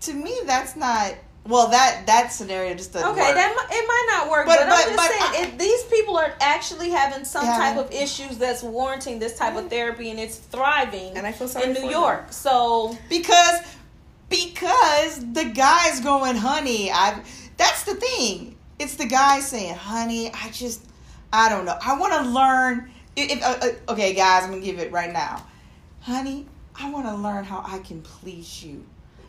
to 0.00 0.14
me 0.14 0.32
that's 0.46 0.76
not 0.76 1.14
well 1.48 1.68
that 1.70 2.02
that 2.06 2.32
scenario 2.32 2.74
just 2.74 2.92
doesn't 2.92 3.08
Okay, 3.10 3.20
work. 3.20 3.34
that 3.34 3.54
mi- 3.56 3.76
it 3.76 3.86
might 3.88 4.06
not 4.10 4.30
work, 4.30 4.46
But- 4.46 4.58
but, 4.60 4.68
but- 4.68 4.78
I'm 4.78 4.84
just 4.84 4.96
but 4.96 5.10
saying, 5.10 5.46
I- 5.46 5.48
if 5.48 5.58
these 5.58 5.82
people 5.84 6.16
are 6.18 6.32
actually 6.40 6.90
having 6.90 7.24
some 7.24 7.44
Yeah. 7.44 7.56
type 7.56 7.76
of 7.78 7.90
issues 7.90 8.38
that's 8.38 8.62
warranting 8.62 9.18
this 9.18 9.36
type 9.36 9.56
of 9.56 9.68
therapy, 9.70 10.10
and 10.10 10.20
it's 10.20 10.36
thriving 10.36 11.16
And 11.16 11.26
I 11.26 11.32
feel 11.32 11.48
sorry 11.48 11.66
in 11.66 11.72
New 11.72 11.90
York. 11.90 12.32
So 12.32 12.96
because 13.08 13.60
because 14.28 15.20
the 15.32 15.44
guy's 15.44 16.00
going 16.00 16.36
honey 16.36 16.90
i 16.92 17.18
that's 17.56 17.84
the 17.84 17.94
thing 17.94 18.54
it's 18.78 18.96
the 18.96 19.06
guy 19.06 19.40
saying 19.40 19.74
honey 19.74 20.30
i 20.34 20.50
just 20.50 20.84
i 21.32 21.48
don't 21.48 21.64
know 21.64 21.76
i 21.82 21.98
want 21.98 22.12
to 22.12 22.28
learn 22.30 22.90
if, 23.16 23.30
if- 23.32 23.42
uh, 23.42 23.56
uh, 23.62 23.92
okay 23.92 24.12
guys 24.12 24.44
i'm 24.44 24.50
gonna 24.50 24.62
give 24.62 24.78
it 24.78 24.92
right 24.92 25.12
now 25.12 25.42
honey 26.00 26.46
i 26.78 26.90
want 26.90 27.06
to 27.06 27.14
learn 27.14 27.42
how 27.44 27.62
i 27.66 27.78
can 27.78 28.02
please 28.02 28.62
you 28.62 28.84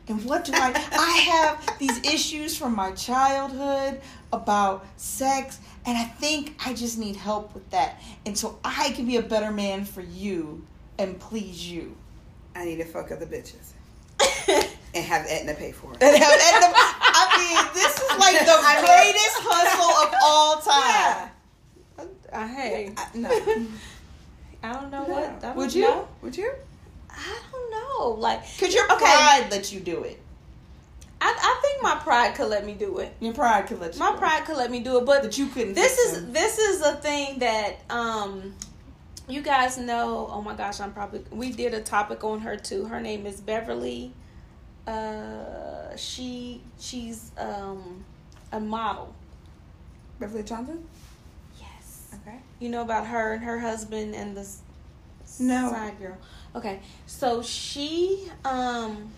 and 0.10 0.24
what 0.26 0.44
do 0.44 0.52
i 0.56 0.72
i 0.94 1.18
have 1.32 1.78
these 1.80 1.98
issues 2.04 2.58
from 2.58 2.76
my 2.76 2.92
childhood 2.92 4.02
about 4.34 4.86
sex 4.98 5.60
and 5.86 5.98
i 5.98 6.04
think 6.04 6.56
i 6.66 6.74
just 6.74 6.98
need 6.98 7.16
help 7.16 7.54
with 7.54 7.68
that 7.70 8.02
and 8.26 8.38
so 8.38 8.60
i 8.64 8.90
can 8.92 9.06
be 9.06 9.16
a 9.18 9.22
better 9.22 9.52
man 9.52 9.86
for 9.86 10.02
you 10.02 10.66
and 10.98 11.20
please 11.20 11.70
you 11.72 11.96
I 12.56 12.66
need 12.66 12.78
to 12.78 12.84
fuck 12.86 13.10
other 13.12 13.28
bitches. 13.28 13.72
and 14.94 15.06
have 15.06 15.26
Aetna 15.28 15.54
pay 15.54 15.72
for 15.72 15.94
it. 15.94 16.04
and 16.04 16.18
have 16.18 16.32
end 16.34 16.64
up, 16.66 16.74
I 16.76 17.24
mean, 17.38 17.74
this 17.74 17.96
is 17.96 18.10
like 18.20 18.40
the 18.40 18.58
greatest 18.86 19.38
hustle 19.40 19.96
of 20.04 20.14
all 20.26 20.58
time. 20.58 21.30
uh, 22.34 22.48
hey, 22.48 22.92
I, 22.98 23.08
no. 23.14 23.30
I 24.64 24.74
don't 24.74 24.92
know 24.92 25.04
No. 25.08 25.14
what. 25.14 25.24
I 25.24 25.40
don't 25.40 25.56
Would 25.58 25.74
you? 25.74 25.82
know. 25.84 26.08
Would 26.24 26.36
you? 26.36 26.52
I 27.12 27.40
don't 27.52 27.59
Like, 28.08 28.42
Cause 28.60 28.74
your 28.74 28.86
Okay. 28.86 28.98
pride 29.06 29.48
lets 29.52 29.72
you 29.74 29.80
do 29.80 30.04
it. 30.04 30.20
I, 31.22 31.36
I 31.38 31.60
think 31.62 31.84
my 31.84 31.96
pride 31.96 32.36
could 32.36 32.50
let 32.50 32.66
me 32.66 32.74
do 32.74 33.00
it. 33.00 33.14
Your 33.20 33.34
pride 33.34 33.68
could 33.68 33.80
let 33.82 33.94
you. 33.94 34.00
My 34.00 34.14
pride 34.16 34.46
could 34.46 34.56
let 34.58 34.72
me 34.72 34.80
do 34.80 34.98
it, 35.00 35.06
but 35.06 35.22
that 35.24 35.38
you 35.38 35.48
couldn't. 35.48 35.74
this 35.74 35.98
is 35.98 36.18
him. 36.18 36.32
this 36.34 36.58
is 36.60 36.82
a 36.82 36.96
thing 36.96 37.40
that 37.40 37.76
um 37.90 38.54
you 39.28 39.42
guys 39.42 39.78
know 39.78 40.28
oh 40.32 40.42
my 40.42 40.56
gosh 40.56 40.80
i'm 40.80 40.92
probably 40.92 41.22
we 41.30 41.52
did 41.52 41.76
a 41.76 41.82
topic 41.82 42.24
on 42.24 42.40
her 42.40 42.56
too 42.58 42.86
her 42.86 43.00
name 43.00 43.28
is 43.28 43.40
beverly 43.40 44.12
uh 44.88 45.96
she 45.96 46.62
she's 46.80 47.32
um 47.38 48.04
a 48.52 48.60
model 48.60 49.14
Beverly 50.20 50.42
Johnson? 50.44 50.84
yes 51.60 52.08
Okay. 52.22 52.38
you 52.60 52.70
know 52.70 52.82
about 52.82 53.06
her 53.08 53.34
and 53.34 53.44
her 53.44 53.60
husband 53.60 54.16
and 54.16 54.36
the 54.36 54.42
s- 54.42 54.62
No. 55.40 55.70
side 55.70 56.00
girl 56.00 56.18
okay 56.56 56.80
so 57.06 57.42
she 57.42 58.28
um 58.46 59.12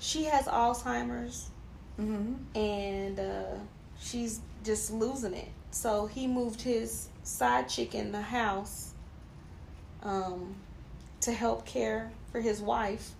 she 0.00 0.24
has 0.24 0.46
alzheimer's 0.46 1.50
Mm-hmm. 1.98 2.34
and 2.58 3.18
uh, 3.18 3.54
she's 3.98 4.40
just 4.62 4.92
losing 4.92 5.32
it. 5.32 5.48
So 5.70 6.04
he 6.04 6.26
moved 6.26 6.60
his 6.60 7.08
side 7.22 7.70
chick 7.70 7.94
in 7.94 8.12
the 8.12 8.20
house 8.20 8.92
um, 10.02 10.54
to 11.22 11.32
help 11.32 11.64
care 11.64 12.10
for 12.30 12.40
his 12.42 12.60
wife 12.60 13.12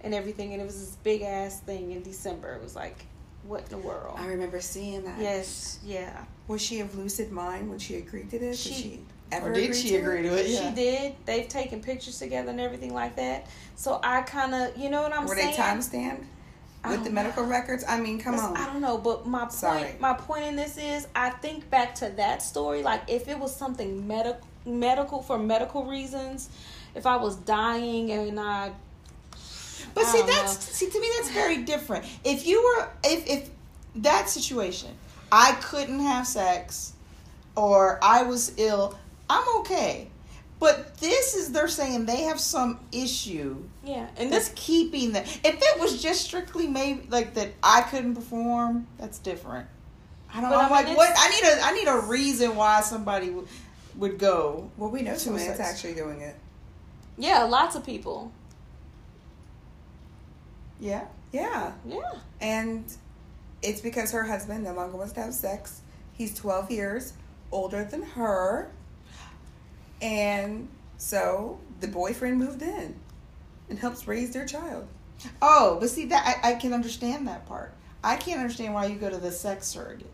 and 0.00 0.12
everything. 0.14 0.52
And 0.52 0.60
it 0.60 0.64
was 0.64 0.80
this 0.80 0.96
big 1.04 1.22
ass 1.22 1.60
thing 1.60 1.92
in 1.92 2.02
December. 2.02 2.54
It 2.54 2.62
was 2.62 2.74
like, 2.74 3.06
what 3.44 3.62
in 3.62 3.68
the 3.68 3.78
world? 3.78 4.16
I 4.18 4.26
remember 4.26 4.60
seeing 4.60 5.04
that. 5.04 5.20
Yes, 5.20 5.78
yeah. 5.84 6.24
Was 6.48 6.60
she 6.60 6.80
of 6.80 6.96
lucid 6.96 7.30
mind 7.30 7.70
when 7.70 7.78
she 7.78 7.94
agreed 7.96 8.30
to 8.30 8.38
this? 8.40 8.60
She- 8.60 8.74
she 8.74 9.00
ever 9.32 9.50
or 9.50 9.54
did 9.54 9.74
she 9.74 9.96
agree 9.96 10.22
to 10.22 10.38
it? 10.38 10.46
Yeah. 10.46 10.68
She 10.68 10.74
did. 10.74 11.14
They've 11.24 11.48
taken 11.48 11.80
pictures 11.80 12.18
together 12.18 12.50
and 12.50 12.60
everything 12.60 12.94
like 12.94 13.16
that. 13.16 13.46
So 13.76 13.98
I 14.02 14.22
kind 14.22 14.54
of, 14.54 14.76
you 14.76 14.90
know 14.90 15.02
what 15.02 15.12
I'm 15.12 15.26
Were 15.26 15.34
saying? 15.34 15.46
Were 15.46 15.52
they 15.52 15.56
time 15.56 15.82
stamped 15.82 16.26
with 16.88 17.04
the 17.04 17.10
medical 17.10 17.44
records? 17.44 17.84
I 17.88 17.98
mean, 18.00 18.20
come 18.20 18.34
Listen, 18.34 18.50
on. 18.50 18.56
I 18.56 18.66
don't 18.66 18.80
know, 18.80 18.98
but 18.98 19.26
my 19.26 19.40
point, 19.40 19.52
Sorry. 19.52 19.94
my 19.98 20.12
point 20.14 20.44
in 20.44 20.56
this 20.56 20.76
is, 20.78 21.08
I 21.16 21.30
think 21.30 21.68
back 21.70 21.94
to 21.96 22.08
that 22.16 22.42
story. 22.42 22.82
Like, 22.82 23.02
if 23.08 23.28
it 23.28 23.38
was 23.38 23.54
something 23.54 24.06
medical, 24.06 24.46
medical 24.64 25.22
for 25.22 25.38
medical 25.38 25.84
reasons, 25.84 26.50
if 26.94 27.06
I 27.06 27.16
was 27.16 27.36
dying 27.36 28.10
and 28.12 28.38
I, 28.38 28.72
But 29.94 30.04
I 30.04 30.06
see, 30.06 30.22
that's 30.22 30.54
know. 30.54 30.74
see 30.74 30.90
to 30.90 31.00
me 31.00 31.08
that's 31.16 31.30
very 31.30 31.58
different. 31.58 32.04
If 32.24 32.46
you 32.46 32.62
were 32.62 32.88
if 33.04 33.26
if 33.28 33.50
that 33.96 34.28
situation, 34.28 34.90
I 35.30 35.52
couldn't 35.62 36.00
have 36.00 36.26
sex, 36.26 36.92
or 37.56 37.98
I 38.02 38.22
was 38.22 38.52
ill, 38.58 38.98
I'm 39.32 39.60
okay. 39.60 40.08
But 40.60 40.96
this 40.98 41.34
is 41.34 41.50
they're 41.50 41.66
saying 41.66 42.06
they 42.06 42.22
have 42.22 42.38
some 42.38 42.78
issue 42.92 43.56
yeah, 43.84 44.06
and 44.16 44.32
that's 44.32 44.48
this, 44.50 44.52
keeping 44.54 45.12
that. 45.12 45.26
If 45.44 45.56
it 45.60 45.80
was 45.80 46.00
just 46.00 46.20
strictly 46.22 46.68
maybe 46.68 47.06
like 47.10 47.34
that 47.34 47.48
I 47.62 47.82
couldn't 47.82 48.14
perform, 48.14 48.86
that's 48.98 49.18
different. 49.18 49.66
I 50.32 50.40
don't 50.40 50.50
know. 50.50 50.56
I 50.56 50.62
I'm 50.66 50.84
mean, 50.86 50.96
like, 50.96 50.96
what? 50.96 51.12
I 51.18 51.28
need 51.30 51.42
a 51.44 51.64
I 51.64 51.72
need 51.72 51.88
a 51.88 52.06
reason 52.06 52.54
why 52.54 52.80
somebody 52.82 53.30
would 53.30 53.48
would 53.96 54.18
go. 54.18 54.70
well, 54.76 54.88
we 54.90 55.02
know 55.02 55.16
someone 55.16 55.42
that's 55.44 55.56
Suicides. 55.58 55.84
actually 55.84 55.94
doing 55.94 56.20
it. 56.20 56.36
yeah, 57.18 57.42
lots 57.42 57.74
of 57.74 57.84
people, 57.84 58.30
Yeah. 60.80 61.04
Yeah. 61.32 61.72
yeah, 61.86 62.12
And 62.40 62.84
it's 63.62 63.80
because 63.80 64.12
her 64.12 64.24
husband 64.24 64.64
no 64.64 64.74
longer 64.74 64.96
wants 64.98 65.12
to 65.14 65.20
have 65.22 65.32
sex. 65.34 65.80
He's 66.12 66.34
12 66.34 66.70
years 66.70 67.14
older 67.50 67.84
than 67.84 68.02
her. 68.02 68.70
And 70.02 70.68
so 70.98 71.58
the 71.80 71.88
boyfriend 71.88 72.38
moved 72.38 72.60
in 72.62 72.94
and 73.70 73.78
helps 73.78 74.06
raise 74.06 74.32
their 74.32 74.44
child. 74.44 74.86
Oh, 75.40 75.78
but 75.80 75.88
see 75.88 76.06
that 76.06 76.40
I, 76.42 76.50
I 76.50 76.54
can 76.56 76.72
understand 76.72 77.28
that 77.28 77.46
part. 77.46 77.72
I 78.04 78.16
can't 78.16 78.40
understand 78.40 78.74
why 78.74 78.86
you 78.86 78.96
go 78.96 79.08
to 79.08 79.18
the 79.18 79.30
sex 79.30 79.66
surrogate. 79.68 80.10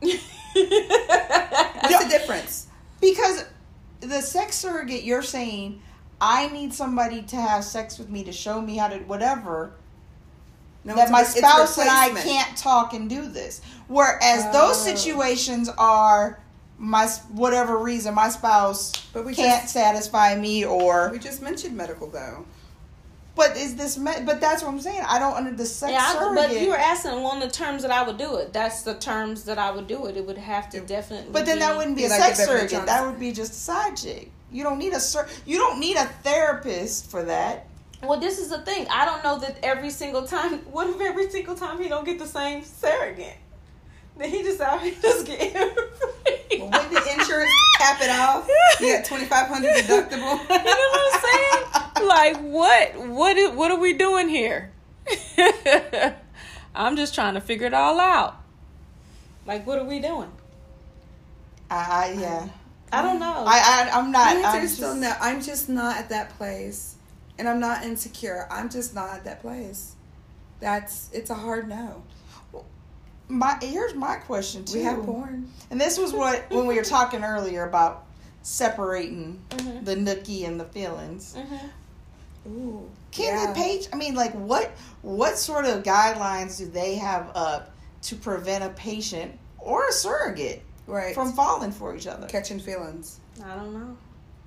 What's 0.00 0.22
the 0.54 2.08
difference? 2.10 2.66
Because 3.00 3.44
the 4.00 4.20
sex 4.20 4.56
surrogate, 4.56 5.04
you're 5.04 5.22
saying, 5.22 5.82
I 6.20 6.48
need 6.48 6.72
somebody 6.72 7.22
to 7.22 7.36
have 7.36 7.64
sex 7.64 7.98
with 7.98 8.08
me 8.08 8.24
to 8.24 8.32
show 8.32 8.60
me 8.60 8.76
how 8.76 8.88
to 8.88 8.98
whatever. 9.00 9.72
No, 10.84 10.94
that 10.96 11.10
my 11.10 11.22
spouse 11.22 11.78
and 11.78 11.88
I 11.88 12.10
can't 12.10 12.56
talk 12.56 12.92
and 12.92 13.08
do 13.08 13.26
this. 13.26 13.62
Whereas 13.88 14.44
those 14.52 14.76
Oh. 14.80 14.94
situations 14.94 15.70
are 15.78 16.40
my 16.78 17.06
whatever 17.32 17.78
reason 17.78 18.14
my 18.14 18.28
spouse 18.28 18.92
But 19.12 19.24
we 19.24 19.34
can't 19.34 19.62
just- 19.62 19.72
satisfy 19.74 20.34
me 20.36 20.64
or 20.64 21.10
We 21.12 21.18
just 21.18 21.40
mentioned 21.40 21.76
medical 21.76 22.08
though. 22.08 22.44
but 23.36 23.56
is 23.56 23.76
this 23.76 23.96
me- 23.96 24.22
but 24.24 24.40
that's 24.40 24.62
what 24.62 24.70
I'm 24.70 24.80
saying. 24.80 25.02
I 25.08 25.18
don't 25.18 25.34
under 25.34 25.52
the 25.52 25.66
sex 25.66 25.92
yeah. 25.92 26.04
I, 26.04 26.12
surrogate. 26.14 26.48
but 26.50 26.60
you 26.60 26.68
were 26.70 26.76
asking 26.76 27.22
one 27.22 27.42
of 27.42 27.48
the 27.48 27.54
terms 27.54 27.82
that 27.82 27.90
I 27.90 28.02
would 28.02 28.16
do 28.18 28.36
it. 28.36 28.52
That's 28.52 28.82
the 28.82 28.94
terms 28.94 29.44
that 29.44 29.58
I 29.58 29.70
would 29.70 29.86
do 29.86 30.06
it. 30.06 30.16
It 30.16 30.26
would 30.26 30.38
have 30.38 30.68
to 30.70 30.80
definitely. 30.80 31.30
But 31.32 31.46
then 31.46 31.56
be, 31.56 31.60
that 31.60 31.76
wouldn't 31.76 31.96
be 31.96 32.02
Be 32.02 32.06
a 32.06 32.10
like 32.10 32.20
sex 32.20 32.38
the 32.40 32.46
Beverly 32.46 32.68
surrogate. 32.68 32.86
That 32.86 33.06
would 33.06 33.18
be 33.20 33.32
just 33.32 33.52
a 33.52 33.56
side 33.56 33.96
chick. 33.96 34.30
You 34.52 34.62
don't 34.62 34.78
need 34.78 34.92
a 34.92 35.00
sur- 35.00 35.28
You 35.46 35.58
don't 35.58 35.80
need 35.80 35.96
a 35.96 36.04
therapist 36.22 37.10
for 37.10 37.22
that. 37.24 37.66
Well, 38.02 38.20
this 38.20 38.38
is 38.38 38.50
the 38.50 38.58
thing. 38.58 38.86
I 38.90 39.04
don't 39.04 39.24
know 39.24 39.38
that 39.38 39.56
every 39.62 39.90
single 39.90 40.26
time. 40.26 40.58
What 40.70 40.88
if 40.88 41.00
every 41.00 41.30
single 41.30 41.54
time 41.54 41.80
he 41.82 41.88
don't 41.88 42.04
get 42.04 42.18
the 42.18 42.26
same 42.26 42.62
surrogate? 42.64 43.36
Then 44.16 44.30
he 44.30 44.42
just 44.42 44.60
out 44.60 44.80
here 44.82 44.94
just 45.00 45.26
getting 45.26 45.50
free. 45.52 46.58
Well, 46.60 46.70
wouldn't 46.70 46.90
the 46.90 47.12
insurance 47.12 47.50
cap 47.78 48.00
it 48.00 48.10
off? 48.10 48.48
You 48.80 48.96
got 48.96 49.04
twenty 49.06 49.24
five 49.24 49.48
hundred 49.48 49.74
deductible. 49.74 50.38
You 50.48 50.64
know 50.64 50.88
what 50.88 51.14
I'm 51.14 51.20
saying? 51.20 52.06
Like 52.08 52.36
what? 52.42 53.08
What? 53.08 53.36
Is, 53.36 53.50
what 53.52 53.70
are 53.70 53.78
we 53.78 53.92
doing 53.94 54.28
here? 54.28 54.70
I'm 56.74 56.96
just 56.96 57.14
trying 57.14 57.34
to 57.34 57.40
figure 57.40 57.66
it 57.66 57.74
all 57.74 58.00
out. 58.00 58.36
Like, 59.46 59.66
what 59.66 59.78
are 59.78 59.84
we 59.84 60.00
doing? 60.00 60.30
I, 61.70 61.76
I 61.76 62.20
yeah. 62.20 62.48
I 62.92 63.02
don't 63.02 63.18
know. 63.18 63.44
I, 63.46 63.88
I 63.92 63.98
I'm 63.98 64.12
My 64.12 64.18
not. 64.18 64.36
answer 64.36 64.58
I'm 64.58 64.64
is 64.64 64.74
still 64.76 64.94
no. 64.94 65.12
I'm 65.20 65.42
just 65.42 65.68
not 65.68 65.96
at 65.96 66.08
that 66.10 66.30
place, 66.36 66.94
and 67.38 67.48
I'm 67.48 67.58
not 67.60 67.84
insecure. 67.84 68.46
I'm 68.50 68.68
just 68.70 68.94
not 68.94 69.10
at 69.10 69.24
that 69.24 69.40
place. 69.40 69.94
That's 70.60 71.10
it's 71.12 71.30
a 71.30 71.34
hard 71.34 71.68
no. 71.68 72.04
My 73.28 73.58
here's 73.62 73.94
my 73.94 74.16
question 74.16 74.64
too. 74.64 74.78
We 74.78 74.84
have 74.84 75.02
porn. 75.02 75.50
And 75.70 75.80
this 75.80 75.98
was 75.98 76.12
what 76.12 76.44
when 76.50 76.66
we 76.66 76.76
were 76.76 76.84
talking 76.84 77.24
earlier 77.24 77.66
about 77.66 78.04
separating 78.42 79.40
Mhm. 79.50 79.84
the 79.84 79.94
nookie 79.96 80.46
and 80.46 80.60
the 80.60 80.66
feelings. 80.66 81.34
Mhm. 81.36 81.70
Ooh. 82.50 82.90
Can 83.10 83.34
yeah. 83.34 83.46
the 83.46 83.54
page? 83.54 83.88
I 83.92 83.96
mean, 83.96 84.14
like, 84.14 84.32
what 84.32 84.72
what 85.02 85.38
sort 85.38 85.64
of 85.64 85.82
guidelines 85.82 86.58
do 86.58 86.66
they 86.66 86.96
have 86.96 87.30
up 87.34 87.70
to 88.02 88.16
prevent 88.16 88.62
a 88.64 88.68
patient 88.70 89.38
or 89.58 89.88
a 89.88 89.92
surrogate 89.92 90.62
right 90.86 91.14
from 91.14 91.32
falling 91.32 91.72
for 91.72 91.96
each 91.96 92.06
other? 92.06 92.26
catching 92.26 92.60
feelings? 92.60 93.20
I 93.42 93.54
don't 93.54 93.72
know. 93.72 93.96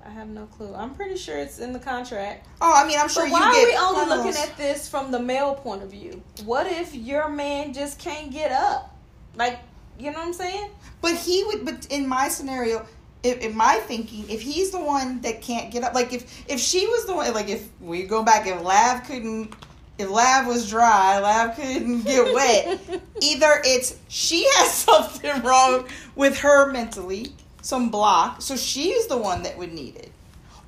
I 0.08 0.10
have 0.12 0.28
no 0.28 0.46
clue. 0.46 0.74
I'm 0.74 0.94
pretty 0.94 1.18
sure 1.18 1.36
it's 1.36 1.58
in 1.58 1.74
the 1.74 1.78
contract. 1.78 2.48
Oh, 2.62 2.72
I 2.74 2.88
mean, 2.88 2.98
I'm 2.98 3.10
sure 3.10 3.24
But 3.24 3.28
you 3.28 3.32
get. 3.32 3.40
why 3.40 3.48
are 3.48 3.92
we 3.92 4.00
only 4.00 4.16
looking 4.16 4.40
at 4.40 4.56
this 4.56 4.88
from 4.88 5.10
the 5.10 5.20
male 5.20 5.54
point 5.54 5.82
of 5.82 5.90
view? 5.90 6.22
What 6.46 6.66
if 6.66 6.94
your 6.94 7.28
man 7.28 7.74
just 7.74 7.98
can't 7.98 8.30
get 8.30 8.50
up? 8.50 8.96
Like, 9.36 9.58
you 9.98 10.10
know 10.10 10.18
what 10.18 10.28
I'm 10.28 10.32
saying? 10.32 10.70
But 11.02 11.14
he 11.14 11.44
would. 11.44 11.66
But 11.66 11.86
in 11.90 12.08
my 12.08 12.28
scenario, 12.28 12.86
if, 13.22 13.38
in 13.40 13.54
my 13.54 13.74
thinking, 13.86 14.24
if 14.30 14.40
he's 14.40 14.70
the 14.70 14.80
one 14.80 15.20
that 15.20 15.42
can't 15.42 15.70
get 15.70 15.84
up, 15.84 15.92
like 15.94 16.14
if 16.14 16.48
if 16.48 16.58
she 16.58 16.86
was 16.86 17.04
the 17.04 17.14
one, 17.14 17.30
like 17.34 17.50
if 17.50 17.68
we 17.78 18.04
go 18.04 18.22
back, 18.22 18.46
if 18.46 18.62
Lav 18.62 19.04
couldn't, 19.04 19.52
if 19.98 20.08
Lav 20.08 20.46
was 20.46 20.70
dry, 20.70 21.18
Lav 21.18 21.54
couldn't 21.54 22.02
get 22.02 22.32
wet. 22.34 22.80
either 23.20 23.60
it's 23.62 23.94
she 24.08 24.44
has 24.54 24.72
something 24.86 25.42
wrong 25.42 25.86
with 26.16 26.38
her 26.38 26.72
mentally, 26.72 27.34
some 27.62 27.90
block, 27.90 28.42
so 28.42 28.56
she's 28.56 29.06
the 29.06 29.16
one 29.18 29.42
that 29.42 29.58
would 29.58 29.72
need 29.72 29.96
it, 29.96 30.12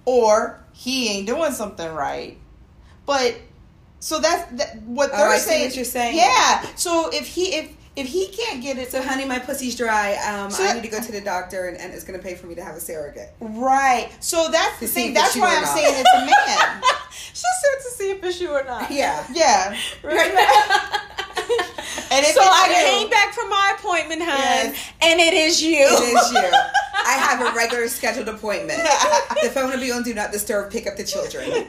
or 0.05 0.61
he 0.72 1.09
ain't 1.09 1.26
doing 1.26 1.53
something 1.53 1.93
right. 1.93 2.36
But 3.07 3.36
so 4.01 4.18
that's 4.20 4.51
that, 4.53 4.82
what 4.82 5.11
Oh, 5.12 5.16
they're 5.16 5.38
see 5.38 5.51
saying. 5.51 5.64
what 5.66 5.76
you're 5.76 5.84
saying. 5.84 6.16
Yeah. 6.16 6.62
So 6.76 7.11
if 7.12 7.26
he 7.26 7.55
if 7.55 7.72
if 7.97 8.07
he 8.07 8.28
can't 8.28 8.62
get 8.62 8.78
it, 8.78 8.91
So, 8.93 9.03
honey, 9.03 9.24
my 9.24 9.41
pussy's 9.41 9.76
dry. 9.76 10.14
Um, 10.14 10.51
So- 10.51 10.64
I 10.64 10.72
need 10.74 10.84
to 10.84 10.88
go 10.88 11.01
to 11.01 11.12
the 11.12 11.20
doctor, 11.20 11.66
and, 11.66 11.76
and 11.76 11.93
it's 11.93 12.05
going 12.05 12.18
to 12.18 12.24
pay 12.24 12.34
for 12.36 12.47
me 12.47 12.55
to 12.55 12.62
have 12.64 12.76
a 12.76 12.80
surrogate. 12.80 13.30
Right. 13.41 14.11
So 14.20 14.49
that's 14.49 14.78
the 14.78 14.86
thing. 14.86 15.12
That's 15.12 15.36
why 15.36 15.57
I'm 15.57 15.62
not. 15.62 15.76
saying 15.76 15.95
it's 15.99 16.14
a 16.14 16.24
man. 16.24 16.82
she 17.11 17.34
said 17.34 17.82
to 17.82 17.91
see 17.97 18.11
if 18.12 18.24
it's 18.24 18.41
you 18.41 18.51
or 18.53 18.62
not. 18.64 18.91
Yeah. 18.93 19.26
yeah. 19.34 19.76
Right. 20.05 20.32
So 22.11 22.40
I 22.42 22.66
you- 22.68 22.98
came 23.01 23.11
back 23.11 23.32
from 23.34 23.48
my 23.51 23.74
appointment, 23.78 24.22
hun, 24.22 24.38
Yes. 24.38 24.92
and 25.03 25.20
it 25.20 25.32
is 25.34 25.62
you. 25.62 25.78
It 25.86 26.16
is 26.18 26.32
you. 26.32 26.38
I 27.03 27.12
have 27.14 27.40
a 27.40 27.57
regular 27.57 27.88
scheduled 27.88 28.28
appointment. 28.28 28.78
The 29.42 29.48
phone 29.51 29.70
will 29.70 29.80
be 29.80 29.90
on 29.90 30.03
Do 30.03 30.12
Not 30.12 30.32
Disturb. 30.32 30.70
Pick 30.70 30.86
up 30.86 30.96
the 30.96 31.05
children. 31.05 31.66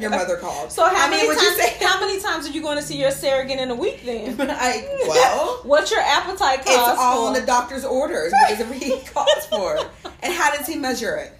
Your 0.00 0.10
mother 0.10 0.36
called. 0.36 0.70
So 0.70 0.84
how 0.84 1.06
I 1.06 1.10
many 1.10 1.26
mean, 1.28 1.36
times? 1.36 1.56
say? 1.56 1.76
How 1.84 1.98
many 2.00 2.20
times 2.20 2.46
are 2.46 2.50
you 2.52 2.60
going 2.62 2.76
to 2.76 2.82
see 2.82 2.98
your 3.00 3.10
surrogate 3.10 3.58
in 3.58 3.70
a 3.70 3.74
week 3.74 4.04
then? 4.04 4.36
I, 4.50 4.86
well, 5.08 5.60
What's 5.64 5.90
your 5.90 6.00
appetite 6.00 6.60
it's 6.60 6.74
cost 6.76 6.98
all 7.00 7.22
for? 7.30 7.34
in 7.34 7.40
the 7.40 7.46
doctor's 7.46 7.84
orders. 7.84 8.32
What 8.32 8.48
does 8.50 8.60
it 8.60 8.68
really 8.68 9.00
cost 9.06 9.48
for? 9.48 9.78
And 10.22 10.32
how 10.32 10.54
does 10.54 10.66
he 10.66 10.76
measure 10.76 11.16
it? 11.16 11.32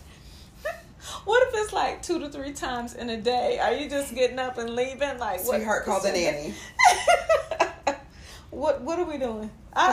What 1.24 1.46
if 1.48 1.54
it's 1.60 1.72
like 1.72 2.02
two 2.02 2.20
to 2.20 2.28
three 2.28 2.52
times 2.52 2.94
in 2.94 3.10
a 3.10 3.16
day? 3.16 3.58
Are 3.58 3.72
you 3.72 3.88
just 3.90 4.14
getting 4.14 4.38
up 4.38 4.58
and 4.58 4.70
leaving? 4.70 5.18
Like 5.18 5.44
what? 5.44 5.56
Sweetheart, 5.56 5.84
call 5.84 6.00
the 6.00 6.12
nanny. 6.12 6.54
What 8.56 8.80
What 8.82 8.98
are 8.98 9.04
we 9.04 9.18
doing? 9.18 9.50
I, 9.74 9.92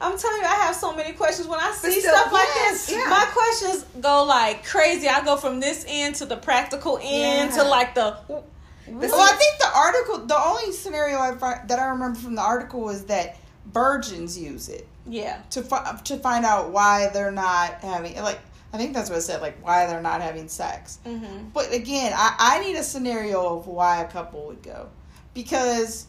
I 0.00 0.06
I'm 0.06 0.16
telling 0.16 0.40
you, 0.42 0.46
I 0.46 0.54
have 0.66 0.76
so 0.76 0.94
many 0.94 1.12
questions 1.12 1.48
when 1.48 1.58
I 1.58 1.72
see 1.72 2.00
still, 2.00 2.14
stuff 2.14 2.32
like 2.32 2.46
yes, 2.54 2.86
this. 2.86 2.96
yeah. 2.96 3.06
My 3.08 3.24
questions 3.32 3.84
go 4.00 4.24
like 4.24 4.64
crazy. 4.64 5.08
I 5.08 5.24
go 5.24 5.36
from 5.36 5.58
this 5.60 5.84
end 5.88 6.14
to 6.16 6.26
the 6.26 6.36
practical 6.36 6.98
end 7.02 7.50
Yeah. 7.50 7.56
to 7.62 7.68
like 7.68 7.94
the. 7.96 8.16
But 8.28 8.44
Well, 8.86 9.20
I 9.20 9.32
think 9.36 9.58
the 9.58 9.70
article, 9.74 10.26
the 10.26 10.38
only 10.38 10.70
scenario 10.72 11.18
I 11.18 11.32
that 11.66 11.78
I 11.78 11.86
remember 11.86 12.18
from 12.18 12.34
the 12.36 12.42
article 12.42 12.80
was 12.82 13.04
that 13.06 13.36
virgins 13.72 14.38
use 14.38 14.68
it 14.68 14.86
Yeah. 15.08 15.40
to 15.50 15.62
fi- 15.62 15.98
to 16.04 16.16
find 16.18 16.44
out 16.44 16.70
why 16.70 17.08
they're 17.12 17.32
not 17.32 17.80
having 17.80 18.14
like 18.22 18.38
I 18.72 18.76
think 18.76 18.92
that's 18.94 19.08
what 19.10 19.18
it 19.18 19.22
said 19.22 19.40
like 19.40 19.56
why 19.64 19.86
they're 19.86 20.02
not 20.02 20.20
having 20.22 20.48
sex. 20.48 20.98
Mm-hmm. 21.06 21.48
But 21.52 21.72
again, 21.72 22.12
I, 22.14 22.36
I 22.38 22.60
need 22.60 22.76
a 22.76 22.82
scenario 22.84 23.56
of 23.58 23.66
why 23.66 24.02
a 24.02 24.06
couple 24.08 24.46
would 24.46 24.62
go. 24.62 24.88
Because 25.32 26.06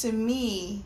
to 0.00 0.12
me, 0.12 0.84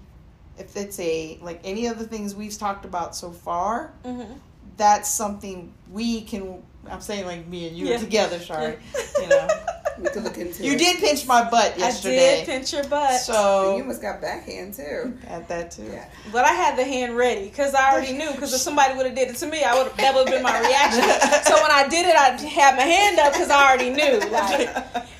if 0.59 0.77
it's 0.77 0.99
a 1.01 1.39
like 1.43 1.61
any 1.65 1.87
of 1.87 1.99
the 1.99 2.07
things 2.07 2.35
we've 2.35 2.57
talked 2.57 2.85
about 2.85 3.15
so 3.17 3.31
far, 3.31 3.93
Mm-hmm. 4.05 4.33
that's 4.77 5.09
something 5.11 5.73
we 5.91 6.23
can 6.23 6.63
I'm 6.89 7.01
saying 7.01 7.27
like 7.27 7.47
me 7.49 7.67
and 7.69 7.77
you 7.77 7.87
Yeah. 7.89 7.99
together, 7.99 8.39
sorry. 8.39 8.79
You 9.21 9.29
know. 9.29 9.49
We 9.99 10.09
could 10.09 10.25
look 10.25 10.37
into 10.39 10.63
You 10.65 10.73
it. 10.73 10.79
did 10.79 10.99
pinch 10.99 11.27
my 11.27 11.49
butt 11.49 11.79
yesterday. 11.79 12.35
I 12.43 12.45
did 12.45 12.47
pinch 12.47 12.73
your 12.73 12.85
butt, 12.85 13.21
So 13.21 13.33
You 13.33 13.39
So 13.39 13.81
almost 13.81 14.03
got 14.03 14.21
backhand 14.21 14.75
too. 14.75 15.17
at 15.27 15.49
that 15.49 15.71
too. 15.71 15.89
Yeah. 15.91 16.05
but 16.33 16.45
I 16.45 16.53
had 16.53 16.77
the 16.79 16.85
hand 16.85 17.17
ready 17.17 17.45
because 17.45 17.75
I 17.75 17.93
already 17.93 18.13
knew. 18.13 18.31
Because 18.33 18.53
if 18.55 18.61
somebody 18.61 18.95
would 18.95 19.07
have 19.07 19.15
did 19.15 19.29
it 19.31 19.37
to 19.37 19.47
me, 19.47 19.63
I 19.65 19.75
would 19.77 19.87
have 19.89 19.97
that 19.97 20.15
would 20.15 20.29
have 20.29 20.35
been 20.37 20.43
my 20.43 20.59
reaction. 20.61 21.03
so 21.45 21.55
when 21.63 21.71
I 21.71 21.87
did 21.89 22.07
it, 22.07 22.15
I 22.17 22.31
had 22.49 22.77
my 22.77 22.83
hand 22.83 23.19
up 23.19 23.33
because 23.33 23.51
I 23.51 23.69
already 23.69 23.91
knew. 23.91 24.19
Like, 24.31 24.69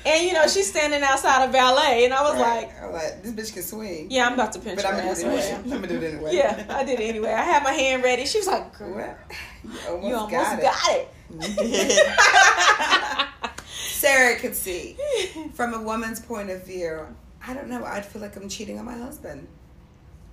and 0.05 0.23
you 0.25 0.33
know, 0.33 0.47
she's 0.47 0.69
standing 0.69 1.01
outside 1.03 1.43
of 1.45 1.51
ballet, 1.51 2.05
and 2.05 2.13
I 2.13 2.21
was 2.21 2.39
Right. 2.39 2.67
like, 2.67 2.83
I'm 2.83 2.93
like, 2.93 3.23
this 3.23 3.31
bitch 3.33 3.53
can 3.53 3.63
swing. 3.63 4.07
"Yeah, 4.09 4.27
I'm 4.27 4.33
about 4.35 4.51
to 4.53 4.59
pinch 4.59 4.77
But 4.77 4.85
her 4.85 4.91
I'm 4.91 4.97
gonna 4.99 5.09
ass 5.11 5.21
do 5.21 5.29
it 5.29 5.39
anyway. 5.39 5.51
now." 5.51 5.57
I'm 5.75 5.81
gonna 5.81 5.87
do 5.87 5.97
it 6.05 6.13
anyway. 6.13 6.35
Yeah, 6.35 6.65
I 6.69 6.83
did 6.83 6.99
it 6.99 7.03
anyway. 7.09 7.33
I 7.33 7.43
had 7.43 7.63
my 7.63 7.71
hand 7.73 8.03
ready. 8.03 8.25
She 8.25 8.37
was 8.37 8.47
like, 8.47 8.77
"Girl, 8.77 8.89
you 9.63 9.71
almost, 9.89 10.07
you 10.07 10.15
almost 10.15 10.31
got, 10.31 10.61
got, 10.61 10.91
it. 10.91 11.09
it." 11.31 12.19
You 14.01 14.07
did. 14.09 14.17
Sarah 14.17 14.35
could 14.39 14.55
see 14.55 14.97
from 15.53 15.73
a 15.73 15.81
woman's 15.81 16.19
point 16.19 16.49
of 16.49 16.63
view. 16.65 17.05
I 17.45 17.53
don't 17.53 17.67
know. 17.67 17.83
I'd 17.85 18.05
feel 18.05 18.21
like 18.21 18.35
I'm 18.35 18.49
cheating 18.49 18.79
on 18.79 18.85
my 18.85 18.97
husband. 18.97 19.47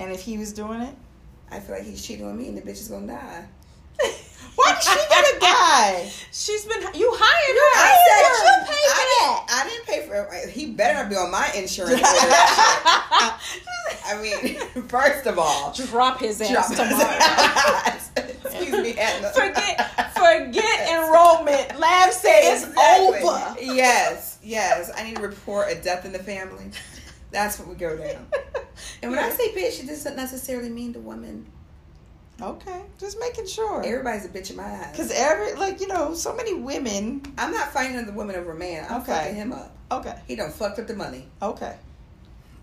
and 0.00 0.10
if 0.12 0.20
he 0.22 0.38
was 0.38 0.52
doing 0.52 0.80
it, 0.80 0.94
I 1.50 1.60
feel 1.60 1.76
like 1.76 1.84
he's 1.84 2.04
cheating 2.04 2.26
on 2.26 2.36
me, 2.36 2.48
and 2.48 2.56
the 2.56 2.62
bitch 2.62 2.80
is 2.80 2.88
gonna 2.88 3.06
die. 3.06 3.44
why 4.56 4.74
did 4.74 4.82
she 4.82 4.94
get 5.08 5.36
a 5.36 5.38
guy? 5.40 6.10
She's 6.32 6.64
been 6.64 6.80
you 6.94 7.10
hired 7.14 7.56
her. 7.60 7.70
I 7.78 7.88
You 7.92 7.98
said 8.08 8.24
should 8.40 8.62
pay 8.66 8.82
for 8.88 8.90
I 8.90 9.04
that. 9.06 9.06
didn't, 9.46 9.50
I 9.50 9.60
didn't 9.68 9.86
pay 9.86 10.00
for 10.08 10.34
it. 10.34 10.50
He 10.50 10.66
better 10.72 10.94
not 10.94 11.10
be 11.10 11.16
on 11.16 11.30
my 11.30 11.48
insurance. 11.54 12.00
for 12.00 12.06
that 12.06 13.40
shit. 13.42 13.62
I 14.06 14.20
mean, 14.20 14.56
first 14.88 15.26
of 15.26 15.38
all, 15.38 15.72
Drop 15.72 16.18
his 16.20 16.40
ass 16.40 16.50
drop 16.50 16.88
tomorrow. 16.88 18.33
Excuse 18.44 18.72
me, 18.72 18.92
Aetna. 18.98 19.30
forget 19.30 20.12
forget 20.14 20.90
enrollment. 20.90 21.78
Lav 21.78 22.12
said 22.12 22.40
it's 22.54 22.64
Exactly. 22.66 23.18
over. 23.20 23.56
Yes, 23.60 24.38
yes. 24.42 24.90
I 24.96 25.04
need 25.04 25.16
to 25.16 25.22
report 25.22 25.70
a 25.70 25.74
death 25.80 26.04
in 26.04 26.12
the 26.12 26.18
family. 26.18 26.70
That's 27.30 27.58
what 27.58 27.68
we 27.68 27.74
go 27.74 27.96
down. 27.96 28.26
And 29.02 29.10
when 29.10 29.18
I 29.20 29.30
say 29.30 29.52
bitch, 29.54 29.82
it 29.82 29.86
doesn't 29.86 30.16
necessarily 30.16 30.70
mean 30.70 30.92
the 30.92 31.00
woman. 31.00 31.46
Okay, 32.42 32.82
just 32.98 33.18
making 33.20 33.46
sure. 33.46 33.82
Everybody's 33.84 34.24
a 34.24 34.28
bitch 34.28 34.50
in 34.50 34.56
my 34.56 34.64
eyes. 34.64 34.88
Because 34.90 35.10
every 35.12 35.54
like 35.54 35.80
you 35.80 35.86
know, 35.88 36.14
so 36.14 36.34
many 36.34 36.54
women. 36.54 37.22
I'm 37.38 37.52
not 37.52 37.72
fighting 37.72 38.04
the 38.06 38.12
woman 38.12 38.34
over 38.36 38.52
a 38.52 38.56
man. 38.56 38.86
I'm 38.90 39.02
Okay. 39.02 39.12
fucking 39.12 39.34
him 39.36 39.52
up. 39.52 39.76
Okay, 39.92 40.18
He 40.26 40.34
done 40.34 40.50
fucked 40.50 40.78
up 40.80 40.86
the 40.88 40.94
money. 40.96 41.26
okay. 41.42 41.76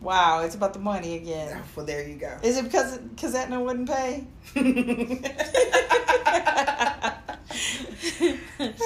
Wow, 0.02 0.42
it's 0.42 0.56
about 0.56 0.74
the 0.74 0.80
money 0.80 1.16
again. 1.16 1.62
Well, 1.76 1.86
there 1.86 2.08
you 2.08 2.16
go. 2.16 2.38
Is 2.44 2.58
it 2.58 2.64
because 2.64 2.98
because 2.98 3.36
Aetna 3.36 3.62
wouldn't 3.62 3.88
pay? 3.90 4.26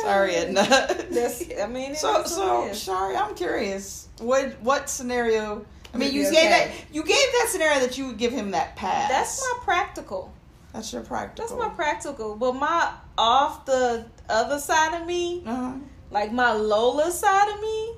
Sorry, 0.03 0.35
Aetna. 0.35 0.63
That's, 1.11 1.43
I 1.61 1.67
mean, 1.67 1.91
it 1.91 1.97
So 1.97 2.23
so 2.25 2.59
what 2.59 2.67
it 2.67 2.71
is. 2.71 2.81
sorry, 2.81 3.15
I'm 3.15 3.35
curious. 3.35 4.07
What 4.19 4.59
what 4.61 4.89
scenario? 4.89 5.65
I 5.93 5.97
mean, 5.97 6.13
you 6.13 6.23
gave 6.23 6.33
okay. 6.33 6.49
that 6.49 6.71
you 6.93 7.03
gave 7.03 7.15
that 7.15 7.47
scenario 7.49 7.79
that 7.79 7.97
you 7.97 8.07
would 8.07 8.17
give 8.17 8.31
him 8.31 8.51
that 8.51 8.75
pass. 8.75 9.09
that's 9.09 9.41
my 9.41 9.59
practical. 9.63 10.33
that's 10.73 10.91
your 10.91 11.03
practical. 11.03 11.47
That's 11.57 11.57
my 11.69 11.73
practical. 11.73 12.35
But 12.35 12.53
my 12.53 12.91
off 13.17 13.65
the 13.65 14.05
other 14.29 14.59
side 14.59 14.99
of 15.01 15.07
me, 15.07 15.43
Uh-huh. 15.45 15.73
like 16.11 16.31
my 16.33 16.51
Lola 16.53 17.11
side 17.11 17.53
of 17.53 17.61
me, 17.61 17.93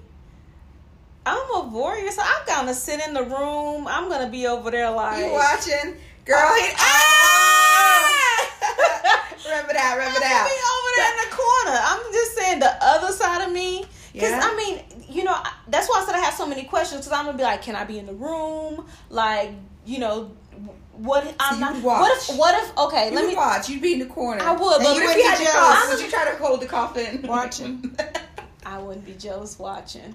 I'm 1.28 1.66
a 1.66 1.68
warrior. 1.68 2.10
So 2.12 2.22
I'm 2.24 2.46
gonna 2.46 2.74
sit 2.74 3.06
in 3.06 3.14
the 3.14 3.24
room. 3.24 3.88
I'm 3.88 4.10
gonna 4.10 4.30
be 4.30 4.48
over 4.48 4.72
there 4.72 4.90
like 4.92 5.26
You 5.26 5.32
watching? 5.34 5.96
Girl, 6.26 6.38
he, 6.60 6.70
ah! 6.78 8.48
rub 9.50 9.70
it 9.70 9.76
out, 9.78 9.98
rub 9.98 10.08
I'm 10.10 10.16
it 10.16 10.20
gonna 10.22 10.36
out. 10.36 10.48
be 10.48 10.60
over 10.74 10.92
there 10.98 11.12
in 11.12 11.30
the 11.30 11.36
corner. 11.36 11.80
I'm 11.84 12.14
just 12.14 12.36
saying 12.36 12.60
the 12.60 12.74
other 12.82 13.12
side 13.14 13.46
of 13.48 13.54
me. 13.54 13.86
Because, 14.14 14.32
Yeah. 14.32 14.42
I 14.44 14.56
mean, 14.56 14.84
you 15.10 15.24
know, 15.24 15.36
that's 15.70 15.88
why 15.90 16.02
I 16.02 16.06
said 16.06 16.16
I 16.16 16.20
have 16.20 16.34
so 16.34 16.46
many 16.46 16.64
questions 16.64 17.02
because 17.02 17.18
I'm 17.18 17.26
gonna 17.26 17.38
be 17.38 17.44
like, 17.44 17.62
can 17.62 17.76
I 17.76 17.84
be 17.86 17.98
in 18.00 18.06
the 18.08 18.14
room? 18.14 18.86
Like, 19.10 19.52
you 19.86 20.00
know, 20.00 20.32
what 20.94 21.24
I'm 21.40 21.56
you 21.56 21.62
not. 21.62 21.74
would 21.76 21.84
What 21.84 22.18
if? 22.18 22.38
What 22.38 22.64
if? 22.64 22.78
Okay, 22.78 23.10
You 23.10 23.16
let 23.16 23.28
me. 23.28 23.36
watch. 23.36 23.70
You'd 23.70 23.82
be 23.82 23.94
in 23.94 24.00
the 24.00 24.06
corner. 24.08 24.42
I 24.44 24.52
would, 24.52 24.82
but 24.82 24.96
you 24.96 25.04
If 25.04 25.16
you 25.18 25.24
be 25.38 25.46
jealous. 25.46 25.90
would 25.90 26.00
you 26.02 26.10
try 26.10 26.30
to 26.32 26.36
hold 26.44 26.62
the 26.62 26.66
coffin? 26.66 27.22
Watching. 27.28 27.96
I 28.66 28.80
wouldn't 28.80 29.06
be 29.06 29.14
jealous 29.14 29.58
watching, 29.60 30.14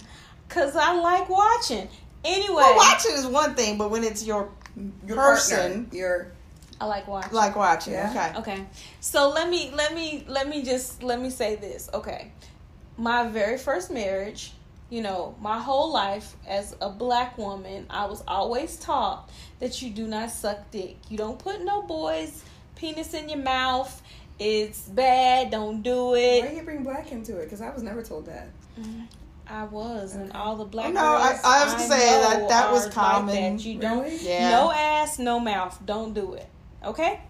cause 0.52 0.76
I 0.76 0.92
like 0.94 1.28
watching. 1.28 1.88
Anyway, 2.24 2.54
Well, 2.54 2.76
watching 2.76 3.12
is 3.12 3.26
one 3.26 3.54
thing, 3.54 3.76
but 3.78 3.90
when 3.90 4.04
it's 4.04 4.24
your 4.24 4.48
Your 5.06 5.16
person, 5.16 5.84
partner, 5.84 5.98
your 5.98 6.26
I 6.80 6.86
like 6.86 7.06
watching. 7.08 7.32
like 7.32 7.56
watching. 7.56 7.92
Yeah. 7.94 8.32
Okay. 8.38 8.52
Okay. 8.52 8.64
So 9.00 9.30
let 9.30 9.48
me 9.48 9.70
let 9.74 9.94
me 9.94 10.24
let 10.28 10.48
me 10.48 10.62
just 10.62 11.02
let 11.02 11.20
me 11.20 11.30
say 11.30 11.56
this. 11.56 11.88
Okay. 11.92 12.32
My 12.96 13.26
very 13.28 13.56
first 13.58 13.90
marriage, 13.90 14.52
you 14.90 15.00
know, 15.02 15.34
my 15.40 15.58
whole 15.58 15.92
life 15.92 16.36
as 16.46 16.76
a 16.80 16.90
black 16.90 17.38
woman, 17.38 17.86
I 17.90 18.04
was 18.06 18.22
always 18.28 18.76
taught 18.76 19.30
that 19.60 19.80
you 19.82 19.90
do 19.90 20.06
not 20.06 20.30
suck 20.30 20.70
dick. 20.70 20.96
You 21.08 21.16
don't 21.18 21.38
put 21.38 21.64
no 21.64 21.82
boy's 21.82 22.44
penis 22.76 23.14
in 23.14 23.28
your 23.28 23.38
mouth. 23.38 24.00
It's 24.38 24.80
bad. 24.82 25.50
Don't 25.50 25.82
do 25.82 26.14
it. 26.14 26.42
why 26.42 26.46
it. 26.46 26.50
do 26.50 26.56
you 26.56 26.62
bring 26.62 26.82
black 26.82 27.10
into 27.12 27.38
it? 27.38 27.44
Because 27.44 27.60
I 27.60 27.70
was 27.70 27.82
never 27.82 28.02
told 28.02 28.26
that. 28.26 28.48
Mm-hmm. 28.78 29.02
I 29.48 29.64
was, 29.64 30.14
and 30.14 30.32
all 30.32 30.56
the 30.56 30.64
black 30.64 30.92
No, 30.94 31.00
I- 31.00 31.30
girls. 31.32 31.40
I 31.44 31.58
have 31.58 31.72
to 31.74 31.80
say 31.82 32.20
that 32.20 32.48
that 32.48 32.70
was 32.70 32.82
are 32.82 32.86
like 32.86 32.94
common. 32.94 33.56
that. 33.56 33.64
You 33.64 33.78
don't 33.78 34.02
Really? 34.04 34.16
Yeah. 34.18 34.50
no 34.50 34.72
ass, 34.72 35.18
no 35.18 35.38
mouth. 35.40 35.78
Don't 35.84 36.14
do 36.14 36.34
it. 36.34 36.48
Okay? 36.84 37.20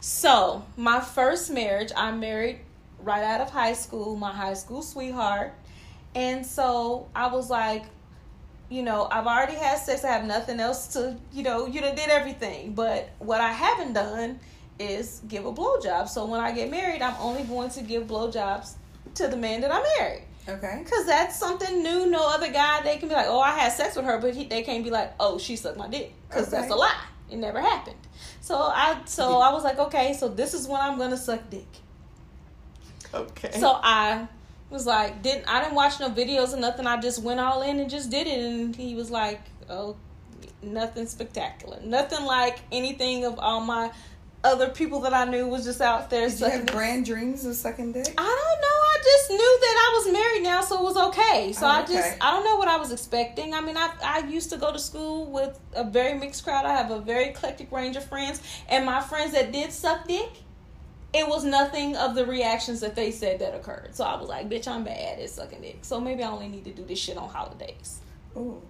So, 0.00 0.64
my 0.76 1.00
first 1.00 1.50
marriage, 1.50 1.92
I 1.96 2.10
married 2.10 2.60
right 3.02 3.22
out 3.22 3.40
of 3.40 3.50
high 3.50 3.74
school, 3.74 4.16
my 4.16 4.32
high 4.32 4.54
school 4.54 4.82
sweetheart. 4.82 5.52
And 6.14 6.44
so 6.44 7.06
I 7.14 7.28
was 7.28 7.48
like, 7.50 7.84
you 8.70 8.82
know, 8.82 9.06
I've 9.10 9.26
already 9.26 9.54
had 9.54 9.78
sex. 9.78 10.04
I 10.04 10.08
have 10.08 10.24
nothing 10.24 10.58
else 10.60 10.88
to, 10.94 11.16
you 11.32 11.42
know, 11.42 11.66
you 11.66 11.80
done 11.80 11.94
did 11.94 12.08
everything. 12.08 12.72
But 12.74 13.10
what 13.18 13.40
I 13.40 13.52
haven't 13.52 13.92
done 13.92 14.40
is 14.78 15.20
give 15.28 15.46
a 15.46 15.52
blowjob. 15.52 16.08
So 16.08 16.26
when 16.26 16.40
I 16.40 16.52
get 16.52 16.70
married, 16.70 17.02
I'm 17.02 17.14
only 17.20 17.44
going 17.44 17.70
to 17.70 17.82
give 17.82 18.04
blowjobs 18.08 18.74
to 19.14 19.28
the 19.28 19.36
man 19.36 19.60
that 19.60 19.70
I 19.72 19.82
married. 19.98 20.24
Okay. 20.48 20.84
Cause 20.88 21.06
that's 21.06 21.38
something 21.38 21.82
new. 21.82 22.06
No 22.06 22.26
other 22.28 22.50
guy 22.50 22.80
they 22.82 22.96
can 22.96 23.08
be 23.08 23.14
like, 23.14 23.26
oh, 23.28 23.40
I 23.40 23.50
had 23.50 23.72
sex 23.72 23.96
with 23.96 24.06
her, 24.06 24.18
but 24.18 24.34
he, 24.34 24.46
they 24.46 24.62
can't 24.62 24.82
be 24.82 24.90
like, 24.90 25.12
oh, 25.20 25.38
she 25.38 25.56
sucked 25.56 25.76
my 25.76 25.88
dick, 25.88 26.14
cause 26.30 26.50
that's 26.50 26.70
a 26.70 26.74
lie. 26.74 27.04
It 27.30 27.36
never 27.36 27.60
happened. 27.60 27.98
So 28.40 28.56
I, 28.56 29.02
so 29.04 29.38
I 29.38 29.52
was 29.52 29.62
like, 29.62 29.78
okay, 29.78 30.14
so 30.14 30.28
this 30.28 30.54
is 30.54 30.66
when 30.66 30.80
I'm 30.80 30.96
gonna 30.96 31.18
suck 31.18 31.50
dick. 31.50 31.66
Okay. 33.12 33.52
So 33.52 33.78
I 33.82 34.26
was 34.70 34.86
like, 34.86 35.22
didn't 35.22 35.46
I 35.46 35.62
didn't 35.62 35.74
watch 35.74 36.00
no 36.00 36.10
videos 36.10 36.54
or 36.54 36.60
nothing. 36.60 36.86
I 36.86 37.00
just 37.00 37.22
went 37.22 37.40
all 37.40 37.62
in 37.62 37.78
and 37.78 37.90
just 37.90 38.10
did 38.10 38.26
it. 38.26 38.38
And 38.38 38.74
he 38.74 38.94
was 38.94 39.10
like, 39.10 39.40
oh, 39.68 39.96
nothing 40.62 41.06
spectacular, 41.06 41.78
nothing 41.82 42.24
like 42.24 42.58
anything 42.72 43.24
of 43.24 43.38
all 43.38 43.60
my 43.60 43.90
other 44.44 44.68
people 44.68 45.00
that 45.00 45.12
I 45.12 45.24
knew 45.24 45.46
was 45.46 45.64
just 45.64 45.80
out 45.80 46.10
there 46.10 46.28
Did 46.28 46.40
you 46.40 46.46
have 46.46 46.66
grand 46.66 47.04
dreams 47.04 47.44
of 47.44 47.56
sucking 47.56 47.92
dick? 47.92 48.14
I 48.16 48.22
don't 48.22 48.60
know. 48.60 48.78
I 48.88 48.96
just 49.02 49.30
knew 49.30 49.58
that 49.60 49.76
I 49.76 49.92
was 49.96 50.12
married 50.12 50.42
now, 50.42 50.60
so 50.60 50.78
it 50.78 50.82
was 50.82 50.96
okay. 51.08 51.52
So 51.52 51.66
Oh, 51.66 51.70
I 51.70 51.84
just 51.84 52.16
I 52.20 52.30
don't 52.30 52.44
know 52.44 52.56
what 52.56 52.68
I 52.68 52.76
was 52.76 52.92
expecting. 52.92 53.54
I 53.54 53.60
mean, 53.60 53.76
I 53.76 53.90
I 54.02 54.18
used 54.28 54.50
to 54.50 54.56
go 54.56 54.72
to 54.72 54.78
school 54.78 55.26
with 55.26 55.58
a 55.74 55.84
very 55.84 56.18
mixed 56.18 56.44
crowd. 56.44 56.64
I 56.66 56.72
have 56.72 56.90
a 56.90 57.00
very 57.00 57.26
eclectic 57.26 57.70
range 57.72 57.96
of 57.96 58.04
friends, 58.04 58.40
and 58.68 58.86
my 58.86 59.00
friends 59.00 59.32
that 59.32 59.52
did 59.52 59.72
suck 59.72 60.06
dick, 60.06 60.30
it 61.12 61.26
was 61.26 61.44
nothing 61.44 61.96
of 61.96 62.14
the 62.14 62.24
reactions 62.26 62.80
that 62.80 62.94
they 62.94 63.10
said 63.10 63.40
that 63.40 63.54
occurred. 63.54 63.94
So 63.94 64.04
I 64.04 64.16
was 64.20 64.28
like, 64.28 64.48
bitch, 64.48 64.68
I'm 64.68 64.84
bad 64.84 65.18
at 65.18 65.30
sucking 65.30 65.62
dick. 65.62 65.78
So 65.82 66.00
maybe 66.00 66.22
I 66.22 66.30
only 66.30 66.48
need 66.48 66.64
to 66.64 66.72
do 66.72 66.84
this 66.84 66.98
shit 66.98 67.16
on 67.16 67.28
holidays. 67.28 68.00
Ooh. 68.36 68.62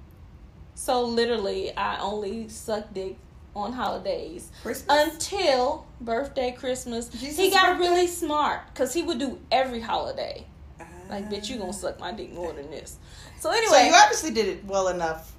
So 0.74 1.04
literally, 1.04 1.76
I 1.76 1.98
only 2.00 2.48
suck 2.48 2.94
dick 2.94 3.16
on 3.58 3.72
holidays 3.72 4.50
Christmas? 4.62 4.86
until 5.14 5.86
birthday, 6.00 6.52
Christmas. 6.52 7.10
he 7.12 7.50
got 7.50 7.76
birthday? 7.78 7.88
really 7.88 8.06
smart 8.06 8.60
because 8.72 8.92
he 8.94 9.02
would 9.02 9.18
do 9.18 9.38
every 9.52 9.80
holiday. 9.80 10.46
Like, 11.10 11.30
bitch, 11.30 11.48
you 11.48 11.56
gonna 11.58 11.72
suck 11.72 11.98
my 12.00 12.12
dick 12.12 12.32
more 12.34 12.52
than 12.52 12.70
this. 12.70 12.98
So 13.40 13.50
So 13.50 13.56
anyway, 13.56 13.86
you 13.88 13.94
obviously 13.94 14.30
did 14.30 14.46
it 14.48 14.64
well 14.66 14.88
enough. 14.88 15.32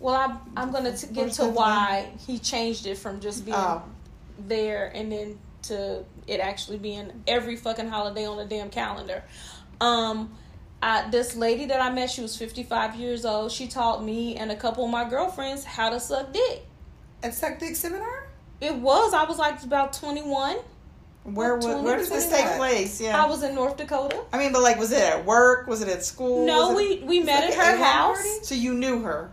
well, 0.00 0.14
I'm 0.16 0.38
I'm 0.56 0.72
gonna 0.72 0.96
t- 0.96 1.06
get 1.12 1.32
to 1.34 1.44
why 1.46 2.10
he 2.26 2.38
changed 2.38 2.86
it 2.86 2.98
from 2.98 3.20
just 3.20 3.44
being 3.44 3.56
Oh. 3.56 3.82
there 4.48 4.90
and 4.94 5.12
then 5.12 5.38
to 5.68 6.04
it 6.26 6.40
actually 6.40 6.78
being 6.78 7.22
every 7.28 7.54
fucking 7.56 7.88
holiday 7.88 8.26
on 8.26 8.36
the 8.38 8.44
damn 8.44 8.70
calendar. 8.70 9.22
Um, 9.80 10.36
I, 10.82 11.08
this 11.10 11.36
lady 11.36 11.66
that 11.66 11.80
I 11.80 11.92
met, 11.92 12.10
she 12.10 12.20
was 12.22 12.36
55 12.36 12.96
years 12.96 13.24
old. 13.24 13.52
She 13.52 13.68
taught 13.68 14.02
me 14.02 14.34
and 14.34 14.50
a 14.50 14.56
couple 14.56 14.84
of 14.84 14.90
my 14.90 15.08
girlfriends 15.08 15.62
how 15.64 15.90
to 15.90 16.00
suck 16.00 16.32
dick. 16.32 16.66
At 17.22 17.34
Suck 17.34 17.58
Dick 17.58 17.76
Seminar? 17.76 18.28
It 18.60 18.74
was 18.74 19.14
I 19.14 19.24
was 19.24 19.38
like 19.38 19.62
about 19.62 19.92
21. 19.92 20.58
Where 21.24 21.54
was, 21.54 21.66
where, 21.66 21.78
where 21.78 21.96
does 21.96 22.10
this 22.10 22.28
take 22.28 22.56
place? 22.56 23.00
Yeah. 23.00 23.22
I 23.22 23.28
was 23.28 23.44
in 23.44 23.54
North 23.54 23.76
Dakota. 23.76 24.24
I 24.32 24.38
mean, 24.38 24.52
but 24.52 24.62
like, 24.62 24.76
was 24.78 24.90
it 24.90 25.00
at 25.00 25.24
work? 25.24 25.68
Was 25.68 25.80
it 25.80 25.88
at 25.88 26.04
school? 26.04 26.44
No, 26.44 26.74
we 26.74 26.98
we 27.00 27.20
met 27.20 27.44
at 27.44 27.54
her 27.54 27.76
house. 27.76 28.16
party? 28.16 28.44
So 28.44 28.54
you 28.56 28.74
knew 28.74 29.02
her. 29.02 29.30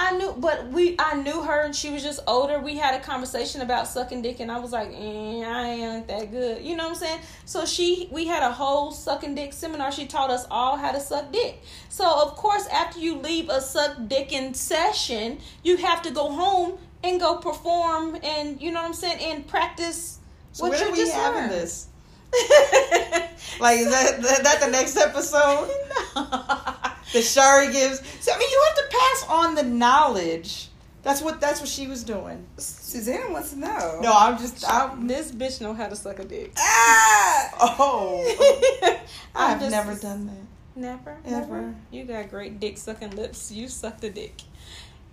I 0.00 0.16
knew, 0.16 0.32
but 0.38 0.68
we 0.68 0.94
I 0.98 1.14
knew 1.14 1.42
her 1.42 1.62
and 1.62 1.74
she 1.74 1.90
was 1.90 2.04
just 2.04 2.20
older. 2.28 2.60
We 2.60 2.76
had 2.76 3.00
a 3.00 3.02
conversation 3.02 3.62
about 3.62 3.88
sucking 3.88 4.22
dick, 4.22 4.38
and 4.38 4.50
I 4.50 4.58
was 4.58 4.70
like, 4.70 4.90
eh, 4.90 5.42
I 5.44 5.68
ain't 5.68 6.06
that 6.06 6.30
good. 6.30 6.62
You 6.64 6.76
know 6.76 6.84
what 6.84 6.90
I'm 6.90 6.96
saying? 6.96 7.20
So 7.44 7.66
she, 7.66 8.08
we 8.12 8.26
had 8.26 8.44
a 8.44 8.52
whole 8.52 8.92
sucking 8.92 9.34
dick 9.34 9.52
seminar. 9.52 9.90
She 9.90 10.06
taught 10.06 10.30
us 10.30 10.46
all 10.52 10.76
how 10.76 10.92
to 10.92 11.00
suck 11.00 11.32
dick. 11.32 11.62
So 11.88 12.04
of 12.04 12.36
course, 12.36 12.66
after 12.68 13.00
you 13.00 13.16
leave 13.16 13.48
a 13.48 13.60
suck 13.60 13.96
dicking 13.96 14.54
session, 14.54 15.38
you 15.64 15.76
have 15.78 16.02
to 16.02 16.12
go 16.12 16.30
home 16.30 16.78
and 17.02 17.20
go 17.20 17.36
perform, 17.36 18.18
and 18.22 18.60
you 18.60 18.72
know 18.72 18.80
what 18.80 18.88
I'm 18.88 18.94
saying, 18.94 19.18
and 19.32 19.46
practice 19.46 20.18
So 20.52 20.68
what 20.68 20.78
you 20.80 20.96
just 20.96 21.12
having 21.12 21.42
learned. 21.42 21.52
this? 21.52 21.86
Like, 23.60 23.78
is 23.80 23.90
that, 23.90 24.22
that 24.22 24.42
that 24.44 24.60
the 24.60 24.70
next 24.70 24.96
episode? 24.96 25.68
the 27.12 27.22
Shari 27.22 27.72
gives. 27.72 28.00
So 28.20 28.32
I 28.32 28.38
mean, 28.38 28.48
you 28.50 28.62
have 28.68 28.76
to 28.76 28.96
pass 28.96 29.26
on 29.28 29.54
the 29.54 29.62
knowledge. 29.62 30.68
That's 31.02 31.22
what 31.22 31.40
that's 31.40 31.60
what 31.60 31.68
she 31.68 31.86
was 31.86 32.04
doing. 32.04 32.44
Susanna 32.58 33.32
wants 33.32 33.50
to 33.52 33.58
know. 33.58 34.00
No, 34.02 34.12
I'm 34.12 34.36
just 34.38 34.68
I'm 34.68 35.06
this 35.06 35.32
bitch 35.32 35.60
know 35.60 35.72
how 35.72 35.88
to 35.88 35.96
suck 35.96 36.18
a 36.18 36.24
dick. 36.24 36.52
Ah! 36.58 37.50
oh 37.80 38.98
I've 39.34 39.58
just- 39.60 39.70
never 39.70 39.94
done 39.94 40.26
that. 40.26 40.34
Never, 40.76 41.16
Ever. 41.24 41.74
You 41.90 42.04
got 42.04 42.30
great 42.30 42.60
dick 42.60 42.78
sucking 42.78 43.16
lips. 43.16 43.50
You 43.50 43.66
suck 43.66 43.98
the 44.00 44.10
dick. 44.10 44.42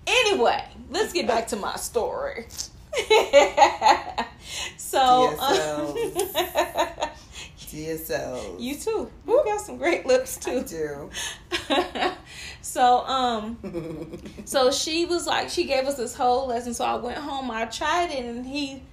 Anyway, 0.07 0.63
let's 0.89 1.13
get 1.13 1.27
back 1.27 1.47
to 1.47 1.55
my 1.55 1.75
story. 1.75 2.47
so, 4.77 5.37
um, 5.39 5.95
DSL. 7.75 8.55
you 8.59 8.75
too. 8.75 9.11
You 9.27 9.41
got 9.45 9.61
some 9.61 9.77
great 9.77 10.05
lips 10.05 10.39
I 10.45 10.61
too. 10.61 10.63
do. 10.63 11.09
so, 12.61 12.99
um, 13.05 14.17
so 14.45 14.71
she 14.71 15.05
was 15.05 15.27
like, 15.27 15.49
she 15.49 15.65
gave 15.65 15.85
us 15.85 15.95
this 15.95 16.15
whole 16.15 16.47
lesson. 16.47 16.73
So 16.73 16.85
I 16.85 16.95
went 16.95 17.17
home, 17.17 17.51
I 17.51 17.65
tried 17.65 18.11
it, 18.11 18.25
and 18.25 18.45
he, 18.45 18.83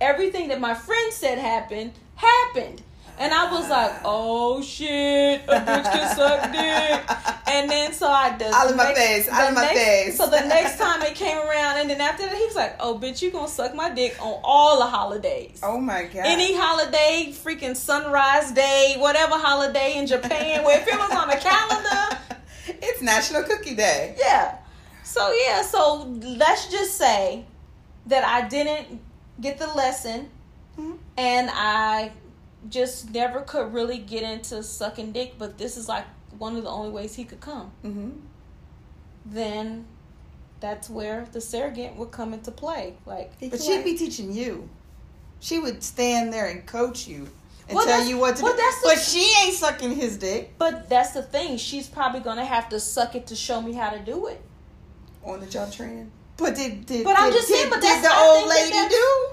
everything 0.00 0.48
that 0.48 0.60
my 0.60 0.74
friend 0.74 1.12
said 1.12 1.38
happened 1.38 1.92
happened. 2.16 2.82
And 3.18 3.32
I 3.32 3.50
was 3.50 3.68
like, 3.70 3.92
oh 4.04 4.60
shit, 4.62 5.40
a 5.48 5.52
bitch 5.52 5.84
can 5.84 6.16
suck 6.16 6.52
dick. 6.52 7.18
And 7.48 7.70
then 7.70 7.92
so 7.94 8.08
I 8.08 8.36
did. 8.36 8.52
All 8.52 8.68
in 8.68 8.76
my 8.76 8.92
face, 8.92 9.24
the 9.26 9.48
in 9.48 9.54
my 9.54 9.62
next- 9.62 9.78
face. 9.78 10.16
So 10.18 10.26
the 10.28 10.40
next 10.46 10.76
time 10.78 11.00
it 11.02 11.14
came 11.14 11.38
around, 11.38 11.78
and 11.78 11.88
then 11.88 12.00
after 12.00 12.24
that, 12.26 12.36
he 12.36 12.44
was 12.44 12.54
like, 12.56 12.76
oh 12.80 12.98
bitch, 12.98 13.22
you 13.22 13.30
gonna 13.30 13.48
suck 13.48 13.74
my 13.74 13.88
dick 13.90 14.16
on 14.20 14.38
all 14.44 14.78
the 14.78 14.86
holidays. 14.86 15.60
oh 15.62 15.78
my 15.80 16.04
god. 16.04 16.24
Any 16.26 16.54
holiday, 16.54 17.32
freaking 17.32 17.74
sunrise 17.76 18.52
day, 18.52 18.96
whatever 18.98 19.34
holiday 19.34 19.96
in 19.96 20.06
Japan, 20.06 20.62
where 20.64 20.78
if 20.80 20.86
it 20.86 20.98
was 20.98 21.10
on 21.12 21.28
the 21.28 21.36
calendar, 21.36 22.18
it's 22.82 23.00
National 23.00 23.42
Cookie 23.44 23.74
Day. 23.76 24.14
yeah. 24.18 24.58
So 25.04 25.32
yeah, 25.46 25.62
so 25.62 26.04
let's 26.20 26.70
just 26.70 26.98
say 26.98 27.46
that 28.06 28.24
I 28.24 28.46
didn't 28.48 29.00
get 29.40 29.58
the 29.58 29.68
lesson 29.68 30.28
Mhm. 30.78 30.98
and 31.16 31.48
I 31.50 32.12
just 32.68 33.10
never 33.12 33.40
could 33.40 33.72
really 33.72 33.98
get 33.98 34.22
into 34.22 34.62
sucking 34.62 35.12
dick, 35.12 35.34
but 35.38 35.58
this 35.58 35.76
is 35.76 35.88
like 35.88 36.04
one 36.38 36.56
of 36.56 36.62
the 36.64 36.70
only 36.70 36.90
ways 36.90 37.14
he 37.14 37.24
could 37.24 37.40
come. 37.40 37.70
Mm-hmm. 37.84 38.10
Then 39.26 39.86
that's 40.60 40.88
where 40.88 41.26
the 41.32 41.40
surrogate 41.40 41.96
would 41.96 42.10
come 42.10 42.32
into 42.32 42.50
play. 42.50 42.94
Like 43.04 43.32
But 43.50 43.60
she'd 43.62 43.84
be 43.84 43.96
teaching 43.96 44.32
you. 44.32 44.68
She 45.40 45.58
would 45.58 45.82
stand 45.82 46.32
there 46.32 46.46
and 46.46 46.64
coach 46.66 47.06
you 47.06 47.28
and 47.68 47.76
Well, 47.76 47.84
tell 47.84 48.04
you 48.04 48.16
what 48.18 48.36
to 48.36 48.42
well, 48.44 48.52
do. 48.52 48.58
that's 48.58 48.80
the- 48.82 48.88
but 48.88 48.98
she 48.98 49.34
ain't 49.44 49.54
sucking 49.56 49.92
his 49.96 50.16
dick. 50.16 50.54
But 50.58 50.88
that's 50.88 51.12
the 51.12 51.22
thing. 51.22 51.56
She's 51.58 51.88
probably 51.88 52.20
gonna 52.20 52.44
have 52.44 52.68
to 52.70 52.80
suck 52.80 53.14
it 53.14 53.26
to 53.28 53.36
show 53.36 53.60
me 53.60 53.72
how 53.72 53.90
to 53.90 53.98
do 53.98 54.26
it. 54.28 54.40
On 55.24 55.40
the 55.40 55.46
job 55.46 55.72
training. 55.72 56.10
But 56.36 56.54
did 56.54 56.86
did, 56.86 57.04
But 57.04 57.18
I'm 57.18 57.30
did, 57.30 57.38
just 57.38 57.48
saying, 57.48 57.68
but 57.70 57.80
did 57.80 57.84
that's- 57.84 58.02
the 58.02 58.16
old 58.18 58.44
that 58.44 58.48
lady 58.48 58.70
that's- 58.70 58.90
do? 58.92 59.28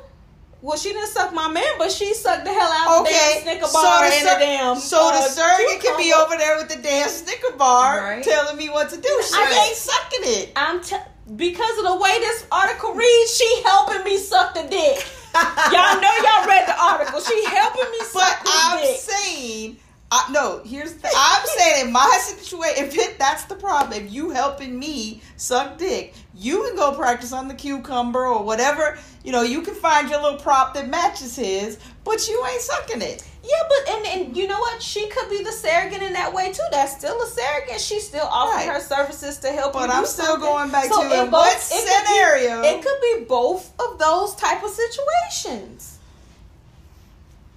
Well, 0.63 0.77
she 0.77 0.93
didn't 0.93 1.09
suck 1.09 1.33
my 1.33 1.49
man, 1.51 1.67
but 1.77 1.91
she 1.91 2.13
sucked 2.13 2.45
the 2.45 2.49
hell 2.53 2.71
out 2.71 2.99
of 3.01 3.03
the 3.05 3.09
Okay, 3.11 3.19
damn 3.35 3.41
Snicker 3.43 3.67
bar 3.73 3.83
so 3.83 3.99
the, 3.99 4.15
and 4.15 4.27
sur- 4.27 4.33
the 4.33 4.39
damn. 4.45 4.75
so 4.77 4.97
the 5.11 5.17
uh, 5.17 5.27
surrogate 5.27 5.81
can 5.83 5.97
be 5.97 6.13
over 6.13 6.37
there 6.37 6.55
with 6.55 6.69
the 6.69 6.81
damn 6.81 7.09
Snicker 7.09 7.57
bar, 7.57 7.97
Right. 7.99 8.23
telling 8.23 8.55
me 8.55 8.69
what 8.69 8.89
to 8.91 8.95
do. 8.95 9.21
She 9.27 9.35
Right. 9.35 9.65
ain't 9.67 9.75
sucking 9.75 10.23
it. 10.23 10.51
I'm 10.55 10.79
t- 10.81 10.95
because 11.35 11.77
of 11.79 11.83
the 11.83 11.95
way 11.97 12.17
this 12.19 12.45
article 12.49 12.93
reads, 12.93 13.35
she 13.35 13.61
helping 13.65 14.05
me 14.05 14.17
suck 14.17 14.53
the 14.53 14.63
dick. 14.63 15.05
y'all 15.35 15.99
know 15.99 16.13
y'all 16.23 16.47
read 16.47 16.65
the 16.65 16.81
article. 16.81 17.19
She 17.19 17.43
helping 17.43 17.91
me 17.91 17.99
suck 17.99 18.39
the 18.39 18.45
dick. 18.45 18.53
But 18.53 18.53
I'm 18.55 18.77
dick. 18.79 18.97
saying, 19.01 19.77
I, 20.11 20.31
no. 20.31 20.61
Here's 20.63 20.93
the, 20.93 21.09
I'm 21.13 21.45
saying 21.57 21.87
in 21.87 21.91
my 21.91 22.19
situation, 22.21 22.85
if 22.85 22.95
it, 22.97 23.19
that's 23.19 23.43
the 23.45 23.55
problem, 23.55 24.01
if 24.05 24.13
you 24.13 24.29
helping 24.29 24.77
me 24.79 25.21
suck 25.37 25.77
dick, 25.77 26.13
you 26.43 26.61
can 26.63 26.75
go 26.75 26.91
practice 26.93 27.31
on 27.31 27.47
the 27.47 27.53
cucumber 27.53 28.25
or 28.27 28.43
whatever. 28.43 28.97
You 29.23 29.31
know, 29.31 29.41
you 29.43 29.61
can 29.61 29.73
find 29.75 30.09
your 30.09 30.21
little 30.21 30.39
prop 30.39 30.73
that 30.73 30.89
matches 30.89 31.35
his, 31.37 31.77
but 32.03 32.27
you 32.27 32.45
ain't 32.51 32.61
sucking 32.61 33.01
it. 33.01 33.23
Yeah, 33.43 33.61
but 33.69 33.93
and, 33.95 34.05
and 34.07 34.37
you 34.37 34.47
know 34.47 34.59
what? 34.59 34.81
She 34.81 35.07
could 35.09 35.29
be 35.29 35.43
the 35.43 35.51
surrogate 35.51 36.01
in 36.01 36.13
that 36.13 36.33
way 36.33 36.51
too. 36.51 36.63
That's 36.71 36.97
still 36.97 37.21
a 37.21 37.27
surrogate. 37.27 37.79
She's 37.81 38.05
still 38.07 38.25
offering 38.29 38.67
Right. 38.67 38.73
her 38.75 38.81
services 38.81 39.37
to 39.39 39.51
help. 39.51 39.73
But 39.73 39.89
I'm 39.89 40.05
still 40.05 40.25
something. 40.25 40.41
going 40.49 40.69
back 40.71 40.85
So 40.85 41.01
to 41.09 41.23
in 41.23 41.29
both- 41.29 41.31
what 41.31 41.53
it 41.57 41.59
could 41.69 41.85
be- 41.85 42.05
scenario? 42.07 42.61
It 42.63 42.81
could 42.83 43.01
be 43.01 43.25
both 43.25 43.71
of 43.79 43.97
those 43.99 44.35
type 44.35 44.63
of 44.63 44.69
situations. 44.69 45.97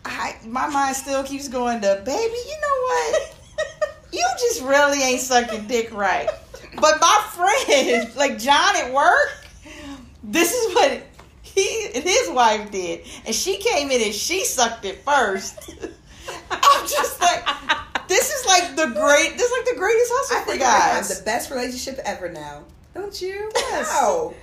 I, 0.05 0.37
my 0.47 0.69
mind 0.69 0.95
still 0.97 1.25
keeps 1.25 1.49
going 1.49 1.81
to, 1.81 2.03
baby, 2.05 2.35
you 2.35 2.57
know 2.63 2.83
what? 2.87 3.35
you 4.13 4.25
just 4.39 4.63
really 4.63 5.03
ain't 5.03 5.21
sucking 5.21 5.67
dick 5.67 5.93
right. 5.93 6.29
But 6.81 7.01
my 7.01 7.25
friend, 7.31 8.15
like 8.17 8.39
John 8.39 8.77
at 8.77 8.93
work, 8.93 9.47
this 10.23 10.53
is 10.53 10.75
what 10.75 11.03
he 11.43 11.87
and 11.95 12.05
his 12.05 12.31
wife 12.31 12.71
did. 12.71 13.07
And 13.25 13.35
she 13.35 13.59
came 13.59 13.91
in 13.91 14.01
and 14.03 14.15
she 14.15 14.45
sucked 14.45 14.85
it 14.85 15.03
first. 15.05 15.59
I'm 16.51 16.87
just 16.89 17.21
like, 17.21 17.45
this 18.09 18.31
is 18.33 18.47
like 18.47 18.77
the 18.77 18.87
great, 18.87 19.37
this 19.37 19.43
is 19.51 19.53
like 19.53 19.65
the 19.75 19.79
greatest 19.79 20.11
hustle 20.15 20.37
I 20.37 20.41
for 20.41 20.51
think 20.51 20.63
I 20.63 20.67
have 20.71 21.09
the 21.09 21.23
best 21.25 21.51
relationship 21.51 21.99
ever 22.05 22.31
now. 22.31 22.65
Don't 22.95 23.21
you? 23.23 23.51
Yes. 23.55 23.89
Wow. 23.91 24.35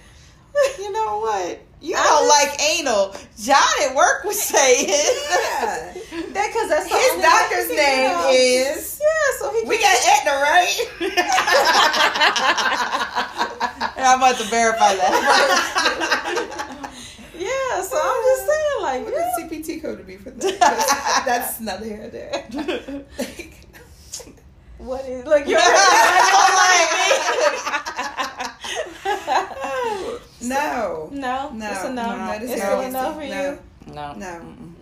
you 0.79 0.91
know 0.91 1.19
what? 1.19 1.59
You 1.81 1.95
I 1.97 2.03
don't 2.03 2.27
like 2.29 2.61
anal. 2.61 3.13
John 3.38 3.57
at 3.89 3.93
work 3.95 4.23
was 4.23 4.41
saying. 4.41 4.88
Yeah. 4.88 5.93
That 6.31 6.47
because 6.47 6.69
that's 6.69 6.88
His 6.88 7.21
doctor's 7.21 7.67
way 7.67 7.75
he 7.75 7.81
can, 7.81 8.09
you 8.31 8.38
name 8.69 8.77
is. 8.77 9.01
yeah. 9.01 9.38
So 9.39 9.51
he 9.51 9.67
We 9.67 9.77
can- 9.77 9.91
got 9.91 9.97
Aetna, 10.07 10.36
right? 10.39 10.79
And 13.95 14.05
I'm 14.05 14.17
about 14.19 14.38
to 14.38 14.43
verify 14.45 14.95
that. 14.95 16.19
Yeah, 17.36 17.82
so 17.82 17.97
I'm 18.01 18.24
just 18.24 18.45
saying, 18.47 18.82
like, 18.84 19.03
What 19.03 19.13
yeah. 19.13 19.47
the 19.49 19.55
CPT 19.57 19.82
code 19.82 19.97
to 19.97 20.03
be 20.05 20.15
for 20.17 20.30
that? 20.32 20.59
That's, 20.59 21.26
that's 21.26 21.59
another 21.59 21.86
hair 21.88 22.07
there. 22.09 22.45
what 24.78 25.03
is 25.05 25.26
like 25.26 25.47
you're 25.47 25.59
no. 30.41 31.09
No, 31.11 31.49
No. 31.51 31.69
it's 31.71 31.84
a 31.84 31.89
no. 31.93 32.03
that 32.03 32.41
is 32.43 32.51
it's 32.51 32.61
very 32.61 32.76
still 32.76 32.82
a 32.82 32.91
no 32.91 33.13
for 33.13 33.19
No. 33.19 33.26
you. 33.26 33.59
no, 33.93 34.13
No. 34.13 34.26
Mm-mm. 34.28 34.74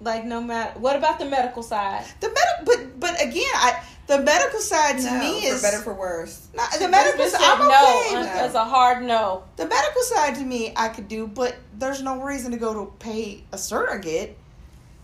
Like 0.00 0.24
no 0.24 0.40
matter 0.40 0.78
what 0.80 0.96
about 0.96 1.18
the 1.20 1.24
medical 1.26 1.62
side? 1.62 2.04
The 2.20 2.28
medical, 2.28 2.64
but 2.64 2.98
but 3.00 3.22
again, 3.22 3.52
I 3.54 3.80
the 4.06 4.20
medical 4.20 4.60
side 4.60 4.98
to 4.98 5.04
no, 5.04 5.18
me 5.20 5.40
for 5.48 5.54
is 5.54 5.62
better 5.62 5.78
for 5.78 5.94
worse. 5.94 6.48
not, 6.54 6.72
the 6.78 6.88
medical 6.88 7.24
side. 7.26 7.40
I'm 7.42 7.68
no, 7.68 8.02
okay. 8.06 8.14
No. 8.14 8.22
That's 8.24 8.54
a 8.54 8.64
hard 8.64 9.04
no. 9.04 9.44
The 9.56 9.66
medical 9.66 10.02
side 10.02 10.34
to 10.36 10.42
me, 10.44 10.72
I 10.76 10.88
could 10.88 11.08
do, 11.08 11.26
but 11.26 11.56
there's 11.78 12.02
no 12.02 12.20
reason 12.20 12.50
to 12.52 12.58
go 12.58 12.74
to 12.74 12.92
pay 12.98 13.44
a 13.52 13.58
surrogate. 13.58 14.38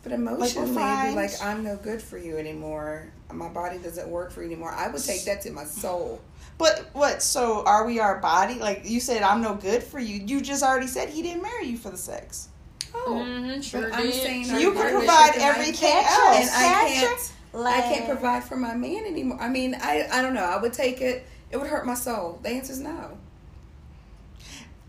But 0.02 0.12
emotionally, 0.12 0.74
fine. 0.74 1.10
be 1.10 1.16
like, 1.16 1.42
I'm 1.42 1.64
no 1.64 1.76
good 1.76 2.00
for 2.00 2.18
you 2.18 2.38
anymore. 2.38 3.12
My 3.32 3.48
body 3.48 3.78
doesn't 3.78 4.08
work 4.08 4.30
for 4.30 4.42
you 4.42 4.46
anymore. 4.46 4.70
I 4.72 4.88
would 4.88 5.02
take 5.02 5.24
that 5.24 5.42
to 5.42 5.50
my 5.50 5.64
soul. 5.64 6.20
But 6.56 6.88
what? 6.92 7.22
So 7.22 7.64
are 7.64 7.84
we 7.86 8.00
our 8.00 8.18
body? 8.18 8.54
Like 8.54 8.82
you 8.84 9.00
said, 9.00 9.22
I'm 9.22 9.42
no 9.42 9.54
good 9.54 9.82
for 9.82 9.98
you. 9.98 10.20
You 10.24 10.40
just 10.40 10.62
already 10.62 10.86
said 10.86 11.08
he 11.08 11.22
didn't 11.22 11.42
marry 11.42 11.66
you 11.66 11.76
for 11.76 11.90
the 11.90 11.96
sex. 11.96 12.48
Oh, 12.94 13.22
Mm-hmm, 13.24 13.60
sure 13.60 13.82
but 13.82 13.92
I'm 13.92 14.10
saying 14.12 14.44
you 14.60 14.72
can 14.72 14.92
provide 14.92 15.32
everything 15.36 15.92
else. 15.92 16.36
and 16.36 16.50
I 16.50 16.88
can't. 16.88 17.32
Like, 17.58 17.84
I 17.84 17.88
can't 17.88 18.06
provide 18.06 18.44
for 18.44 18.56
my 18.56 18.74
man 18.74 19.04
anymore. 19.04 19.38
I 19.40 19.48
mean, 19.48 19.74
I 19.74 20.06
I 20.12 20.22
don't 20.22 20.34
know. 20.34 20.44
I 20.44 20.60
would 20.60 20.72
take 20.72 21.00
it. 21.00 21.26
It 21.50 21.56
would 21.56 21.66
hurt 21.66 21.84
my 21.86 21.94
soul. 21.94 22.38
The 22.42 22.50
answer 22.50 22.72
is 22.72 22.80
no. 22.80 23.18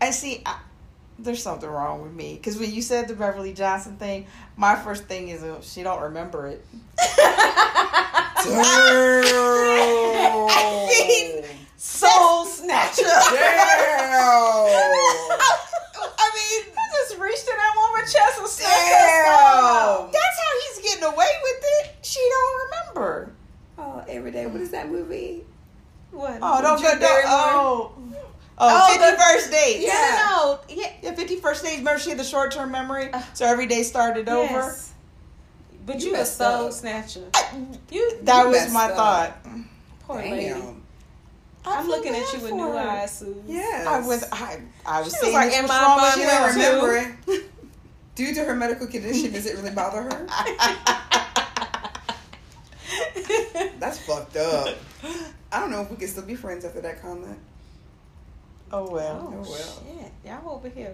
And 0.00 0.14
see, 0.14 0.42
I, 0.46 0.58
there's 1.18 1.42
something 1.42 1.68
wrong 1.68 2.02
with 2.02 2.12
me 2.12 2.34
because 2.36 2.58
when 2.58 2.72
you 2.72 2.80
said 2.80 3.08
the 3.08 3.14
Beverly 3.14 3.52
Johnson 3.52 3.96
thing, 3.96 4.26
my 4.56 4.76
first 4.76 5.04
thing 5.04 5.28
is 5.28 5.42
uh, 5.42 5.60
she 5.62 5.82
don't 5.82 6.00
remember 6.00 6.46
it. 6.46 6.64
I 6.98 8.56
mean, 11.08 11.44
Soul 11.76 12.44
snatcher. 12.44 13.02
Damn. 13.02 13.10
I 16.18 16.30
mean, 16.34 16.64
I 16.76 16.79
just 17.08 17.18
reached 17.20 17.48
in 17.48 17.56
that 17.56 17.72
woman's 17.76 18.12
chest 18.12 18.38
and 18.38 18.48
snatched 18.48 18.72
her 18.72 19.24
Damn. 19.24 20.10
that's 20.12 20.38
how 20.38 20.52
he's 20.74 20.78
getting 20.90 21.04
away 21.04 21.32
with 21.42 21.62
it. 21.62 21.96
She 22.02 22.20
don't 22.30 22.60
remember. 22.64 23.32
Oh, 23.78 24.04
every 24.08 24.30
day. 24.30 24.46
What 24.46 24.60
is 24.60 24.70
that 24.70 24.90
movie? 24.90 25.44
What? 26.10 26.38
Oh, 26.42 26.60
don't 26.60 26.78
Drew 26.78 26.86
go. 26.88 26.90
Don't, 26.92 27.00
Barrymore? 27.00 27.30
oh, 27.32 27.92
oh, 28.02 28.26
Oh, 28.58 28.92
50 28.92 29.10
the- 29.10 29.16
first 29.22 29.50
dates. 29.50 29.84
yeah. 29.84 29.92
Yeah. 29.92 30.28
No, 30.30 30.58
yeah. 30.68 30.92
Yeah, 31.02 31.14
50 31.14 31.36
first 31.36 31.62
dates. 31.64 31.78
Remember, 31.78 31.98
she 32.00 32.10
had 32.10 32.18
the 32.18 32.24
short 32.24 32.52
term 32.52 32.70
memory, 32.70 33.10
uh, 33.12 33.22
so 33.32 33.46
every 33.46 33.66
day 33.66 33.82
started 33.82 34.28
over. 34.28 34.76
But 35.86 36.00
You 36.00 36.10
you, 36.10 36.16
a 36.16 36.24
soul 36.26 36.66
up. 36.66 36.72
snatcher. 36.72 37.24
I- 37.34 37.66
You 37.90 38.18
that 38.22 38.44
You 38.44 38.50
was 38.50 38.72
my 38.72 38.84
up. 38.90 38.96
thought. 38.96 39.38
poor 40.06 40.16
lady. 40.20 40.54
Damn. 41.64 41.72
I 41.72 41.76
I'm 41.80 41.88
looking 41.88 42.14
at 42.14 42.32
you 42.32 42.40
with 42.40 42.52
new 42.52 42.72
her. 42.72 42.78
eyes, 42.78 43.18
Sue. 43.18 43.42
Yes. 43.46 43.86
I 43.86 44.00
was, 44.06 44.24
I, 44.32 44.60
I 44.86 45.00
was 45.00 45.08
She 45.12 45.16
was 45.16 45.20
saying, 45.20 45.34
like, 45.34 45.52
"Am 45.52 45.64
what's 45.64 45.74
I 45.74 45.84
wrong 45.84 45.96
my 45.98 46.02
with 46.04 46.14
She 46.14 46.20
you?" 46.20 46.26
don't 46.26 46.54
remember 46.54 46.96
it. 47.36 47.44
Due 48.14 48.34
to 48.34 48.44
her 48.44 48.54
medical 48.54 48.86
condition, 48.86 49.32
does 49.32 49.46
it 49.46 49.56
really 49.56 49.70
bother 49.70 50.02
her? 50.02 50.26
That's 53.78 53.98
fucked 53.98 54.36
up. 54.36 54.76
I 55.52 55.60
don't 55.60 55.70
know 55.70 55.82
if 55.82 55.90
we 55.90 55.96
can 55.96 56.08
still 56.08 56.24
be 56.24 56.34
friends 56.34 56.64
after 56.64 56.80
that 56.80 57.00
comment. 57.02 57.38
Oh 58.72 58.90
well. 58.90 59.32
Oh, 59.32 59.36
Oh, 59.36 59.40
well. 59.50 59.82
shit. 60.00 60.12
Y'all 60.24 60.54
over 60.54 60.68
here. 60.68 60.92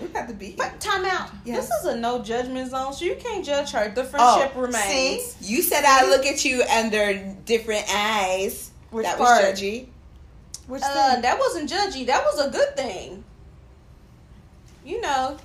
We 0.00 0.08
got 0.08 0.28
to 0.28 0.34
be 0.34 0.46
here. 0.48 0.54
But 0.58 0.78
time 0.80 1.04
out. 1.04 1.30
Yes. 1.44 1.68
This 1.68 1.80
is 1.80 1.86
a 1.86 1.96
no 1.96 2.22
judgment 2.22 2.70
zone, 2.70 2.92
so 2.92 3.04
you 3.04 3.16
can't 3.16 3.44
judge 3.44 3.72
her. 3.72 3.90
The 3.92 4.02
oh, 4.02 4.04
friendship 4.04 4.52
Oh, 4.54 4.60
remains. 4.60 5.24
see? 5.24 5.54
You 5.54 5.62
said 5.62 5.84
I 5.84 6.08
look 6.08 6.24
at 6.26 6.44
you 6.44 6.62
under 6.62 7.34
different 7.44 7.84
eyes. 7.92 8.70
Which 8.90 9.04
that 9.06 9.18
part? 9.18 9.50
was 9.50 9.60
judgy. 9.60 9.88
Which 10.66 10.82
Uh, 10.82 11.12
thing? 11.12 11.22
that 11.22 11.38
wasn't 11.38 11.70
judgy. 11.70 12.06
That 12.06 12.24
was 12.24 12.38
a 12.44 12.50
good 12.50 12.76
thing. 12.76 13.24
You 14.84 15.00
know, 15.00 15.36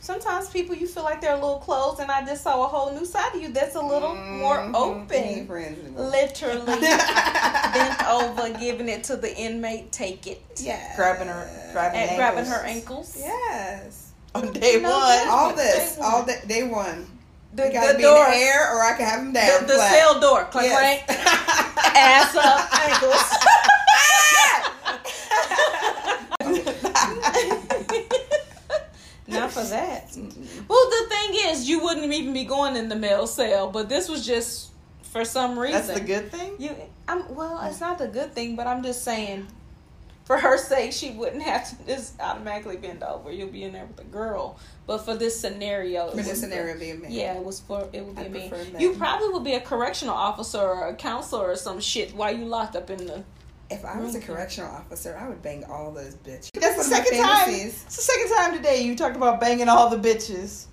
sometimes 0.00 0.48
people 0.48 0.74
you 0.74 0.86
feel 0.86 1.02
like 1.02 1.20
they're 1.20 1.32
a 1.34 1.40
little 1.40 1.58
closed, 1.58 2.00
and 2.00 2.10
I 2.10 2.24
just 2.24 2.42
saw 2.42 2.64
a 2.64 2.68
whole 2.68 2.92
new 2.92 3.04
side 3.04 3.34
of 3.34 3.40
you 3.42 3.48
that's 3.48 3.74
a 3.74 3.80
little 3.80 4.14
more 4.14 4.58
Mhm. 4.58 4.74
open. 4.74 5.06
We 5.10 5.16
ain't 5.16 5.46
friends 5.48 5.78
anymore. 5.80 6.06
Literally 6.06 6.80
bent 7.74 8.06
over, 8.08 8.48
giving 8.58 8.88
it 8.88 9.04
to 9.04 9.16
the 9.16 9.34
inmate. 9.36 9.92
Take 9.92 10.26
it. 10.26 10.42
Yeah. 10.56 10.94
Grabbing 10.96 11.28
her- 11.28 11.48
grabbing 11.72 12.00
And 12.00 12.10
ankles. 12.10 12.16
grabbing 12.16 12.44
her 12.50 12.64
ankles. 12.64 13.16
Yes. 13.18 14.02
on 14.34 14.52
day 14.52 14.78
No, 14.80 14.90
one. 14.90 15.28
All 15.28 15.52
this. 15.54 15.94
Day 15.96 16.02
All 16.02 16.18
one. 16.18 16.26
that. 16.26 16.46
Day 16.48 16.62
one. 16.62 17.06
The, 17.54 17.62
They 17.62 17.72
gotta 17.72 17.92
the 17.92 17.96
be 17.98 18.02
door. 18.02 18.24
in 18.26 18.30
the 18.32 18.36
air, 18.36 18.74
or 18.76 18.82
I 18.84 18.92
can 18.98 19.06
have 19.06 19.20
them 19.20 19.32
down. 19.32 19.60
the, 19.62 19.66
the 19.74 19.88
cell 19.88 20.20
door. 20.20 20.44
Clank, 20.44 20.68
Yes. 20.68 21.04
clank. 21.06 21.20
Ass 21.96 22.36
up, 22.36 22.80
ankles. 22.90 23.22
Not 29.40 29.52
for 29.52 29.62
that. 29.64 30.10
Well, 30.68 30.90
the 30.90 31.06
thing 31.08 31.30
is, 31.50 31.68
you 31.68 31.82
wouldn't 31.82 32.12
even 32.12 32.32
be 32.32 32.44
going 32.44 32.76
in 32.76 32.88
the 32.88 32.96
male 32.96 33.26
sale, 33.26 33.70
but 33.70 33.88
this 33.88 34.08
was 34.08 34.26
just 34.26 34.70
for 35.02 35.24
some 35.24 35.58
reason. 35.58 35.86
That's 35.86 35.98
the 35.98 36.04
good 36.04 36.30
thing. 36.30 36.54
You, 36.58 36.74
I'm 37.08 37.34
well. 37.34 37.60
It's 37.64 37.80
not 37.80 37.98
the 37.98 38.08
good 38.08 38.34
thing, 38.34 38.56
but 38.56 38.66
I'm 38.66 38.82
just 38.82 39.04
saying, 39.04 39.46
for 40.24 40.36
her 40.38 40.58
sake, 40.58 40.92
she 40.92 41.10
wouldn't 41.12 41.42
have 41.42 41.68
to 41.78 41.86
just 41.86 42.20
automatically 42.20 42.76
bend 42.76 43.02
over. 43.02 43.30
You'll 43.30 43.48
be 43.48 43.62
in 43.64 43.72
there 43.72 43.86
with 43.86 44.00
a 44.00 44.08
girl. 44.08 44.58
But 44.86 44.98
for 44.98 45.16
this 45.16 45.38
scenario, 45.40 46.10
For 46.10 46.16
this 46.16 46.28
the- 46.28 46.36
scenario 46.36 46.78
being 46.78 47.00
me. 47.00 47.08
yeah, 47.10 47.34
it 47.36 47.44
was 47.44 47.60
for 47.60 47.88
it 47.92 48.04
would 48.04 48.16
be 48.16 48.22
I 48.22 48.28
prefer 48.28 48.64
that. 48.72 48.80
You 48.80 48.94
probably 48.94 49.28
would 49.30 49.44
be 49.44 49.54
a 49.54 49.60
correctional 49.60 50.14
officer 50.14 50.58
or 50.60 50.88
a 50.88 50.94
counselor 50.94 51.50
or 51.50 51.56
some 51.56 51.80
shit 51.80 52.14
while 52.14 52.34
you 52.36 52.44
locked 52.44 52.76
up 52.76 52.90
in 52.90 53.06
the. 53.06 53.24
If 53.68 53.84
I 53.84 53.98
was 53.98 54.14
a 54.14 54.20
correctional 54.20 54.70
officer, 54.70 55.16
I 55.20 55.28
would 55.28 55.42
bang 55.42 55.64
all 55.64 55.90
those 55.92 56.14
bitches. 56.14 56.50
That's 56.52 56.74
the 56.76 56.82
one 56.82 56.86
of 56.86 56.90
my 56.90 56.96
second 56.98 57.22
time. 57.22 57.48
It's 57.50 57.82
the 57.96 58.02
second 58.02 58.36
time 58.36 58.56
today 58.56 58.82
you 58.82 58.94
talked 58.94 59.16
about 59.16 59.40
banging 59.40 59.68
all 59.68 59.90
the 59.90 59.96
bitches. 59.98 60.66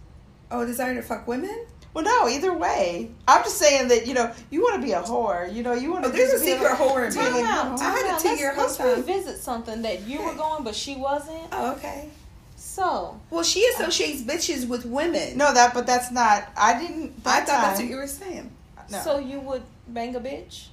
Oh, 0.51 0.63
desire 0.65 0.93
to 0.93 1.01
fuck 1.01 1.27
women? 1.27 1.65
Well, 1.95 2.03
no, 2.03 2.27
either 2.27 2.53
way. 2.53 3.09
I'm 3.27 3.43
just 3.43 3.57
saying 3.57 3.87
that 3.89 4.05
you 4.07 4.13
know 4.13 4.31
you 4.51 4.61
want 4.61 4.75
to 4.75 4.81
be 4.85 4.93
a 4.93 5.01
whore. 5.01 5.51
You 5.51 5.63
know 5.63 5.73
you 5.73 5.91
want 5.91 6.03
to. 6.05 6.09
Oh, 6.11 6.13
there's 6.13 6.39
a 6.39 6.43
be 6.43 6.51
secret 6.51 6.69
like- 6.69 6.79
whore 6.79 7.07
in 7.07 7.13
me. 7.15 7.19
Time 7.19 7.33
Like, 7.33 7.43
out, 7.45 7.79
I 7.81 7.83
had 7.91 8.01
time 8.01 8.05
a 8.05 8.13
out. 8.13 8.19
two-year 8.21 8.53
Let's, 8.57 8.77
whole 8.77 8.87
let's 8.87 9.07
revisit 9.07 9.37
something 9.39 9.81
that 9.83 10.07
you 10.07 10.21
were 10.23 10.33
going, 10.35 10.63
but 10.63 10.75
she 10.75 10.95
wasn't. 10.95 11.47
Oh, 11.51 11.71
okay. 11.73 12.09
So 12.55 13.19
Well, 13.29 13.43
she 13.43 13.63
associates 13.67 14.21
bitches 14.23 14.67
with 14.67 14.85
women. 14.85 15.37
No, 15.37 15.53
that 15.53 15.73
but 15.73 15.85
that's 15.87 16.11
not. 16.11 16.47
I 16.57 16.79
didn't. 16.79 17.13
I 17.25 17.39
that 17.41 17.47
thought 17.47 17.61
that's 17.61 17.79
what 17.79 17.89
you 17.89 17.95
were 17.97 18.07
saying. 18.07 18.51
No. 18.91 18.99
so 18.99 19.17
you 19.19 19.39
would 19.41 19.63
bang 19.87 20.15
a 20.15 20.19
bitch? 20.19 20.67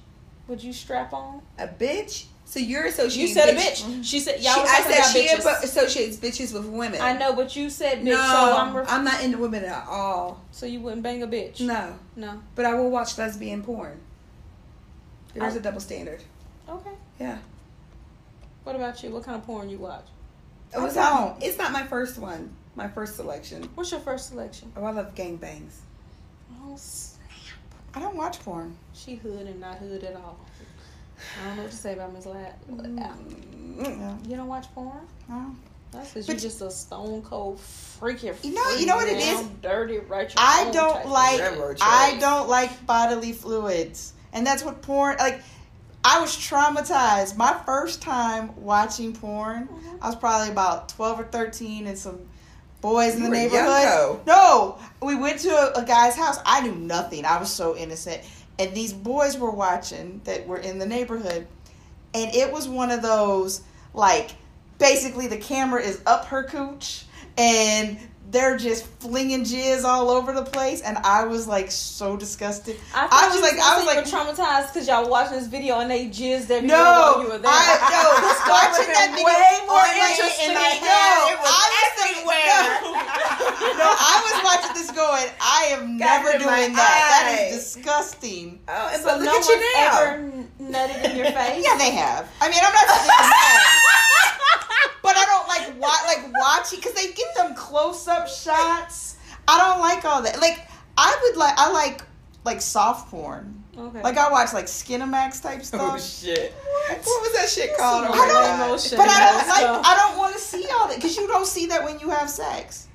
Would 0.47 0.63
you 0.63 0.73
strap 0.73 1.13
on? 1.13 1.41
A 1.57 1.67
bitch. 1.67 2.25
So 2.45 2.59
you're 2.59 2.85
associating. 2.85 3.21
You 3.21 3.33
said 3.33 3.49
a 3.49 3.57
bitch. 3.57 4.03
She 4.03 4.19
said 4.19 4.39
She, 4.39 4.45
y'all 4.45 4.59
was 4.61 4.69
I 4.69 4.81
said 4.81 5.03
she 5.13 5.27
abo- 5.29 5.63
associates 5.63 6.17
bitches 6.17 6.53
with 6.53 6.65
women. 6.65 6.99
I 6.99 7.17
know, 7.17 7.33
but 7.33 7.55
you 7.55 7.69
said 7.69 7.99
bitch, 7.99 8.05
No, 8.05 8.15
so 8.17 8.57
I'm 8.57 8.75
ref- 8.75 8.91
I'm 8.91 9.05
not 9.05 9.23
into 9.23 9.37
women 9.37 9.63
at 9.63 9.85
all. 9.87 10.41
so 10.51 10.65
you 10.65 10.81
wouldn't 10.81 11.01
bang 11.03 11.23
a 11.23 11.27
bitch. 11.27 11.61
No, 11.61 11.93
No. 12.17 12.41
but 12.55 12.65
I 12.65 12.73
will 12.73 12.89
watch 12.91 13.17
lesbian 13.17 13.63
porn. 13.63 14.01
There's 15.33 15.55
I- 15.55 15.59
a 15.59 15.61
double 15.61 15.79
standard. 15.79 16.21
Okay. 16.67 16.91
Yeah. 17.19 17.37
What 18.63 18.75
about 18.75 19.01
you? 19.01 19.11
What 19.11 19.23
kind 19.23 19.37
of 19.37 19.45
porn 19.45 19.69
you 19.69 19.77
watch? 19.77 20.05
It 20.75 20.79
was 20.81 20.97
I 20.97 21.35
It's 21.41 21.57
not 21.57 21.71
my 21.71 21.83
first 21.83 22.17
one. 22.17 22.53
My 22.75 22.87
first 22.89 23.15
selection. 23.15 23.63
What's 23.75 23.91
your 23.91 23.99
first 24.01 24.29
selection? 24.29 24.71
Oh, 24.75 24.83
I 24.83 24.91
love 24.91 25.13
gangbangs. 25.15 25.75
Oh. 26.63 26.77
I 27.93 27.99
don't 27.99 28.15
watch 28.15 28.39
porn. 28.39 28.75
She 28.93 29.15
hood 29.15 29.47
and 29.47 29.59
not 29.59 29.77
hood 29.77 30.03
at 30.03 30.15
all. 30.15 30.39
I 31.41 31.47
don't 31.47 31.57
know 31.57 31.63
what 31.63 31.71
to 31.71 31.77
say 31.77 31.93
about 31.93 32.13
Miss 32.13 32.25
Lav. 32.25 32.37
Yeah. 32.69 34.17
You 34.27 34.35
don't 34.35 34.47
watch 34.47 34.73
porn? 34.73 35.07
No. 35.29 35.55
That's 35.91 36.09
because 36.13 36.27
But 36.27 36.33
you're 36.35 36.41
just 36.41 36.61
a 36.61 36.71
stone 36.71 37.21
cold 37.21 37.59
freaky. 37.59 38.31
You 38.43 38.53
know- 38.53 38.77
you 38.77 38.85
know 38.85 38.95
what 38.95 39.09
it 39.09 39.17
is. 39.17 39.45
Dirty, 39.61 39.97
right? 39.99 40.33
I 40.37 40.71
don't 40.71 41.07
like. 41.07 41.41
I 41.81 42.17
don't 42.19 42.47
like 42.47 42.85
bodily 42.85 43.33
fluids, 43.33 44.13
and 44.31 44.47
that's 44.47 44.63
what 44.63 44.81
porn. 44.81 45.17
Like, 45.19 45.41
I 46.03 46.21
was 46.21 46.35
traumatized. 46.35 47.35
My 47.35 47.59
first 47.65 48.01
time 48.01 48.55
watching 48.55 49.13
porn, 49.13 49.67
mm-hmm. 49.67 49.97
I 50.01 50.07
was 50.07 50.15
probably 50.15 50.49
about 50.49 50.87
twelve 50.89 51.19
or 51.19 51.25
thirteen, 51.25 51.87
and 51.87 51.97
some 51.97 52.19
boys 52.81 53.15
in 53.15 53.23
the 53.23 53.29
neighborhood. 53.29 54.19
No, 54.25 54.77
we 55.01 55.15
went 55.15 55.39
to 55.39 55.49
a, 55.49 55.81
a 55.81 55.85
guy's 55.85 56.15
house. 56.15 56.39
I 56.45 56.61
knew 56.61 56.75
nothing. 56.75 57.25
I 57.25 57.37
was 57.37 57.51
so 57.51 57.75
innocent, 57.75 58.21
and 58.59 58.75
these 58.75 58.91
boys 58.93 59.37
were 59.37 59.51
watching 59.51 60.21
that 60.25 60.47
were 60.47 60.57
in 60.57 60.79
the 60.79 60.85
neighborhood, 60.85 61.47
and 62.13 62.33
it 62.35 62.51
was 62.51 62.67
one 62.67 62.91
of 62.91 63.01
those 63.01 63.61
like 63.93 64.31
basically 64.77 65.27
the 65.27 65.37
camera 65.37 65.81
is 65.81 66.01
up 66.05 66.25
her 66.25 66.43
cooch 66.43 67.05
and 67.37 67.97
they're 68.31 68.55
just 68.55 68.87
flinging 69.03 69.43
jizz 69.43 69.83
all 69.83 70.09
over 70.09 70.31
the 70.31 70.41
place 70.43 70.79
and 70.81 70.97
I 70.99 71.25
was 71.25 71.47
like 71.47 71.69
so 71.69 72.15
disgusted. 72.15 72.77
I, 72.95 73.07
I 73.11 73.27
was 73.27 73.41
like- 73.43 73.59
I 73.59 73.75
was 73.77 73.85
like- 73.85 74.05
traumatized 74.07 74.71
because 74.73 74.87
y'all 74.87 75.09
watching 75.09 75.37
this 75.37 75.47
video 75.47 75.79
and 75.79 75.91
they 75.91 76.07
jizzed 76.07 76.47
everywhere 76.49 76.63
No, 76.79 76.79
while 76.79 77.23
you 77.23 77.29
were 77.29 77.37
there. 77.37 77.51
I 77.51 77.75
no, 77.91 78.07
watching 78.55 78.87
that 78.87 79.11
way 79.19 79.67
more 79.67 79.83
interesting. 79.83 80.55
and 80.55 80.79
No, 80.79 81.27
it 81.27 81.37
was 81.43 81.51
I 81.51 81.65
was 81.75 81.91
thinking- 81.99 82.23
everywhere. 82.23 82.71
No, 83.61 83.77
no, 83.77 83.89
I 83.99 84.15
was 84.23 84.37
watching 84.47 84.73
this 84.79 84.91
going. 84.91 85.27
I 85.41 85.75
am 85.75 85.97
never 85.97 86.31
doing 86.39 86.71
that. 86.71 86.97
That 87.11 87.35
eye. 87.35 87.51
is 87.51 87.73
disgusting. 87.73 88.59
Oh, 88.67 88.89
and 88.93 89.01
So 89.01 89.07
but 89.09 89.19
look 89.19 89.27
no 89.27 89.39
at 89.39 89.47
you 89.47 89.57
now. 89.75 90.01
ever 90.01 90.11
nutted 90.61 90.99
in 91.11 91.17
your 91.17 91.31
face. 91.35 91.63
Yeah, 91.67 91.75
they 91.77 91.91
have. 91.91 92.29
I 92.39 92.47
mean, 92.49 92.59
I'm 92.63 92.73
not 92.73 92.87
saying 92.87 93.07
that, 93.11 94.97
but 95.03 95.15
I 95.17 95.23
don't 95.25 95.47
like 95.47 95.67
wa- 95.81 96.03
like 96.07 96.10
watching 96.41 96.79
because 96.79 96.93
they 96.93 97.13
get 97.13 97.33
them 97.35 97.55
close 97.55 98.07
up 98.07 98.27
shots. 98.27 99.15
I 99.47 99.57
don't 99.57 99.79
like 99.79 100.03
all 100.05 100.21
that. 100.23 100.39
Like 100.41 100.67
I 100.97 101.17
would 101.23 101.37
like 101.37 101.53
I 101.57 101.71
like 101.71 102.01
like 102.43 102.61
soft 102.61 103.09
porn. 103.09 103.63
Okay. 103.77 104.01
Like 104.01 104.17
I 104.17 104.29
watch 104.29 104.53
like 104.53 104.65
Skinamax 104.65 105.41
type 105.41 105.59
oh, 105.59 105.63
stuff. 105.63 105.81
Oh 105.81 105.97
shit! 105.97 106.51
What 106.89 106.97
what 107.03 107.21
was 107.21 107.33
that 107.33 107.47
shit 107.49 107.77
called? 107.77 108.03
some 108.05 108.13
Oh 108.13 108.17
my 108.17 108.23
I 108.23 108.27
don't- 108.27 108.43
God. 108.59 108.67
emotion. 108.67 108.97
But 108.97 109.07
I 109.07 109.31
don't 109.31 109.47
like. 109.47 109.85
I 109.85 109.95
don't 109.95 110.17
want 110.17 110.33
to 110.33 110.39
see 110.41 110.65
all 110.77 110.87
that 110.87 110.97
because 110.97 111.15
you 111.15 111.27
don't 111.27 111.47
see 111.47 111.67
that 111.67 111.83
when 111.83 111.99
you 111.99 112.09
have 112.09 112.29
sex. 112.29 112.87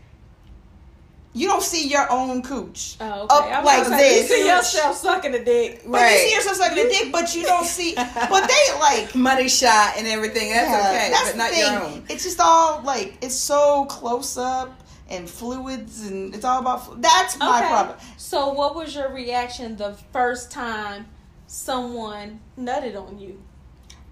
You 1.37 1.49
don't 1.49 1.63
see 1.63 1.87
your 1.89 2.11
own 2.11 2.43
cooch. 2.43 2.97
Oh, 2.99 3.05
Up 3.29 3.33
okay. 3.45 3.53
I 3.53 3.61
was 3.61 3.91
like 3.91 3.99
this. 4.01 4.31
You 4.31 4.37
see 4.37 4.47
yourself 4.49 4.97
sucking 4.97 5.35
a 5.35 5.45
dick. 5.45 5.83
But 5.87 6.11
you 6.11 6.19
see 6.19 6.35
yourself 6.35 6.57
sucking 6.57 6.79
a 6.79 6.89
dick, 6.89 7.13
but 7.13 7.35
you 7.35 7.43
don't 7.43 7.67
see. 7.67 7.95
But 8.35 8.49
they 8.49 8.79
like. 8.81 9.15
money 9.15 9.49
shot 9.49 9.95
and 9.99 10.07
everything. 10.07 10.51
That's 10.51 10.71
Yeah, 10.71 10.91
okay, 10.91 11.11
that's 11.11 11.31
but 11.33 11.37
not 11.37 11.51
thing. 11.51 11.73
your 11.73 11.83
own. 11.83 12.05
It's 12.09 12.25
just 12.25 12.41
all 12.41 12.83
like 12.85 13.19
it's 13.21 13.35
so 13.35 13.85
close 13.85 14.39
up 14.39 14.83
and 15.11 15.29
fluids, 15.29 16.07
and 16.09 16.35
it's 16.35 16.45
all 16.45 16.61
about. 16.61 16.87
Flu- 16.87 16.97
that's 17.01 17.39
my 17.39 17.59
Okay. 17.59 17.69
problem. 17.69 17.97
So, 18.17 18.53
what 18.55 18.75
was 18.75 18.95
your 18.95 19.13
reaction 19.13 19.77
the 19.77 19.93
first 20.13 20.51
time 20.51 21.07
someone 21.47 22.41
nutted 22.59 22.97
on 23.01 23.19
you? 23.19 23.43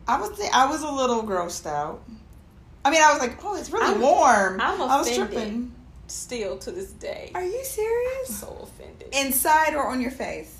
I 0.06 0.20
was 0.20 0.36
th- 0.38 0.50
I 0.52 0.66
was 0.66 0.82
a 0.82 0.90
little 0.90 1.22
grossed 1.22 1.66
out. 1.66 2.02
I 2.84 2.90
mean, 2.90 3.00
I 3.02 3.10
was 3.12 3.18
like, 3.20 3.42
oh, 3.44 3.56
it's 3.56 3.70
really 3.70 3.86
I'm- 3.86 4.00
warm. 4.00 4.60
I'm 4.60 4.82
I 4.82 4.98
was 4.98 5.14
tripping. 5.14 5.73
Still 6.06 6.58
to 6.58 6.70
this 6.70 6.90
day, 6.92 7.30
Are 7.34 7.42
you 7.44 7.64
serious? 7.64 8.38
so 8.38 8.58
offended. 8.62 9.08
Inside 9.14 9.74
or 9.74 9.86
on 9.88 10.00
your 10.00 10.10
face? 10.10 10.58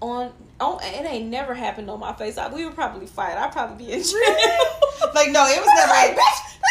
on 0.00 0.32
oh, 0.60 0.78
it 0.82 1.06
ain't 1.06 1.30
never 1.30 1.54
happened 1.54 1.88
on 1.88 1.98
my 1.98 2.12
face. 2.12 2.36
I, 2.36 2.52
we 2.52 2.64
would 2.66 2.74
probably 2.74 3.06
fight. 3.06 3.36
I'd 3.38 3.52
probably 3.52 3.86
be 3.86 3.92
in 3.92 4.02
jail. 4.02 4.10
Like, 5.14 5.30
no, 5.30 5.46
it 5.46 5.60
was 5.60 5.68
never. 5.76 6.20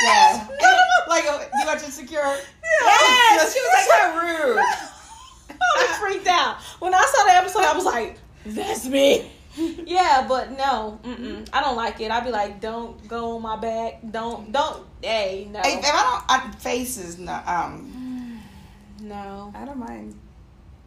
yeah. 0.03 0.47
It- 0.51 1.09
like, 1.09 1.26
uh, 1.26 1.39
you 1.59 1.65
watch 1.65 1.82
Insecure? 1.84 2.17
Yes, 2.19 3.53
she 3.53 3.59
was 3.59 3.69
like 3.74 3.86
so 3.86 4.19
rude. 4.19 4.57
I 5.61 5.88
was 5.88 5.97
freaked 5.97 6.28
out 6.28 6.57
when 6.80 6.93
I 6.93 7.01
saw 7.01 7.24
the 7.26 7.32
episode. 7.34 7.63
I 7.63 7.74
was 7.74 7.86
like, 7.86 8.17
"That's 8.45 8.86
me." 8.86 9.32
Yeah, 9.85 10.25
but 10.27 10.51
no, 10.57 10.99
mm-mm, 11.03 11.47
I 11.53 11.61
don't 11.61 11.75
like 11.75 11.99
it. 12.01 12.09
I'd 12.11 12.23
be 12.23 12.31
like, 12.31 12.59
"Don't 12.59 13.07
go 13.07 13.35
on 13.35 13.41
my 13.43 13.55
back. 13.57 13.99
Don't, 14.09 14.51
don't." 14.51 14.85
Hey, 15.01 15.47
no, 15.51 15.59
If, 15.59 15.79
if 15.79 15.85
I 15.85 16.01
don't, 16.01 16.23
I, 16.29 16.51
faces, 16.59 17.19
no. 17.19 17.39
Um, 17.45 18.39
no. 19.01 19.51
I 19.55 19.65
don't 19.65 19.77
mind. 19.77 20.15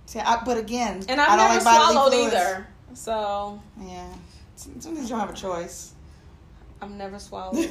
see, 0.06 0.18
I, 0.20 0.42
but 0.44 0.56
again, 0.58 1.04
And 1.08 1.20
I 1.20 1.24
I've 1.24 1.38
don't 1.38 1.48
never 1.50 1.64
like 1.64 1.92
swallowed 1.92 2.14
either, 2.14 2.66
so 2.94 3.60
Yeah. 3.80 4.08
Sometimes 4.56 5.02
you 5.02 5.08
don't 5.08 5.20
have 5.20 5.30
a 5.30 5.34
choice. 5.34 5.92
I've 6.80 6.90
never 6.90 7.18
swallowed. 7.28 7.68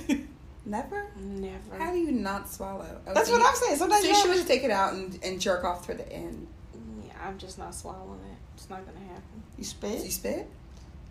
Never. 0.67 1.07
never. 1.19 1.77
How 1.77 1.91
do 1.91 1.97
you 1.97 2.11
not 2.11 2.49
swallow? 2.49 3.01
Oh, 3.07 3.13
That's 3.13 3.29
what 3.29 3.39
you- 3.39 3.45
I'm 3.47 3.55
saying. 3.55 3.75
Sometimes 3.77 4.03
So 4.03 4.09
you 4.09 4.15
should 4.15 4.33
just 4.35 4.47
take 4.47 4.63
it 4.63 4.71
out 4.71 4.93
and, 4.93 5.19
and 5.23 5.39
jerk 5.41 5.63
off 5.63 5.85
toward 5.85 5.99
the 5.99 6.11
end. 6.11 6.47
Yeah, 7.05 7.13
I'm 7.23 7.37
just 7.37 7.57
not 7.57 7.73
swallowing 7.75 8.19
it. 8.31 8.37
It's 8.55 8.69
not 8.69 8.85
gonna 8.85 9.05
happen. 9.05 9.43
you 9.57 9.63
spit? 9.63 10.03
you 10.03 10.11
spit. 10.11 10.49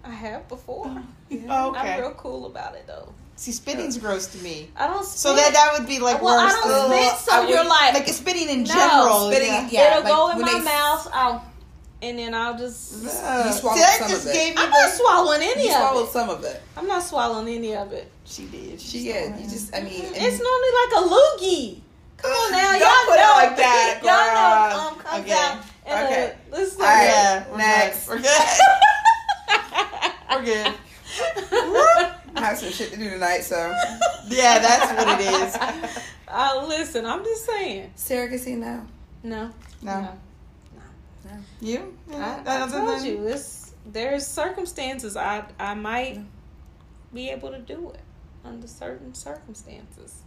Spit? 0.05 0.13
I 0.13 0.15
have 0.15 0.49
before. 0.49 1.03
Oh, 1.49 1.71
okay. 1.71 1.95
I'm 1.95 2.01
real 2.01 2.11
cool 2.13 2.47
about 2.47 2.77
it 2.77 2.87
though. 2.87 3.13
See, 3.35 3.51
spitting's 3.51 3.99
gross 3.99 4.27
to 4.29 4.39
me. 4.39 4.71
I 4.77 4.87
don't. 4.87 5.05
Spit. 5.05 5.19
So 5.19 5.35
that 5.35 5.53
that 5.53 5.77
would 5.77 5.89
be 5.89 5.99
like 5.99 6.23
well, 6.23 6.39
I 6.39 6.45
worse. 6.45 6.55
don't 6.55 6.91
than, 6.91 7.09
spit. 7.11 7.19
So 7.27 7.33
I 7.33 7.49
you're 7.49 7.59
would- 7.59 7.67
like, 7.69 7.95
like 7.95 8.09
spitting 8.09 8.49
in 8.49 8.63
No, 8.63 8.73
general. 8.73 9.31
spitting- 9.33 9.49
yeah. 9.49 9.69
yeah. 9.73 9.99
it'll 9.99 10.09
go 10.09 10.31
in 10.31 10.41
my 10.41 10.53
they- 10.53 10.61
mouth. 10.65 11.11
I'll, 11.13 11.45
and 12.03 12.19
then 12.19 12.35
I'll 12.35 12.57
just. 12.57 13.05
Ugh. 13.05 13.47
You 13.47 13.53
swallowed 13.53 13.77
See, 13.79 13.83
that 13.83 13.99
some 13.99 14.09
just 14.11 14.27
of 14.27 14.33
it. 14.33 14.55
me 14.55 14.63
I'm 14.63 14.71
not 14.71 14.91
swallowing 14.91 15.43
any 15.43 15.63
You 15.65 15.71
of 15.71 15.75
swallowed 15.77 16.07
it. 16.09 16.13
some 16.13 16.31
of 16.31 16.45
it. 16.45 16.63
I'm 16.77 16.87
not 16.87 17.03
swallowing 17.03 17.49
any 17.53 17.75
of 17.75 17.93
it. 17.93 18.13
She 18.25 18.45
did. 18.47 18.81
She 18.81 18.99
yeah. 19.11 19.37
You 19.37 19.49
just 19.49 19.75
I 19.75 19.81
mean. 19.81 20.05
and- 20.05 20.15
It's 20.17 20.39
normally 20.39 20.73
like 20.85 20.93
a 21.03 21.09
loogie. 21.11 21.81
Come 22.19 22.31
on 22.31 22.53
now, 22.53 22.73
Don't 22.73 22.81
y'all 22.81 23.05
put 23.07 23.15
it 23.19 23.23
know 23.23 23.33
like 23.35 23.57
that, 23.57 24.01
Y'all 24.05 24.79
know 24.79 24.89
um 24.89 24.99
comes 25.01 25.25
Okay. 25.25 25.33
out. 25.33 25.57
And 25.87 26.07
Okay. 26.07 26.15
okay. 26.15 26.35
Uh, 26.53 26.57
this 26.57 26.75
All 26.77 26.83
right. 26.87 27.05
Yeah. 27.07 27.57
next. 27.57 28.07
We're 28.09 28.19
good. 28.21 28.31
we're 30.37 30.45
good. 30.45 30.74
I 32.37 32.41
have 32.41 32.59
some 32.59 32.70
shit 32.70 32.91
to 32.93 32.97
do 32.99 33.11
tonight, 33.11 33.41
so 33.41 33.57
Yeah, 34.28 34.59
that's 34.59 34.93
what 34.93 35.20
it 35.20 35.93
is. 35.93 36.03
uh, 36.28 36.64
listen, 36.66 37.07
I'm 37.07 37.22
just 37.24 37.45
saying. 37.47 37.93
surrogacy 37.97 38.57
no. 38.57 38.87
No. 39.22 39.51
No. 39.82 40.09
You? 41.61 41.97
I, 42.11 42.12
Yeah, 42.12 42.43
I 42.47 42.61
other 42.62 42.78
told 42.78 42.99
than- 43.01 43.07
you, 43.07 43.26
it's 43.26 43.72
there's 43.87 44.26
circumstances 44.26 45.16
I 45.16 45.45
I 45.59 45.74
might 45.74 46.20
be 47.12 47.30
able 47.30 47.51
to 47.51 47.59
do 47.59 47.91
it 47.91 48.01
under 48.45 48.66
certain 48.66 49.14
circumstances. 49.14 50.22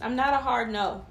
I'm 0.00 0.16
not 0.16 0.34
a 0.34 0.38
hard 0.38 0.70
no. 0.70 1.04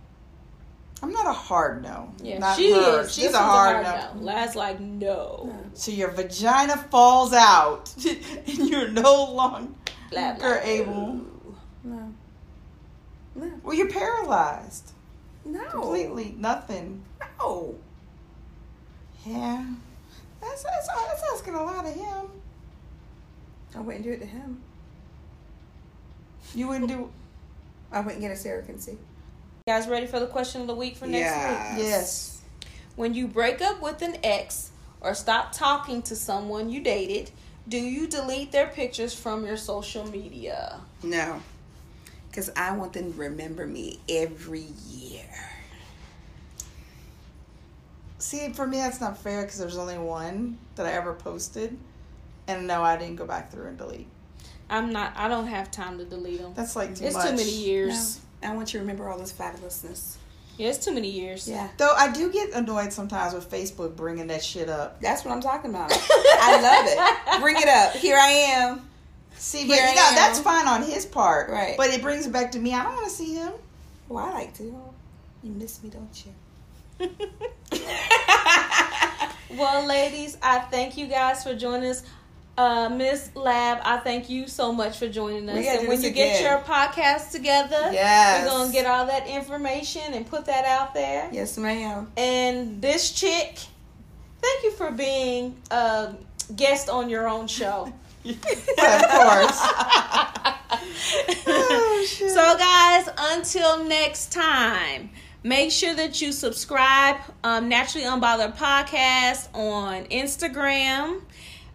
I'm 1.03 1.11
not 1.11 1.27
a 1.27 1.33
hard 1.33 1.83
no. 1.83 2.11
Yeah, 2.23 2.39
not 2.39 2.57
she 2.57 2.71
her. 2.73 3.01
is. 3.01 3.13
She's 3.13 3.25
This 3.25 3.33
a 3.33 3.37
one's 3.37 3.45
hard, 3.51 3.83
no. 3.83 4.09
no. 4.15 4.21
Last 4.21 4.55
like 4.55 4.79
no. 4.79 5.53
So 5.73 5.91
your 5.91 6.09
vagina 6.09 6.75
falls 6.75 7.33
out, 7.33 7.93
and 8.47 8.57
you're 8.69 8.87
no 8.87 9.31
longer 9.31 9.71
Blah, 10.09 10.33
blah, 10.33 10.55
able. 10.63 11.21
No. 11.83 12.13
No. 13.35 13.51
Well, 13.61 13.75
you're 13.75 13.89
paralyzed. 13.89 14.91
No. 15.45 15.63
Completely 15.69 16.33
nothing. 16.37 17.03
No. 17.39 17.75
Yeah, 19.25 19.65
that's 20.41 20.63
that's, 20.63 20.87
that's 20.87 21.23
asking 21.33 21.53
a 21.53 21.63
lot 21.63 21.85
of 21.85 21.93
him. 21.93 22.25
I 23.75 23.79
wouldn't 23.81 24.03
do 24.03 24.11
it 24.13 24.19
to 24.21 24.25
him. 24.25 24.61
You 26.55 26.69
wouldn't 26.69 26.89
do. 26.89 27.11
I 27.91 27.99
wouldn't 27.99 28.21
get 28.21 28.31
a 28.31 28.35
surrogacy. 28.35 28.97
You 29.67 29.73
guys 29.73 29.89
ready 29.89 30.07
for 30.07 30.21
the 30.21 30.27
question 30.27 30.61
of 30.61 30.67
the 30.67 30.73
week 30.75 30.95
for 30.95 31.07
next 31.07 31.35
week? 31.35 31.85
Yes. 31.85 32.41
When 32.95 33.13
you 33.13 33.27
break 33.27 33.61
up 33.61 33.81
with 33.81 34.01
an 34.01 34.15
ex 34.23 34.71
or 35.01 35.13
stop 35.13 35.51
talking 35.51 36.01
to 36.03 36.15
someone 36.15 36.69
you 36.69 36.79
dated, 36.79 37.31
do 37.67 37.75
you 37.77 38.07
delete 38.07 38.53
their 38.53 38.67
pictures 38.67 39.13
from 39.13 39.45
your 39.45 39.57
social 39.57 40.09
media? 40.09 40.79
No. 41.03 41.41
because 42.29 42.49
I 42.55 42.77
want 42.77 42.93
them 42.93 43.11
to 43.11 43.19
remember 43.19 43.67
me 43.67 43.99
every 44.07 44.67
year. 44.89 45.25
See, 48.19 48.53
for 48.53 48.65
me, 48.65 48.77
that's 48.77 49.01
not 49.01 49.17
fair 49.17 49.41
because 49.41 49.59
there's 49.59 49.77
only 49.77 49.97
one 49.97 50.59
that 50.75 50.85
I 50.85 50.91
ever 50.93 51.13
posted, 51.13 51.77
and 52.47 52.67
no, 52.67 52.83
I 52.83 52.95
didn't 52.95 53.17
go 53.17 53.25
back 53.25 53.51
through 53.51 53.67
and 53.67 53.77
delete. 53.77 54.07
I'm 54.69 54.93
not. 54.93 55.11
I 55.17 55.27
don't 55.27 55.47
have 55.47 55.71
time 55.71 55.97
to 55.97 56.05
delete 56.05 56.39
them. 56.39 56.53
That's 56.55 56.77
like 56.77 56.95
too 56.95 57.03
It's 57.03 57.15
much. 57.15 57.31
too 57.31 57.35
many 57.35 57.51
years. 57.51 58.15
No, 58.15 58.21
I 58.43 58.55
want 58.55 58.73
you 58.73 58.79
to 58.79 58.83
remember 58.83 59.09
all 59.09 59.17
this 59.17 59.33
fabulousness. 59.33 60.17
Yeah, 60.57 60.69
it's 60.69 60.83
too 60.83 60.93
many 60.93 61.09
years. 61.09 61.47
Yeah. 61.47 61.69
Though 61.77 61.93
I 61.95 62.11
do 62.11 62.31
get 62.31 62.51
annoyed 62.53 62.91
sometimes 62.91 63.33
with 63.33 63.49
Facebook 63.49 63.95
bringing 63.95 64.27
that 64.27 64.43
shit 64.43 64.69
up. 64.69 64.99
That's 65.01 65.23
what 65.23 65.31
I'm 65.31 65.41
talking 65.41 65.69
about. 65.69 65.91
I 65.93 66.59
love 66.61 66.85
it. 66.87 67.41
Bring 67.41 67.57
it 67.57 67.67
up. 67.67 67.93
Here 67.93 68.17
I 68.17 68.29
am. 68.29 68.89
See, 69.35 69.67
but 69.67 69.75
Here 69.75 69.85
I 69.85 69.89
you 69.89 69.95
know, 69.95 70.01
am. 70.01 70.15
that's 70.15 70.39
fine 70.39 70.67
on 70.67 70.81
his 70.81 71.05
part. 71.05 71.51
Right. 71.51 71.77
But 71.77 71.91
it 71.91 72.01
brings 72.01 72.25
it 72.25 72.33
back 72.33 72.51
to 72.53 72.59
me. 72.59 72.73
I 72.73 72.83
don't 72.83 72.93
want 72.93 73.05
to 73.05 73.13
see 73.13 73.35
him. 73.35 73.53
Well, 74.09 74.25
I 74.25 74.33
like 74.33 74.53
to. 74.55 74.63
You 74.63 75.51
miss 75.51 75.83
me, 75.83 75.91
don't 75.91 76.25
you? 76.25 77.09
Well, 79.49 79.87
ladies, 79.87 80.37
I 80.43 80.59
thank 80.59 80.97
you 80.97 81.07
guys 81.07 81.43
for 81.43 81.55
joining 81.55 81.89
us. 81.89 82.03
Uh, 82.57 82.89
Miss 82.89 83.29
Lav, 83.35 83.79
I 83.83 83.97
thank 83.97 84.29
you 84.31 84.47
so 84.47 84.73
much 84.73 84.97
for 84.97 85.07
joining 85.07 85.47
us. 85.47 85.63
And 85.65 85.87
when 85.87 86.01
you 86.01 86.09
get 86.09 86.41
your 86.41 86.57
podcast 86.59 87.29
together, 87.31 87.89
Yes. 87.91 88.45
we're 88.45 88.51
gonna 88.51 88.71
get 88.71 88.85
all 88.87 89.05
that 89.05 89.27
information 89.27 90.01
and 90.13 90.25
put 90.25 90.45
that 90.45 90.65
out 90.65 90.93
there. 90.95 91.29
Yes, 91.31 91.57
ma'am. 91.57 92.11
And 92.17 92.81
this 92.81 93.11
chick, 93.11 93.59
thank 94.41 94.63
you 94.63 94.71
for 94.71 94.89
being 94.91 95.55
a 95.69 96.13
guest 96.55 96.89
on 96.89 97.09
your 97.09 97.27
own 97.27 97.45
show. 97.47 97.93
of 98.25 99.03
course. 99.09 99.61
Oh. 101.49 102.05
So, 102.09 102.57
guys, 102.57 103.09
until 103.35 103.83
next 103.85 104.31
time, 104.31 105.09
make 105.43 105.71
sure 105.71 105.93
that 105.93 106.21
you 106.21 106.31
subscribe 106.31 107.17
um, 107.43 107.69
Naturally 107.69 108.05
Unbothered 108.05 108.57
Podcast 108.57 109.47
on 109.55 110.05
Instagram. 110.05 111.21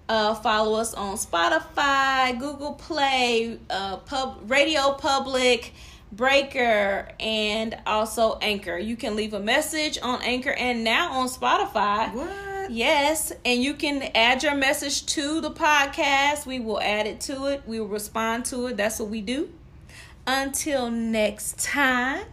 Uh, 0.08 0.34
follow 0.34 0.78
us 0.78 0.94
on 0.94 1.16
Spotify, 1.16 2.38
Google 2.38 2.74
Play, 2.74 3.58
uh, 3.70 3.96
Pub 3.98 4.38
Radio 4.46 4.92
Public, 4.92 5.72
Breaker, 6.10 7.08
and 7.18 7.78
also 7.86 8.38
Anchor. 8.42 8.76
You 8.76 8.96
can 8.96 9.16
leave 9.16 9.32
a 9.32 9.40
message 9.40 9.98
on 10.02 10.20
Anchor 10.22 10.52
and 10.52 10.84
now 10.84 11.12
on 11.12 11.28
Spotify. 11.28 12.12
What? 12.12 12.70
Yes, 12.70 13.32
and 13.44 13.62
you 13.62 13.74
can 13.74 14.02
add 14.14 14.42
your 14.42 14.54
message 14.54 15.06
to 15.06 15.40
the 15.40 15.50
podcast. 15.50 16.46
We 16.46 16.60
will 16.60 16.80
add 16.80 17.06
it 17.06 17.20
to 17.22 17.46
it. 17.46 17.62
We 17.66 17.80
will 17.80 17.88
respond 17.88 18.44
to 18.46 18.66
it. 18.66 18.76
That's 18.76 18.98
what 19.00 19.08
we 19.08 19.20
do. 19.20 19.50
Until 20.26 20.90
next 20.90 21.58
time, 21.58 22.26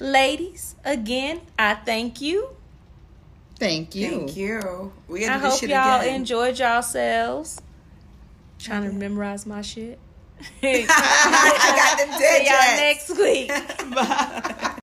ladies, 0.00 0.74
again, 0.84 1.42
I 1.58 1.74
thank 1.74 2.20
you. 2.20 2.56
Thank 3.58 3.94
you. 3.94 4.08
Thank 4.10 4.36
you. 4.36 4.92
We 5.08 5.24
I 5.26 5.28
gotta 5.28 5.38
do 5.38 5.42
this 5.42 5.52
hope 5.52 5.60
shit 5.60 5.70
y'all 5.70 6.00
again. 6.00 6.14
enjoyed 6.14 6.58
yourselves. 6.58 7.60
Trying 8.58 8.84
to 8.84 8.92
memorize 8.92 9.46
my 9.46 9.62
shit. 9.62 9.98
I 10.62 10.84
got 11.76 11.98
them 11.98 12.18
dead. 12.18 12.38
See 12.38 12.44
dead 12.44 12.46
y'all 12.46 12.76
next 12.76 13.10
week. 13.18 13.48
Bye. 13.94 14.74